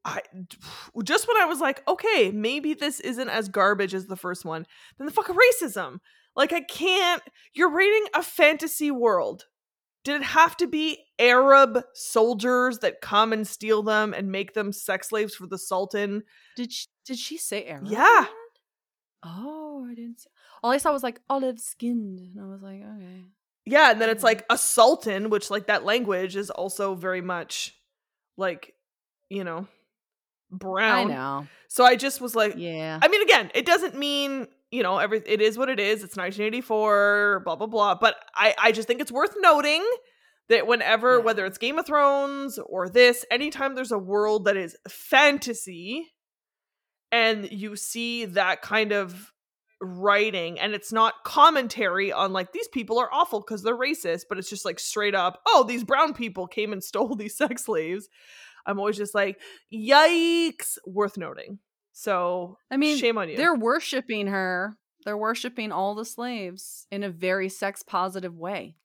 I 0.05 0.21
just 1.05 1.29
when 1.29 1.37
I 1.41 1.47
was 1.47 1.61
like, 1.61 1.87
okay, 1.89 2.31
maybe 2.33 2.75
this 2.75 3.01
isn't 3.01 3.29
as 3.29 3.49
garbage 3.49 3.95
as 3.95 4.07
the 4.07 4.17
first 4.17 4.45
one, 4.45 4.67
then 4.99 5.07
the 5.07 5.13
fucking 5.13 5.37
racism. 5.37 5.99
Like 6.37 6.53
I 6.53 6.61
can't 6.61 7.23
you're 7.53 7.73
rating 7.73 8.07
a 8.15 8.23
fantasy 8.23 8.91
world. 8.91 9.47
Did 10.03 10.23
it 10.23 10.25
have 10.25 10.57
to 10.59 10.67
be 10.67 11.05
Arab 11.19 11.85
soldiers 11.93 12.79
that 12.79 13.03
come 13.03 13.35
and 13.35 13.47
steal 13.47 13.83
them 13.83 14.15
and 14.15 14.33
make 14.33 14.55
them 14.55 14.73
sex 14.73 15.11
slaves 15.11 15.35
for 15.35 15.47
the 15.47 15.59
Sultan? 15.59 16.23
Did 16.57 16.73
she, 16.73 16.87
did 17.05 17.19
she 17.19 17.37
say 17.37 17.67
Arab? 17.67 17.87
Yeah. 17.87 18.27
Oh, 19.23 19.87
I 19.91 19.95
didn't. 19.95 20.21
See. 20.21 20.31
All 20.63 20.71
I 20.71 20.79
saw 20.79 20.93
was 20.93 21.03
like 21.03 21.21
olive 21.29 21.61
skinned, 21.61 22.19
and 22.19 22.41
I 22.41 22.47
was 22.47 22.63
like, 22.63 22.81
okay. 22.83 23.25
Yeah, 23.67 23.91
and 23.91 24.01
then 24.01 24.09
it's 24.09 24.25
like 24.25 24.45
a 24.49 24.57
sultan, 24.57 25.29
which 25.31 25.51
like 25.51 25.67
that 25.67 25.85
language 25.85 26.35
is 26.35 26.51
also 26.51 26.95
very 26.95 27.21
much 27.21 27.77
like, 28.39 28.75
you 29.29 29.45
know, 29.45 29.69
I 30.53 30.57
brown. 30.57 31.09
know. 31.09 31.47
So 31.69 31.85
I 31.85 31.97
just 31.97 32.21
was 32.21 32.35
like, 32.35 32.55
Yeah. 32.57 32.99
I 33.03 33.09
mean, 33.09 33.23
again, 33.23 33.51
it 33.55 33.67
doesn't 33.67 33.97
mean 33.97 34.47
you 34.71 34.83
know 34.83 34.99
every. 34.99 35.23
It 35.27 35.41
is 35.41 35.59
what 35.59 35.69
it 35.69 35.81
is. 35.81 36.03
It's 36.05 36.17
1984. 36.17 37.43
Blah 37.45 37.57
blah 37.57 37.67
blah. 37.67 37.95
But 37.97 38.17
I 38.35 38.55
I 38.59 38.73
just 38.73 38.87
think 38.89 39.01
it's 39.01 39.13
worth 39.13 39.35
noting 39.39 39.85
that 40.49 40.67
whenever 40.67 41.17
Yeah. 41.17 41.23
whether 41.23 41.47
it's 41.47 41.59
Game 41.59 41.79
of 41.79 41.87
Thrones 41.87 42.59
or 42.59 42.89
this, 42.89 43.25
anytime 43.31 43.75
there's 43.75 43.93
a 43.93 43.99
world 43.99 44.45
that 44.47 44.57
is 44.57 44.77
fantasy, 44.89 46.07
and 47.13 47.51
you 47.51 47.77
see 47.77 48.25
that 48.27 48.63
kind 48.63 48.93
of 48.93 49.33
writing 49.83 50.61
and 50.61 50.75
it's 50.75 50.93
not 50.93 51.15
commentary 51.25 52.13
on 52.13 52.35
like 52.35 52.53
these 52.53 52.69
people 52.69 52.99
are 52.99 53.09
awful 53.15 53.41
because 53.41 53.63
they're 53.63 53.75
racist 53.79 54.25
but 54.29 54.37
it's 54.37 54.51
just 54.51 54.67
like 54.67 54.79
straight 54.79 55.15
up 55.15 55.41
oh 55.47 55.65
these 55.67 55.83
brown 55.85 56.13
people 56.13 56.47
came 56.47 56.75
and 56.75 56.85
stole 56.91 57.15
these 57.17 57.35
sex 57.35 57.65
slaves 57.65 58.07
i'm 58.67 58.79
always 58.79 58.97
just 58.97 59.15
like 59.15 59.41
yikes 59.73 60.79
worth 60.87 61.17
noting 61.17 61.59
so 61.93 62.57
I 62.71 62.77
mean, 62.77 62.97
shame 62.97 63.19
on 63.19 63.29
you 63.29 63.37
they're 63.37 63.55
worshiping 63.55 64.29
her. 64.29 64.77
They're 65.05 65.17
worshiping 65.17 65.73
all 65.73 65.95
the 65.95 66.05
slaves 66.05 66.87
in 66.91 67.03
a 67.03 67.11
very 67.11 67.49
sex 67.49 67.83
positive 67.83 68.39
way, 68.39 68.77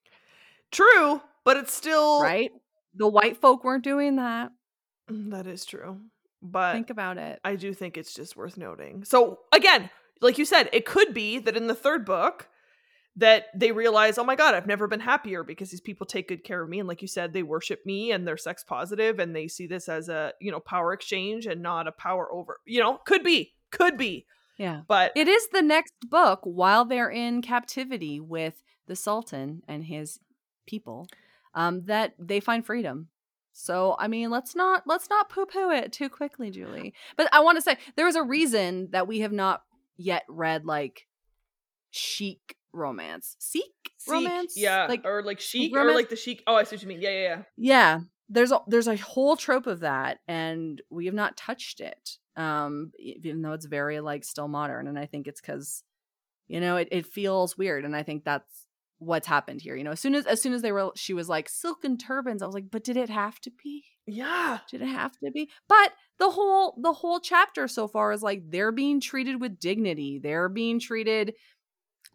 true 0.71 1.21
but 1.43 1.55
it's 1.57 1.73
still 1.73 2.21
right? 2.21 2.51
The 2.93 3.07
white 3.07 3.37
folk 3.37 3.63
weren't 3.63 3.83
doing 3.83 4.15
that. 4.17 4.51
Mm, 5.09 5.31
that 5.31 5.47
is 5.47 5.65
true 5.65 5.99
but 6.41 6.73
Think 6.73 6.89
about 6.89 7.17
it. 7.17 7.39
I 7.43 7.55
do 7.55 7.73
think 7.73 7.97
it's 7.97 8.13
just 8.13 8.35
worth 8.35 8.57
noting. 8.57 9.03
So 9.03 9.39
again, 9.51 9.89
like 10.21 10.37
you 10.37 10.45
said, 10.45 10.69
it 10.71 10.85
could 10.85 11.13
be 11.13 11.39
that 11.39 11.57
in 11.57 11.67
the 11.67 11.75
third 11.75 12.05
book 12.05 12.47
that 13.17 13.45
they 13.55 13.71
realize, 13.71 14.17
oh 14.17 14.23
my 14.25 14.35
god, 14.35 14.53
I've 14.55 14.67
never 14.67 14.87
been 14.87 14.99
happier 14.99 15.43
because 15.43 15.71
these 15.71 15.81
people 15.81 16.05
take 16.05 16.27
good 16.27 16.43
care 16.43 16.61
of 16.61 16.69
me, 16.69 16.79
and 16.79 16.87
like 16.87 17.01
you 17.01 17.07
said, 17.07 17.31
they 17.31 17.43
worship 17.43 17.85
me 17.85 18.11
and 18.11 18.27
they're 18.27 18.37
sex 18.37 18.63
positive, 18.63 19.19
and 19.19 19.35
they 19.35 19.47
see 19.47 19.67
this 19.67 19.87
as 19.87 20.09
a 20.09 20.33
you 20.41 20.51
know 20.51 20.59
power 20.59 20.91
exchange 20.93 21.45
and 21.45 21.61
not 21.61 21.87
a 21.87 21.91
power 21.91 22.31
over. 22.31 22.59
You 22.65 22.81
know, 22.81 22.99
could 23.05 23.23
be, 23.23 23.53
could 23.71 23.97
be, 23.97 24.25
Yeah. 24.57 24.81
but 24.87 25.11
It 25.15 25.27
is 25.27 25.47
the 25.49 25.61
next 25.61 25.93
book 26.09 26.41
while 26.43 26.83
they're 26.85 27.09
in 27.09 27.41
captivity 27.41 28.19
with 28.19 28.61
the 28.87 28.95
Sultan 28.95 29.63
and 29.67 29.85
his 29.85 30.19
people 30.67 31.07
um, 31.53 31.85
that 31.85 32.13
they 32.19 32.39
find 32.39 32.65
freedom. 32.65 33.07
So 33.53 33.95
I 33.97 34.09
mean, 34.09 34.29
let's 34.29 34.53
not 34.55 34.83
let's 34.85 35.09
not 35.09 35.29
poo 35.29 35.45
poo 35.45 35.71
it 35.71 35.93
too 35.93 36.09
quickly, 36.09 36.51
Julie. 36.51 36.93
But 37.15 37.29
I 37.31 37.39
want 37.39 37.57
to 37.57 37.61
say 37.61 37.77
there 37.95 38.07
is 38.09 38.17
a 38.17 38.23
reason 38.23 38.89
that 38.91 39.07
we 39.07 39.21
have 39.21 39.31
not 39.31 39.63
yet 39.95 40.23
read 40.27 40.65
like 40.65 41.07
sheikh 41.91 42.57
romance, 42.75 43.35
Sikh 43.39 43.63
Sikh, 43.97 44.11
romance, 44.11 44.53
yeah, 44.55 44.85
like 44.87 45.05
or 45.05 45.23
like 45.23 45.39
sheikh, 45.39 45.75
or 45.75 45.93
like 45.93 46.09
the 46.09 46.15
sheikh. 46.15 46.43
Oh, 46.45 46.55
I 46.55 46.63
see 46.63 46.75
what 46.75 46.83
you 46.83 46.87
mean. 46.87 47.01
Yeah, 47.01 47.09
yeah, 47.09 47.21
yeah. 47.21 47.41
yeah 47.57 47.99
there's 48.29 48.51
a 48.51 48.59
there's 48.67 48.87
a 48.87 48.97
whole 48.97 49.35
trope 49.35 49.67
of 49.67 49.81
that 49.81 50.19
and 50.27 50.81
we 50.89 51.05
have 51.05 51.13
not 51.13 51.37
touched 51.37 51.79
it 51.79 52.17
um 52.35 52.91
even 52.97 53.41
though 53.41 53.53
it's 53.53 53.65
very 53.65 53.99
like 53.99 54.23
still 54.23 54.47
modern 54.47 54.87
and 54.87 54.97
i 54.97 55.05
think 55.05 55.27
it's 55.27 55.41
because 55.41 55.83
you 56.47 56.59
know 56.59 56.77
it, 56.77 56.87
it 56.91 57.05
feels 57.05 57.57
weird 57.57 57.85
and 57.85 57.95
i 57.95 58.03
think 58.03 58.23
that's 58.23 58.67
what's 58.97 59.27
happened 59.27 59.61
here 59.61 59.75
you 59.75 59.83
know 59.83 59.91
as 59.91 59.99
soon 59.99 60.15
as 60.15 60.25
as 60.25 60.41
soon 60.41 60.53
as 60.53 60.61
they 60.61 60.71
were 60.71 60.89
she 60.95 61.13
was 61.13 61.29
like 61.29 61.49
silken 61.49 61.97
turbans 61.97 62.41
i 62.41 62.45
was 62.45 62.55
like 62.55 62.71
but 62.71 62.83
did 62.83 62.97
it 62.97 63.09
have 63.09 63.39
to 63.39 63.51
be 63.63 63.83
Yeah, 64.07 64.59
did 64.71 64.81
it 64.81 64.87
have 64.87 65.11
to 65.19 65.31
be 65.31 65.49
but 65.67 65.91
the 66.17 66.29
whole 66.29 66.79
the 66.81 66.93
whole 66.93 67.19
chapter 67.19 67.67
so 67.67 67.87
far 67.87 68.13
is 68.13 68.23
like 68.23 68.43
they're 68.49 68.71
being 68.71 69.01
treated 69.01 69.41
with 69.41 69.59
dignity 69.59 70.19
they're 70.23 70.49
being 70.49 70.79
treated 70.79 71.33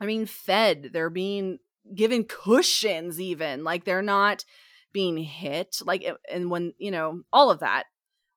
i 0.01 0.07
mean 0.07 0.27
fed 0.27 0.91
they're 0.93 1.11
being 1.11 1.59
given 1.95 2.25
cushions 2.25 3.21
even 3.21 3.65
like 3.65 3.85
they're 3.85 4.03
not 4.03 4.45
being 4.93 5.17
hit 5.17 5.79
like 5.85 6.05
and 6.31 6.51
when 6.51 6.73
you 6.79 6.91
know 6.91 7.23
all 7.33 7.51
of 7.51 7.61
that. 7.61 7.85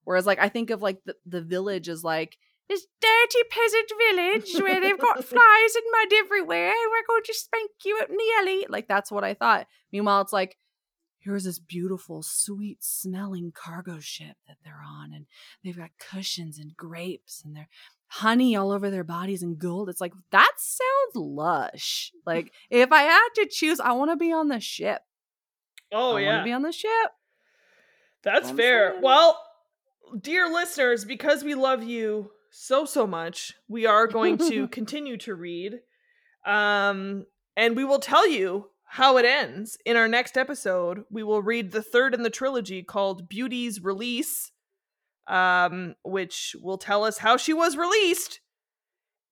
Whereas 0.04 0.26
like 0.26 0.40
i 0.40 0.50
think 0.50 0.70
of 0.70 0.82
like 0.82 1.00
the, 1.06 1.16
the 1.26 1.42
village 1.42 1.90
as 1.90 2.04
like 2.04 2.38
this 2.70 2.86
dirty 3.02 3.44
peasant 3.50 3.92
village 4.10 4.62
where 4.62 4.82
they've 4.82 5.00
got 5.00 5.24
flies 5.24 5.76
and 5.76 5.84
mud 5.92 6.14
everywhere 6.18 6.70
and 6.70 6.92
we're 6.92 7.08
going 7.08 7.24
to 7.26 7.34
spank 7.34 7.72
you 7.84 8.00
out 8.02 8.10
in 8.10 8.16
the 8.16 8.32
alley. 8.40 8.66
Like 8.70 8.88
that's 8.88 9.12
what 9.12 9.24
i 9.24 9.34
thought. 9.34 9.68
Meanwhile 9.92 10.22
it's 10.22 10.34
like 10.34 10.58
here's 11.20 11.46
this 11.46 11.60
beautiful 11.60 12.22
sweet 12.22 12.84
smelling 12.84 13.54
cargo 13.54 14.00
ship 14.00 14.36
that 14.48 14.58
they're 14.64 14.84
on 14.86 15.14
and 15.14 15.26
they've 15.64 15.78
got 15.78 15.92
cushions 15.98 16.60
and 16.60 16.76
grapes 16.76 17.42
and 17.46 17.56
they're 17.56 17.70
honey 18.18 18.56
all 18.56 18.72
over 18.72 18.92
their 18.92 19.04
bodies 19.04 19.42
and 19.42 19.58
gold. 19.58 19.90
It's 19.90 20.00
like 20.00 20.14
that 20.32 20.52
sounds 20.58 21.16
lush. 21.16 22.12
Like 22.28 22.54
if 22.70 22.92
I 22.92 23.02
had 23.02 23.30
to 23.36 23.48
choose, 23.50 23.80
I 23.80 23.94
want 23.94 24.12
to 24.12 24.16
be 24.16 24.32
on 24.32 24.50
the 24.50 24.60
ship. 24.60 25.02
Oh 25.92 26.18
I 26.18 26.22
yeah. 26.22 26.44
be 26.44 26.52
on 26.52 26.62
the 26.62 26.72
ship. 26.72 26.92
That's 28.24 28.52
fair. 28.52 28.92
saying. 28.92 29.02
Well, 29.02 29.42
dear 30.22 30.48
listeners, 30.48 31.06
because 31.06 31.44
we 31.44 31.56
love 31.56 31.84
you 31.84 32.30
so 32.52 32.86
so 32.86 33.08
much, 33.08 33.54
we 33.68 33.88
are 33.88 34.06
going 34.06 34.38
to 34.50 34.68
continue 34.80 35.18
to 35.18 35.34
read. 35.34 35.80
Um 36.46 37.26
and 37.58 37.76
we 37.76 37.84
will 37.84 38.00
tell 38.00 38.30
you 38.30 38.68
how 38.86 39.18
it 39.18 39.26
ends 39.26 39.76
in 39.88 39.98
our 39.98 40.08
next 40.08 40.38
episode. 40.38 41.04
We 41.10 41.24
will 41.24 41.42
read 41.42 41.72
the 41.72 41.82
third 41.82 42.14
in 42.14 42.22
the 42.22 42.30
trilogy 42.30 42.84
called 42.84 43.28
Beauty's 43.28 43.82
Release, 43.84 44.52
um 45.28 45.96
which 46.04 46.56
will 46.62 46.78
tell 46.78 47.04
us 47.04 47.18
how 47.18 47.38
she 47.38 47.54
was 47.54 47.78
released. 47.78 48.40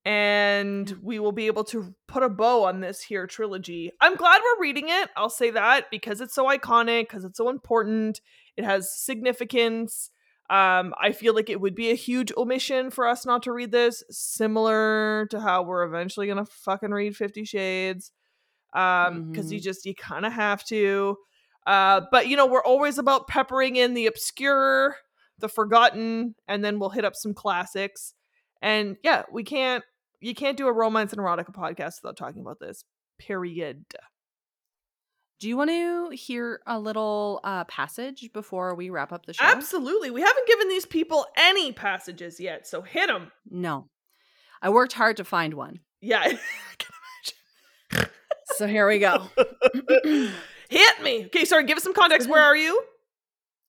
And 0.04 0.98
we 1.00 1.20
will 1.20 1.30
be 1.30 1.46
able 1.46 1.62
to 1.64 1.94
put 2.08 2.24
a 2.24 2.28
bow 2.28 2.64
on 2.64 2.80
this 2.80 3.00
here 3.02 3.26
trilogy. 3.28 3.92
I'm 4.00 4.16
glad 4.16 4.40
we're 4.42 4.62
reading 4.62 4.88
it. 4.88 5.10
I'll 5.16 5.30
say 5.30 5.50
that 5.50 5.92
because 5.92 6.20
it's 6.20 6.34
so 6.34 6.46
iconic, 6.46 7.02
because 7.02 7.24
it's 7.24 7.38
so 7.38 7.48
important. 7.48 8.20
It 8.56 8.64
has 8.64 8.92
significance. 8.92 10.10
Um, 10.50 10.92
I 11.00 11.12
feel 11.12 11.34
like 11.34 11.48
it 11.48 11.60
would 11.60 11.76
be 11.76 11.90
a 11.92 11.94
huge 11.94 12.32
omission 12.36 12.90
for 12.90 13.06
us 13.06 13.24
not 13.24 13.44
to 13.44 13.52
read 13.52 13.70
this, 13.70 14.02
similar 14.10 15.26
to 15.30 15.40
how 15.40 15.62
we're 15.62 15.84
eventually 15.84 16.26
gonna 16.26 16.46
fucking 16.46 16.90
read 16.90 17.16
Fifty 17.16 17.44
Shades. 17.44 18.10
Um, 18.74 19.30
because 19.30 19.52
you 19.52 19.60
Mhm. 19.60 19.62
just 19.64 19.86
you 19.86 19.94
kind 19.94 20.26
of 20.26 20.32
have 20.32 20.64
to. 20.64 21.16
Uh, 21.64 22.00
but 22.10 22.26
you 22.26 22.36
know, 22.36 22.46
we're 22.46 22.64
always 22.64 22.98
about 22.98 23.28
peppering 23.28 23.76
in 23.76 23.94
the 23.94 24.06
obscure, 24.06 24.96
the 25.38 25.48
forgotten, 25.48 26.34
and 26.48 26.64
then 26.64 26.78
we'll 26.78 26.90
hit 26.90 27.04
up 27.04 27.14
some 27.14 27.34
classics. 27.34 28.14
And 28.60 28.96
yeah, 29.02 29.24
we 29.32 29.42
can't 29.42 29.84
you 30.20 30.34
can't 30.34 30.56
do 30.56 30.68
a 30.68 30.72
romance 30.72 31.12
and 31.12 31.20
erotica 31.20 31.54
podcast 31.54 32.02
without 32.02 32.16
talking 32.16 32.42
about 32.42 32.60
this. 32.60 32.84
Period. 33.18 33.84
Do 35.40 35.48
you 35.48 35.56
want 35.56 35.70
to 35.70 36.10
hear 36.14 36.60
a 36.66 36.78
little 36.78 37.40
uh, 37.42 37.64
passage 37.64 38.30
before 38.32 38.76
we 38.76 38.90
wrap 38.90 39.12
up 39.12 39.26
the 39.26 39.34
show? 39.34 39.44
Absolutely. 39.44 40.10
We 40.10 40.20
haven't 40.20 40.46
given 40.46 40.68
these 40.68 40.86
people 40.86 41.26
any 41.36 41.72
passages 41.72 42.38
yet, 42.38 42.68
so 42.68 42.82
hit 42.82 43.08
them. 43.08 43.32
No. 43.50 43.88
I 44.60 44.70
worked 44.70 44.92
hard 44.92 45.16
to 45.16 45.24
find 45.24 45.54
one. 45.54 45.80
Yeah. 46.00 46.36
So 48.56 48.66
here 48.66 48.86
we 48.86 48.98
go. 48.98 49.28
hit 50.68 51.02
me. 51.02 51.26
Okay, 51.26 51.44
sorry, 51.44 51.64
give 51.64 51.76
us 51.76 51.82
some 51.82 51.94
context. 51.94 52.28
Where 52.30 52.42
are 52.42 52.56
you? 52.56 52.82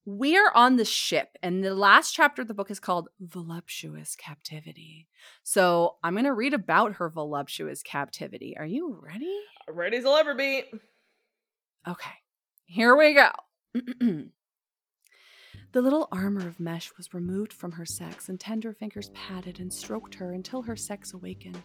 We 0.06 0.38
are 0.38 0.52
on 0.54 0.76
the 0.76 0.86
ship, 0.86 1.38
and 1.42 1.64
the 1.64 1.74
last 1.74 2.14
chapter 2.14 2.42
of 2.42 2.50
the 2.50 2.54
book 2.54 2.70
is 2.70 2.80
called 2.80 3.08
Voluptuous 3.22 4.16
Captivity. 4.16 5.08
So 5.44 5.96
I'm 6.04 6.14
going 6.14 6.26
to 6.26 6.34
read 6.34 6.54
about 6.54 6.96
her 6.96 7.10
voluptuous 7.10 7.82
captivity. 7.82 8.58
Are 8.58 8.66
you 8.66 9.00
ready? 9.02 9.40
Ready 9.70 9.98
as 9.98 10.06
I'll 10.06 10.18
ever 10.18 10.36
be. 10.36 10.66
Okay, 11.88 12.12
here 12.66 12.96
we 12.96 13.14
go. 13.14 13.30
the 13.74 14.32
little 15.82 16.10
armor 16.12 16.48
of 16.48 16.60
mesh 16.60 16.92
was 16.98 17.14
removed 17.14 17.54
from 17.54 17.72
her 17.74 17.86
sex, 17.86 18.28
and 18.28 18.40
tender 18.40 18.74
fingers 18.74 19.12
patted 19.14 19.62
and 19.62 19.72
stroked 19.72 20.16
her 20.16 20.34
until 20.34 20.64
her 20.64 20.76
sex 20.76 21.14
awakened. 21.14 21.62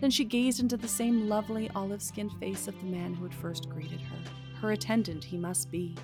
Then 0.00 0.10
she 0.10 0.24
gazed 0.24 0.60
into 0.60 0.78
the 0.78 0.88
same 0.88 1.28
lovely 1.28 1.70
olive 1.74 2.02
skinned 2.02 2.32
face 2.40 2.68
of 2.68 2.78
the 2.78 2.86
man 2.86 3.12
who 3.12 3.24
had 3.24 3.34
first 3.34 3.68
greeted 3.68 4.00
her. 4.00 4.16
Her 4.60 4.72
attendant, 4.72 5.24
he 5.24 5.36
must 5.36 5.70
be. 5.70 5.94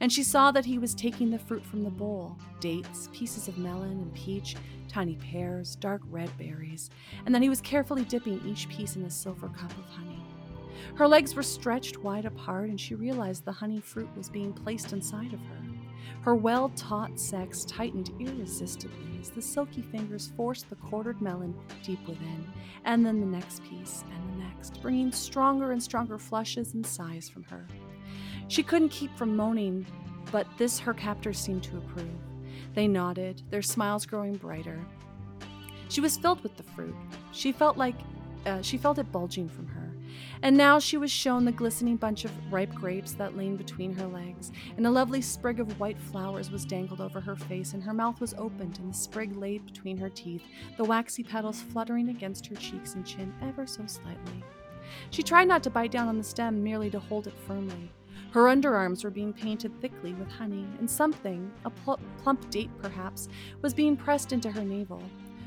And 0.00 0.12
she 0.12 0.22
saw 0.22 0.50
that 0.52 0.64
he 0.64 0.78
was 0.78 0.94
taking 0.94 1.30
the 1.30 1.38
fruit 1.38 1.64
from 1.64 1.82
the 1.82 1.90
bowl 1.90 2.36
dates, 2.60 3.08
pieces 3.12 3.48
of 3.48 3.58
melon 3.58 3.90
and 3.90 4.14
peach, 4.14 4.56
tiny 4.88 5.16
pears, 5.16 5.76
dark 5.76 6.02
red 6.10 6.30
berries, 6.38 6.90
and 7.26 7.34
that 7.34 7.42
he 7.42 7.48
was 7.48 7.60
carefully 7.60 8.04
dipping 8.04 8.40
each 8.46 8.68
piece 8.68 8.96
in 8.96 9.04
a 9.04 9.10
silver 9.10 9.48
cup 9.48 9.70
of 9.70 9.84
honey. 9.86 10.22
Her 10.96 11.08
legs 11.08 11.34
were 11.34 11.42
stretched 11.42 11.98
wide 11.98 12.24
apart, 12.24 12.68
and 12.68 12.80
she 12.80 12.94
realized 12.94 13.44
the 13.44 13.52
honey 13.52 13.80
fruit 13.80 14.08
was 14.16 14.28
being 14.28 14.52
placed 14.52 14.92
inside 14.92 15.32
of 15.32 15.40
her. 15.40 15.62
Her 16.20 16.34
well 16.34 16.70
taught 16.70 17.18
sex 17.20 17.64
tightened 17.64 18.10
irresistibly 18.18 19.18
as 19.20 19.30
the 19.30 19.42
silky 19.42 19.82
fingers 19.82 20.32
forced 20.36 20.68
the 20.70 20.76
quartered 20.76 21.20
melon 21.20 21.54
deep 21.82 22.06
within, 22.06 22.46
and 22.84 23.04
then 23.04 23.20
the 23.20 23.26
next 23.26 23.62
piece 23.64 24.04
and 24.10 24.32
the 24.32 24.44
next, 24.44 24.80
bringing 24.80 25.12
stronger 25.12 25.72
and 25.72 25.82
stronger 25.82 26.18
flushes 26.18 26.74
and 26.74 26.86
sighs 26.86 27.28
from 27.28 27.42
her. 27.44 27.66
She 28.48 28.62
couldn't 28.62 28.90
keep 28.90 29.16
from 29.16 29.36
moaning, 29.36 29.86
but 30.30 30.46
this 30.58 30.78
her 30.78 30.94
captors 30.94 31.38
seemed 31.38 31.62
to 31.64 31.78
approve. 31.78 32.08
They 32.74 32.88
nodded, 32.88 33.42
their 33.50 33.62
smiles 33.62 34.06
growing 34.06 34.36
brighter. 34.36 34.84
She 35.88 36.00
was 36.00 36.16
filled 36.16 36.42
with 36.42 36.56
the 36.56 36.62
fruit. 36.62 36.94
She 37.32 37.52
felt 37.52 37.76
like 37.76 37.94
uh, 38.46 38.62
she 38.62 38.76
felt 38.76 38.98
it 38.98 39.10
bulging 39.12 39.48
from 39.48 39.66
her. 39.68 39.92
And 40.42 40.56
now 40.56 40.78
she 40.78 40.96
was 40.96 41.10
shown 41.10 41.44
the 41.44 41.52
glistening 41.52 41.96
bunch 41.96 42.24
of 42.24 42.52
ripe 42.52 42.72
grapes 42.74 43.12
that 43.12 43.36
leaned 43.36 43.58
between 43.58 43.94
her 43.94 44.06
legs, 44.06 44.52
and 44.76 44.86
a 44.86 44.90
lovely 44.90 45.22
sprig 45.22 45.58
of 45.58 45.80
white 45.80 45.98
flowers 45.98 46.50
was 46.50 46.64
dangled 46.64 47.00
over 47.00 47.20
her 47.20 47.34
face, 47.34 47.72
and 47.72 47.82
her 47.82 47.94
mouth 47.94 48.20
was 48.20 48.34
opened, 48.34 48.78
and 48.78 48.92
the 48.92 48.96
sprig 48.96 49.36
laid 49.36 49.64
between 49.64 49.96
her 49.96 50.10
teeth, 50.10 50.42
the 50.76 50.84
waxy 50.84 51.22
petals 51.22 51.62
fluttering 51.62 52.10
against 52.10 52.46
her 52.46 52.56
cheeks 52.56 52.94
and 52.94 53.06
chin 53.06 53.34
ever 53.42 53.66
so 53.66 53.86
slightly. 53.86 54.44
She 55.10 55.22
tried 55.22 55.48
not 55.48 55.62
to 55.62 55.70
bite 55.70 55.90
down 55.90 56.08
on 56.08 56.18
the 56.18 56.24
stem, 56.24 56.62
merely 56.62 56.90
to 56.90 57.00
hold 57.00 57.26
it 57.26 57.34
firmly. 57.46 57.90
Her 58.34 58.46
underarms 58.46 59.04
were 59.04 59.10
being 59.10 59.32
painted 59.32 59.80
thickly 59.80 60.12
with 60.12 60.28
honey, 60.28 60.66
and 60.80 60.90
something, 60.90 61.52
a 61.64 61.70
pl- 61.70 62.00
plump 62.20 62.50
date 62.50 62.70
perhaps, 62.82 63.28
was 63.62 63.72
being 63.72 63.96
pressed 63.96 64.32
into 64.32 64.50
her 64.50 64.64
navel. 64.64 65.00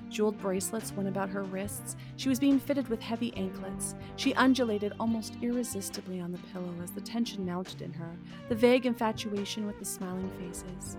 Jeweled 0.08 0.40
bracelets 0.40 0.94
went 0.94 1.10
about 1.10 1.28
her 1.28 1.44
wrists. 1.44 1.98
She 2.16 2.30
was 2.30 2.40
being 2.40 2.62
fitted 2.62 2.88
with 2.88 3.02
heavy 3.02 3.34
anklets. 3.36 3.94
She 4.16 4.34
undulated 4.36 4.94
almost 5.02 5.36
irresistibly 5.42 6.22
on 6.22 6.32
the 6.32 6.40
pillow 6.54 6.74
as 6.82 6.92
the 6.92 7.02
tension 7.02 7.46
mounted 7.46 7.82
in 7.82 7.92
her, 7.92 8.18
the 8.48 8.56
vague 8.56 8.86
infatuation 8.86 9.68
with 9.68 9.78
the 9.80 9.84
smiling 9.84 10.32
faces. 10.40 10.96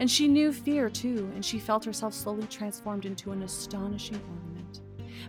And 0.00 0.10
she 0.10 0.28
knew 0.28 0.52
fear, 0.52 0.90
too, 0.90 1.32
and 1.34 1.42
she 1.42 1.58
felt 1.58 1.86
herself 1.86 2.12
slowly 2.12 2.46
transformed 2.48 3.06
into 3.06 3.32
an 3.32 3.44
astonishing 3.44 4.20
ornament. 4.28 4.82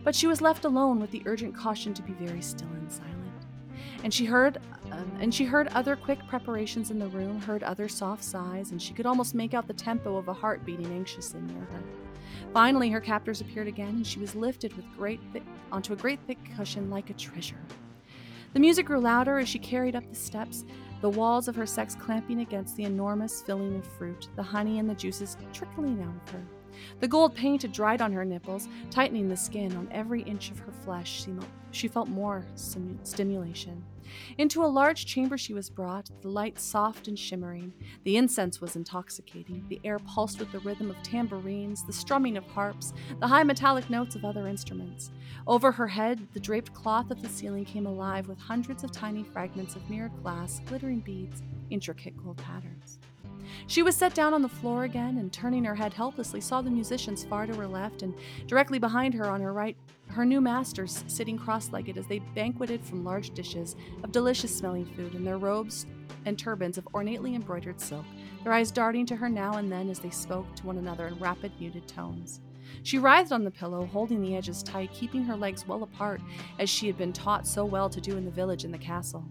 But 0.03 0.13
she 0.13 0.27
was 0.27 0.41
left 0.41 0.65
alone 0.65 0.99
with 0.99 1.11
the 1.11 1.23
urgent 1.25 1.55
caution 1.55 1.93
to 1.93 2.01
be 2.01 2.11
very 2.11 2.41
still 2.41 2.67
and 4.05 4.13
she 4.13 4.23
heard 4.23 4.59
um, 4.91 5.11
and 5.19 5.33
she 5.33 5.45
heard 5.45 5.67
other 5.69 5.95
quick 5.95 6.19
preparations 6.27 6.91
in 6.91 6.99
the 6.99 7.07
room, 7.07 7.41
heard 7.41 7.63
other 7.63 7.87
soft 7.87 8.23
sighs, 8.23 8.69
and 8.69 8.79
she 8.79 8.93
could 8.93 9.07
almost 9.07 9.33
make 9.33 9.55
out 9.55 9.67
the 9.67 9.73
tempo 9.73 10.15
of 10.15 10.27
a 10.27 10.33
heart 10.33 10.63
beating 10.63 10.85
anxiously 10.93 11.41
near 11.41 11.65
her. 11.65 11.83
Finally, 12.53 12.91
her 12.91 13.01
captors 13.01 13.41
appeared 13.41 13.67
again, 13.67 13.95
and 13.95 14.05
she 14.05 14.19
was 14.19 14.35
lifted 14.35 14.71
with 14.77 14.85
great 14.95 15.19
thick, 15.33 15.41
onto 15.71 15.91
a 15.91 15.95
great 15.95 16.19
thick 16.27 16.37
cushion 16.55 16.91
like 16.91 17.09
a 17.09 17.13
treasure. 17.13 17.59
The 18.53 18.59
music 18.59 18.85
grew 18.85 18.99
louder 18.99 19.39
as 19.39 19.49
she 19.49 19.57
carried 19.57 19.95
up 19.95 20.07
the 20.07 20.15
steps, 20.15 20.65
the 21.01 21.09
walls 21.09 21.47
of 21.47 21.55
her 21.55 21.65
sex 21.65 21.95
clamping 21.95 22.41
against 22.41 22.77
the 22.77 22.83
enormous 22.83 23.41
filling 23.41 23.75
of 23.75 23.87
fruit, 23.97 24.29
the 24.35 24.43
honey 24.43 24.77
and 24.77 24.87
the 24.87 24.93
juices 24.93 25.35
trickling 25.51 26.03
out 26.03 26.13
of 26.27 26.33
her. 26.33 26.45
The 26.99 27.07
gold 27.07 27.33
paint 27.33 27.63
had 27.63 27.71
dried 27.71 28.01
on 28.01 28.11
her 28.13 28.23
nipples, 28.23 28.67
tightening 28.91 29.29
the 29.29 29.35
skin 29.35 29.75
on 29.75 29.87
every 29.91 30.21
inch 30.21 30.51
of 30.51 30.59
her 30.59 30.71
flesh. 30.71 31.27
She, 31.71 31.87
felt 31.87 32.07
more 32.07 32.45
stimulation. 32.55 33.83
Into 34.37 34.63
a 34.63 34.67
large 34.67 35.05
chamber 35.05 35.37
she 35.37 35.53
was 35.53 35.69
brought, 35.69 36.09
the 36.21 36.29
light 36.29 36.59
soft 36.59 37.07
and 37.07 37.17
shimmering. 37.17 37.73
The 38.03 38.17
incense 38.17 38.61
was 38.61 38.75
intoxicating. 38.75 39.65
The 39.69 39.81
air 39.83 39.99
pulsed 39.99 40.39
with 40.39 40.51
the 40.51 40.59
rhythm 40.59 40.89
of 40.89 41.01
tambourines, 41.03 41.85
the 41.85 41.93
strumming 41.93 42.37
of 42.37 42.45
harps, 42.47 42.93
the 43.19 43.27
high 43.27 43.43
metallic 43.43 43.89
notes 43.89 44.15
of 44.15 44.25
other 44.25 44.47
instruments. 44.47 45.11
Over 45.47 45.71
her 45.71 45.87
head, 45.87 46.27
the 46.33 46.39
draped 46.39 46.73
cloth 46.73 47.11
of 47.11 47.21
the 47.21 47.29
ceiling 47.29 47.65
came 47.65 47.85
alive 47.85 48.27
with 48.27 48.39
hundreds 48.39 48.83
of 48.83 48.91
tiny 48.91 49.23
fragments 49.23 49.75
of 49.75 49.89
mirrored 49.89 50.15
glass, 50.21 50.61
glittering 50.65 50.99
beads, 50.99 51.43
intricate 51.69 52.15
gold 52.17 52.37
patterns. 52.37 52.99
She 53.67 53.83
was 53.83 53.95
set 53.95 54.13
down 54.13 54.33
on 54.33 54.41
the 54.41 54.49
floor 54.49 54.83
again 54.83 55.17
and, 55.17 55.31
turning 55.31 55.63
her 55.63 55.75
head 55.75 55.93
helplessly, 55.93 56.41
saw 56.41 56.61
the 56.61 56.69
musicians 56.69 57.23
far 57.23 57.45
to 57.45 57.55
her 57.55 57.67
left 57.67 58.03
and 58.03 58.13
directly 58.47 58.79
behind 58.79 59.13
her 59.13 59.25
on 59.25 59.41
her 59.41 59.53
right, 59.53 59.75
her 60.07 60.25
new 60.25 60.41
masters 60.41 61.03
sitting 61.07 61.37
cross 61.37 61.71
legged 61.71 61.97
as 61.97 62.07
they 62.07 62.19
banqueted 62.19 62.83
from 62.83 63.03
large 63.03 63.31
dishes 63.31 63.75
of 64.03 64.11
delicious 64.11 64.55
smelling 64.55 64.85
food 64.85 65.15
in 65.15 65.23
their 65.23 65.37
robes 65.37 65.85
and 66.25 66.37
turbans 66.37 66.77
of 66.77 66.87
ornately 66.93 67.35
embroidered 67.35 67.81
silk, 67.81 68.05
their 68.43 68.53
eyes 68.53 68.71
darting 68.71 69.05
to 69.05 69.15
her 69.15 69.29
now 69.29 69.57
and 69.57 69.71
then 69.71 69.89
as 69.89 69.99
they 69.99 70.09
spoke 70.09 70.55
to 70.55 70.65
one 70.65 70.77
another 70.77 71.07
in 71.07 71.17
rapid, 71.19 71.51
muted 71.59 71.87
tones. 71.87 72.41
She 72.83 72.97
writhed 72.97 73.31
on 73.31 73.43
the 73.43 73.51
pillow, 73.51 73.85
holding 73.85 74.21
the 74.21 74.35
edges 74.35 74.63
tight, 74.63 74.91
keeping 74.91 75.23
her 75.23 75.35
legs 75.35 75.67
well 75.67 75.83
apart, 75.83 76.21
as 76.59 76.69
she 76.69 76.87
had 76.87 76.97
been 76.97 77.13
taught 77.13 77.47
so 77.47 77.63
well 77.63 77.89
to 77.89 78.01
do 78.01 78.17
in 78.17 78.25
the 78.25 78.31
village 78.31 78.63
and 78.63 78.73
the 78.73 78.77
castle 78.77 79.23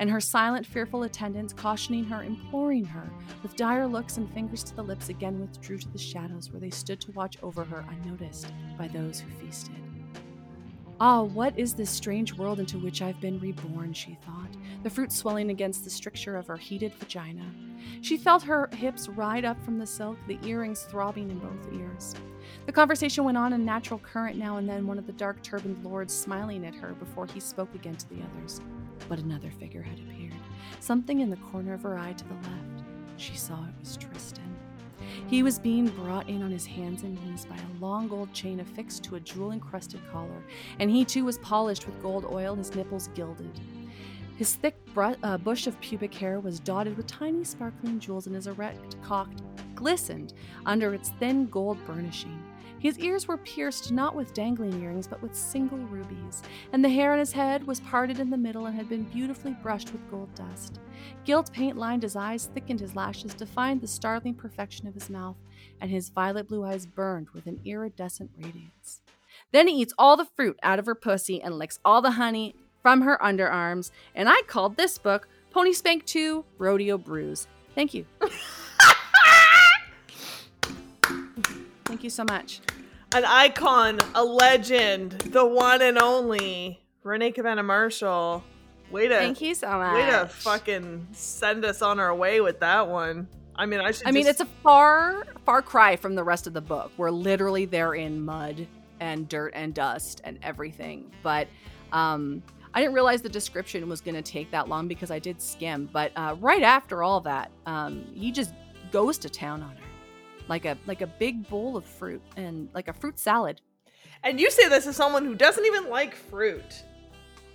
and 0.00 0.10
her 0.10 0.20
silent, 0.20 0.64
fearful 0.64 1.02
attendants, 1.02 1.52
cautioning 1.52 2.04
her, 2.04 2.24
imploring 2.24 2.86
her, 2.86 3.08
with 3.42 3.54
dire 3.54 3.86
looks 3.86 4.16
and 4.16 4.32
fingers 4.32 4.64
to 4.64 4.74
the 4.74 4.82
lips, 4.82 5.10
again 5.10 5.38
withdrew 5.38 5.76
to 5.76 5.88
the 5.90 5.98
shadows 5.98 6.50
where 6.50 6.58
they 6.58 6.70
stood 6.70 6.98
to 7.02 7.12
watch 7.12 7.36
over 7.42 7.62
her 7.64 7.84
unnoticed 7.90 8.50
by 8.78 8.88
those 8.88 9.20
who 9.20 9.30
feasted. 9.44 9.76
Ah, 11.02 11.22
what 11.22 11.58
is 11.58 11.74
this 11.74 11.90
strange 11.90 12.32
world 12.32 12.60
into 12.60 12.78
which 12.78 13.02
I've 13.02 13.20
been 13.20 13.38
reborn, 13.40 13.92
she 13.92 14.18
thought, 14.24 14.56
the 14.82 14.90
fruit 14.90 15.12
swelling 15.12 15.50
against 15.50 15.84
the 15.84 15.90
stricture 15.90 16.36
of 16.36 16.46
her 16.46 16.56
heated 16.56 16.94
vagina. 16.94 17.44
She 18.00 18.16
felt 18.16 18.42
her 18.42 18.70
hips 18.72 19.06
ride 19.06 19.44
up 19.44 19.62
from 19.62 19.78
the 19.78 19.86
silk, 19.86 20.16
the 20.26 20.38
earrings 20.46 20.82
throbbing 20.82 21.30
in 21.30 21.38
both 21.38 21.72
ears. 21.74 22.14
The 22.64 22.72
conversation 22.72 23.24
went 23.24 23.36
on 23.36 23.52
in 23.52 23.66
natural 23.66 23.98
current 23.98 24.38
now 24.38 24.56
and 24.56 24.66
then, 24.66 24.86
one 24.86 24.98
of 24.98 25.06
the 25.06 25.12
dark 25.12 25.42
turbaned 25.42 25.84
lords 25.84 26.14
smiling 26.14 26.64
at 26.64 26.74
her 26.74 26.94
before 26.94 27.26
he 27.26 27.40
spoke 27.40 27.74
again 27.74 27.96
to 27.96 28.08
the 28.08 28.22
others. 28.22 28.62
But 29.08 29.18
another 29.18 29.50
figure 29.50 29.82
had 29.82 29.98
appeared, 29.98 30.34
something 30.78 31.20
in 31.20 31.30
the 31.30 31.36
corner 31.36 31.74
of 31.74 31.82
her 31.82 31.98
eye 31.98 32.12
to 32.12 32.24
the 32.24 32.34
left. 32.34 32.84
She 33.16 33.36
saw 33.36 33.64
it 33.64 33.74
was 33.80 33.96
Tristan. 33.96 34.56
He 35.26 35.42
was 35.42 35.58
being 35.58 35.88
brought 35.88 36.28
in 36.28 36.42
on 36.42 36.50
his 36.50 36.66
hands 36.66 37.02
and 37.02 37.22
knees 37.24 37.44
by 37.44 37.56
a 37.56 37.80
long 37.80 38.08
gold 38.08 38.32
chain 38.32 38.60
affixed 38.60 39.04
to 39.04 39.16
a 39.16 39.20
jewel 39.20 39.52
encrusted 39.52 40.00
collar, 40.10 40.44
and 40.78 40.90
he 40.90 41.04
too 41.04 41.24
was 41.24 41.38
polished 41.38 41.86
with 41.86 42.00
gold 42.02 42.24
oil, 42.24 42.54
his 42.54 42.74
nipples 42.74 43.08
gilded. 43.08 43.60
His 44.36 44.54
thick 44.54 44.76
br- 44.94 45.12
uh, 45.22 45.36
bush 45.38 45.66
of 45.66 45.78
pubic 45.80 46.14
hair 46.14 46.40
was 46.40 46.60
dotted 46.60 46.96
with 46.96 47.06
tiny 47.06 47.44
sparkling 47.44 47.98
jewels, 48.00 48.26
and 48.26 48.34
his 48.34 48.46
erect 48.46 48.96
cock 49.02 49.28
glistened 49.74 50.32
under 50.64 50.94
its 50.94 51.10
thin 51.20 51.46
gold 51.46 51.78
burnishing. 51.86 52.42
His 52.80 52.98
ears 52.98 53.28
were 53.28 53.36
pierced 53.36 53.92
not 53.92 54.14
with 54.14 54.32
dangling 54.32 54.82
earrings, 54.82 55.06
but 55.06 55.20
with 55.20 55.34
single 55.34 55.76
rubies, 55.78 56.42
and 56.72 56.82
the 56.82 56.88
hair 56.88 57.12
on 57.12 57.18
his 57.18 57.30
head 57.30 57.66
was 57.66 57.80
parted 57.80 58.18
in 58.18 58.30
the 58.30 58.38
middle 58.38 58.64
and 58.64 58.74
had 58.74 58.88
been 58.88 59.04
beautifully 59.04 59.54
brushed 59.62 59.92
with 59.92 60.10
gold 60.10 60.34
dust. 60.34 60.80
Gilt 61.26 61.52
paint 61.52 61.76
lined 61.76 62.02
his 62.02 62.16
eyes, 62.16 62.48
thickened 62.54 62.80
his 62.80 62.96
lashes, 62.96 63.34
defined 63.34 63.82
the 63.82 63.86
startling 63.86 64.34
perfection 64.34 64.86
of 64.86 64.94
his 64.94 65.10
mouth, 65.10 65.36
and 65.78 65.90
his 65.90 66.08
violet 66.08 66.48
blue 66.48 66.64
eyes 66.64 66.86
burned 66.86 67.28
with 67.34 67.46
an 67.46 67.60
iridescent 67.66 68.30
radiance. 68.38 69.02
Then 69.52 69.68
he 69.68 69.82
eats 69.82 69.92
all 69.98 70.16
the 70.16 70.24
fruit 70.24 70.58
out 70.62 70.78
of 70.78 70.86
her 70.86 70.94
pussy 70.94 71.42
and 71.42 71.58
licks 71.58 71.78
all 71.84 72.00
the 72.00 72.12
honey 72.12 72.54
from 72.82 73.02
her 73.02 73.18
underarms, 73.22 73.90
and 74.14 74.26
I 74.26 74.40
called 74.46 74.78
this 74.78 74.96
book 74.96 75.28
Pony 75.50 75.74
Spank 75.74 76.06
2 76.06 76.46
Rodeo 76.56 76.96
Brews. 76.96 77.46
Thank 77.74 77.92
you. 77.92 78.06
Thank 81.84 82.04
you 82.04 82.10
so 82.10 82.24
much. 82.24 82.60
An 83.12 83.24
icon, 83.24 83.98
a 84.14 84.22
legend, 84.24 85.12
the 85.32 85.44
one 85.44 85.82
and 85.82 85.98
only 85.98 86.80
Renee 87.02 87.32
Cavanna 87.32 87.62
Marshall. 87.64 88.44
Way 88.90 89.08
to 89.08 89.16
Thank 89.16 89.40
you 89.40 89.54
so 89.54 89.68
much. 89.68 89.94
way 89.94 90.06
to 90.10 90.26
fucking 90.26 91.08
send 91.12 91.64
us 91.64 91.82
on 91.82 91.98
our 91.98 92.14
way 92.14 92.40
with 92.40 92.60
that 92.60 92.86
one. 92.88 93.26
I 93.56 93.66
mean, 93.66 93.80
I 93.80 93.90
should. 93.90 94.06
I 94.06 94.12
mean, 94.12 94.26
just- 94.26 94.40
it's 94.40 94.48
a 94.48 94.52
far, 94.62 95.26
far 95.44 95.60
cry 95.60 95.96
from 95.96 96.14
the 96.14 96.22
rest 96.22 96.46
of 96.46 96.52
the 96.52 96.60
book, 96.60 96.92
We're 96.96 97.10
literally 97.10 97.64
they're 97.64 97.94
in 97.94 98.20
mud 98.24 98.66
and 99.00 99.28
dirt 99.28 99.52
and 99.56 99.74
dust 99.74 100.20
and 100.24 100.38
everything. 100.42 101.10
But 101.24 101.48
um, 101.92 102.42
I 102.74 102.80
didn't 102.80 102.94
realize 102.94 103.22
the 103.22 103.28
description 103.28 103.88
was 103.88 104.00
going 104.00 104.14
to 104.14 104.22
take 104.22 104.50
that 104.52 104.68
long 104.68 104.86
because 104.86 105.10
I 105.10 105.18
did 105.18 105.42
skim. 105.42 105.88
But 105.92 106.12
uh, 106.14 106.36
right 106.40 106.62
after 106.62 107.02
all 107.02 107.20
that, 107.22 107.50
um, 107.66 108.04
he 108.14 108.30
just 108.30 108.52
goes 108.92 109.18
to 109.18 109.28
town 109.28 109.62
on 109.62 109.70
her, 109.70 109.82
like 110.50 110.66
a 110.66 110.76
like 110.86 111.00
a 111.00 111.06
big 111.06 111.48
bowl 111.48 111.78
of 111.78 111.84
fruit 111.86 112.20
and 112.36 112.68
like 112.74 112.88
a 112.88 112.92
fruit 112.92 113.18
salad. 113.18 113.62
and 114.22 114.38
you 114.38 114.50
say 114.50 114.68
this 114.68 114.86
as 114.86 114.96
someone 114.96 115.24
who 115.24 115.34
doesn't 115.34 115.64
even 115.64 115.88
like 115.88 116.14
fruit. 116.14 116.82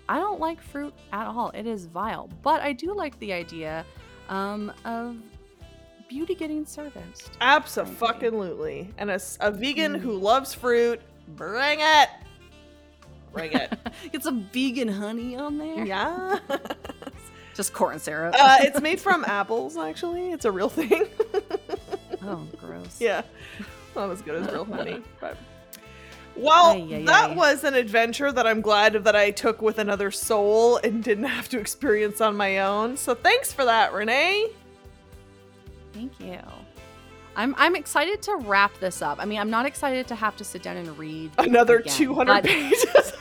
I 0.09 0.17
don't 0.19 0.39
like 0.39 0.61
fruit 0.61 0.93
at 1.11 1.27
all. 1.27 1.51
It 1.53 1.67
is 1.67 1.85
vile, 1.85 2.29
but 2.41 2.61
I 2.61 2.73
do 2.73 2.93
like 2.95 3.17
the 3.19 3.33
idea 3.33 3.85
um, 4.29 4.71
of 4.85 5.17
beauty 6.07 6.35
getting 6.35 6.65
serviced. 6.65 7.31
Absolutely. 7.41 8.91
And 8.97 9.09
a 9.11 9.51
vegan 9.51 9.93
Mm. 9.95 9.99
who 9.99 10.13
loves 10.17 10.53
fruit, 10.53 11.01
bring 11.35 11.79
it. 11.81 12.09
Bring 13.33 13.51
it. 13.53 13.73
Get 14.11 14.23
some 14.23 14.47
vegan 14.53 14.87
honey 14.87 15.35
on 15.35 15.57
there. 15.57 15.85
yeah. 15.85 16.39
Just 17.55 17.73
corn 17.73 17.97
syrup. 17.99 18.35
Uh, 18.37 18.57
it's 18.61 18.81
made 18.81 18.99
from 19.07 19.23
apples, 19.25 19.75
actually. 19.77 20.31
It's 20.31 20.45
a 20.45 20.51
real 20.51 20.69
thing. 20.69 21.05
Oh, 22.25 22.47
gross. 22.59 22.99
yeah. 22.99 23.21
Not 23.95 24.11
as 24.11 24.21
good 24.21 24.43
as 24.43 24.51
real 24.51 24.65
honey, 24.65 25.01
but. 25.19 25.37
Well, 26.35 26.71
Ay, 26.73 26.95
ay, 26.95 27.03
that 27.05 27.31
ay. 27.31 27.35
was 27.35 27.63
an 27.63 27.75
adventure 27.75 28.29
that 28.31 28.45
I'm 28.45 28.59
glad 28.59 28.93
that 29.05 29.15
I 29.15 29.31
took 29.31 29.61
with 29.61 29.79
another 29.79 30.11
soul 30.11 30.77
and 30.83 31.01
didn't 31.01 31.23
have 31.23 31.47
to 31.49 31.59
experience 31.59 32.19
on 32.19 32.35
my 32.35 32.59
own. 32.59 32.97
So 32.97 33.15
thanks 33.15 33.53
for 33.53 33.63
that, 33.63 33.93
Renee. 33.93 34.49
Thank 35.93 36.19
you. 36.19 36.39
I'm 37.37 37.55
I'm 37.57 37.75
excited 37.75 38.21
to 38.23 38.35
wrap 38.37 38.77
this 38.79 39.01
up. 39.01 39.17
I 39.21 39.25
mean, 39.25 39.39
I'm 39.39 39.49
not 39.49 39.65
excited 39.65 40.07
to 40.07 40.15
have 40.15 40.35
to 40.37 40.43
sit 40.43 40.61
down 40.61 40.75
and 40.77 40.97
read 40.97 41.31
Another 41.37 41.77
again, 41.77 41.93
200 41.93 42.43
pages. 42.43 43.13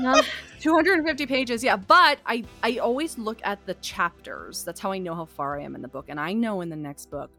250 0.60 1.26
pages, 1.26 1.62
yeah. 1.62 1.76
But 1.76 2.18
I 2.26 2.44
I 2.62 2.78
always 2.78 3.18
look 3.18 3.40
at 3.44 3.64
the 3.66 3.74
chapters. 3.74 4.64
That's 4.64 4.80
how 4.80 4.92
I 4.92 4.98
know 4.98 5.14
how 5.14 5.24
far 5.26 5.58
I 5.58 5.62
am 5.64 5.74
in 5.74 5.82
the 5.82 5.88
book. 5.88 6.06
And 6.08 6.18
I 6.18 6.32
know 6.32 6.60
in 6.60 6.68
the 6.68 6.76
next 6.76 7.10
book, 7.10 7.30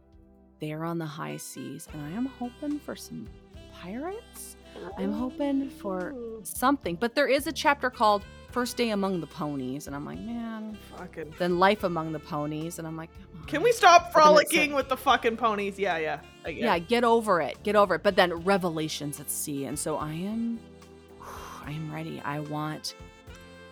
they're 0.59 0.83
on 0.83 0.97
the 0.97 1.05
high 1.05 1.37
seas, 1.37 1.87
and 1.93 2.01
I 2.01 2.09
am 2.15 2.25
hoping 2.25 2.79
for 2.79 2.95
some 2.95 3.27
pirates. 3.73 4.55
I'm 4.97 5.11
hoping 5.11 5.69
for 5.69 6.13
something. 6.43 6.95
But 6.95 7.15
there 7.15 7.27
is 7.27 7.47
a 7.47 7.51
chapter 7.51 7.89
called 7.89 8.23
First 8.51 8.77
Day 8.77 8.89
Among 8.89 9.19
the 9.19 9.27
Ponies, 9.27 9.87
and 9.87 9.95
I'm 9.95 10.05
like, 10.05 10.19
man. 10.19 10.77
Fucking. 10.97 11.33
Then 11.37 11.59
Life 11.59 11.83
Among 11.83 12.11
the 12.11 12.19
Ponies, 12.19 12.79
and 12.79 12.87
I'm 12.87 12.97
like. 12.97 13.09
Can 13.47 13.63
we 13.63 13.71
stop 13.71 14.11
frolicking 14.11 14.73
with 14.73 14.89
the 14.89 14.97
fucking 14.97 15.37
ponies? 15.37 15.79
Yeah, 15.79 15.97
yeah. 15.97 16.19
Get 16.43 16.55
yeah, 16.55 16.77
get 16.77 17.03
over 17.03 17.41
it. 17.41 17.61
Get 17.63 17.75
over 17.75 17.95
it. 17.95 18.03
But 18.03 18.15
then 18.15 18.33
revelations 18.33 19.19
at 19.19 19.29
sea. 19.31 19.65
And 19.65 19.77
so 19.77 19.97
I 19.97 20.11
am 20.11 20.59
I 21.65 21.71
am 21.71 21.91
ready. 21.91 22.21
I 22.23 22.41
want 22.41 22.95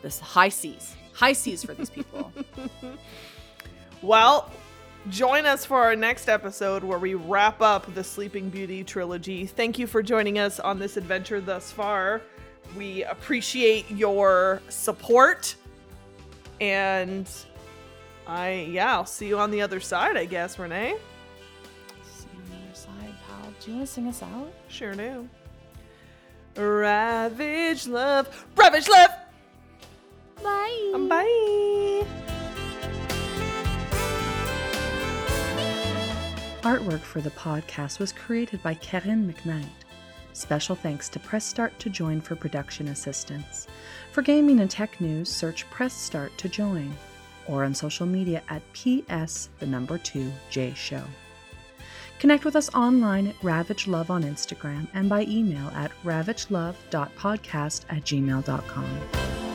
this 0.01 0.19
high 0.19 0.49
seas. 0.49 0.95
High 1.13 1.33
seas 1.33 1.63
for 1.63 1.73
these 1.73 1.89
people. 1.89 2.31
Well, 4.01 4.51
join 5.09 5.45
us 5.45 5.65
for 5.65 5.77
our 5.77 5.95
next 5.95 6.29
episode 6.29 6.83
where 6.83 6.99
we 6.99 7.13
wrap 7.13 7.61
up 7.61 7.93
the 7.93 8.03
Sleeping 8.03 8.49
Beauty 8.49 8.83
trilogy. 8.83 9.45
Thank 9.45 9.79
you 9.79 9.87
for 9.87 10.01
joining 10.01 10.39
us 10.39 10.59
on 10.59 10.79
this 10.79 10.97
adventure 10.97 11.41
thus 11.41 11.71
far. 11.71 12.21
We 12.75 13.03
appreciate 13.03 13.89
your 13.89 14.61
support. 14.69 15.55
And 16.59 17.29
I, 18.25 18.67
yeah, 18.69 18.93
I'll 18.93 19.05
see 19.05 19.27
you 19.27 19.39
on 19.39 19.51
the 19.51 19.61
other 19.61 19.79
side, 19.79 20.17
I 20.17 20.25
guess, 20.25 20.59
Renee. 20.59 20.95
See 22.03 22.27
you 22.33 22.39
on 22.39 22.49
the 22.49 22.65
other 22.65 22.75
side, 22.75 23.15
pal. 23.27 23.53
Do 23.61 23.71
you 23.71 23.77
want 23.77 23.87
to 23.87 23.93
sing 23.93 24.07
us 24.07 24.23
out? 24.23 24.51
Sure 24.67 24.93
do. 24.93 25.29
Ravage 26.55 27.87
love. 27.87 28.45
Ravage 28.55 28.89
love. 28.89 29.11
Bye. 30.43 30.91
Um, 30.93 31.07
bye. 31.07 32.33
Artwork 36.61 37.01
for 37.01 37.21
the 37.21 37.29
podcast 37.31 37.99
was 37.99 38.11
created 38.11 38.61
by 38.63 38.73
Karen 38.75 39.31
McKnight. 39.31 39.65
Special 40.33 40.75
thanks 40.75 41.09
to 41.09 41.19
Press 41.19 41.45
Start 41.45 41.77
to 41.79 41.89
Join 41.89 42.21
for 42.21 42.35
production 42.35 42.89
assistance. 42.89 43.67
For 44.11 44.21
gaming 44.21 44.59
and 44.59 44.69
tech 44.69 44.99
news, 44.99 45.29
search 45.29 45.69
Press 45.69 45.93
Start 45.93 46.37
to 46.37 46.49
Join 46.49 46.93
or 47.47 47.63
on 47.63 47.73
social 47.73 48.05
media 48.05 48.43
at 48.49 48.61
PS 48.73 49.49
the 49.59 49.65
number 49.65 49.97
2 49.97 50.31
J 50.49 50.73
Show. 50.75 51.03
Connect 52.19 52.45
with 52.45 52.55
us 52.55 52.73
online 52.73 53.27
at 53.27 53.43
Ravage 53.43 53.87
Love 53.87 54.09
on 54.09 54.23
Instagram 54.23 54.87
and 54.93 55.07
by 55.07 55.21
email 55.23 55.67
at 55.69 55.91
ravagelove.podcast 56.03 57.85
at 57.89 58.03
gmail.com. 58.03 59.46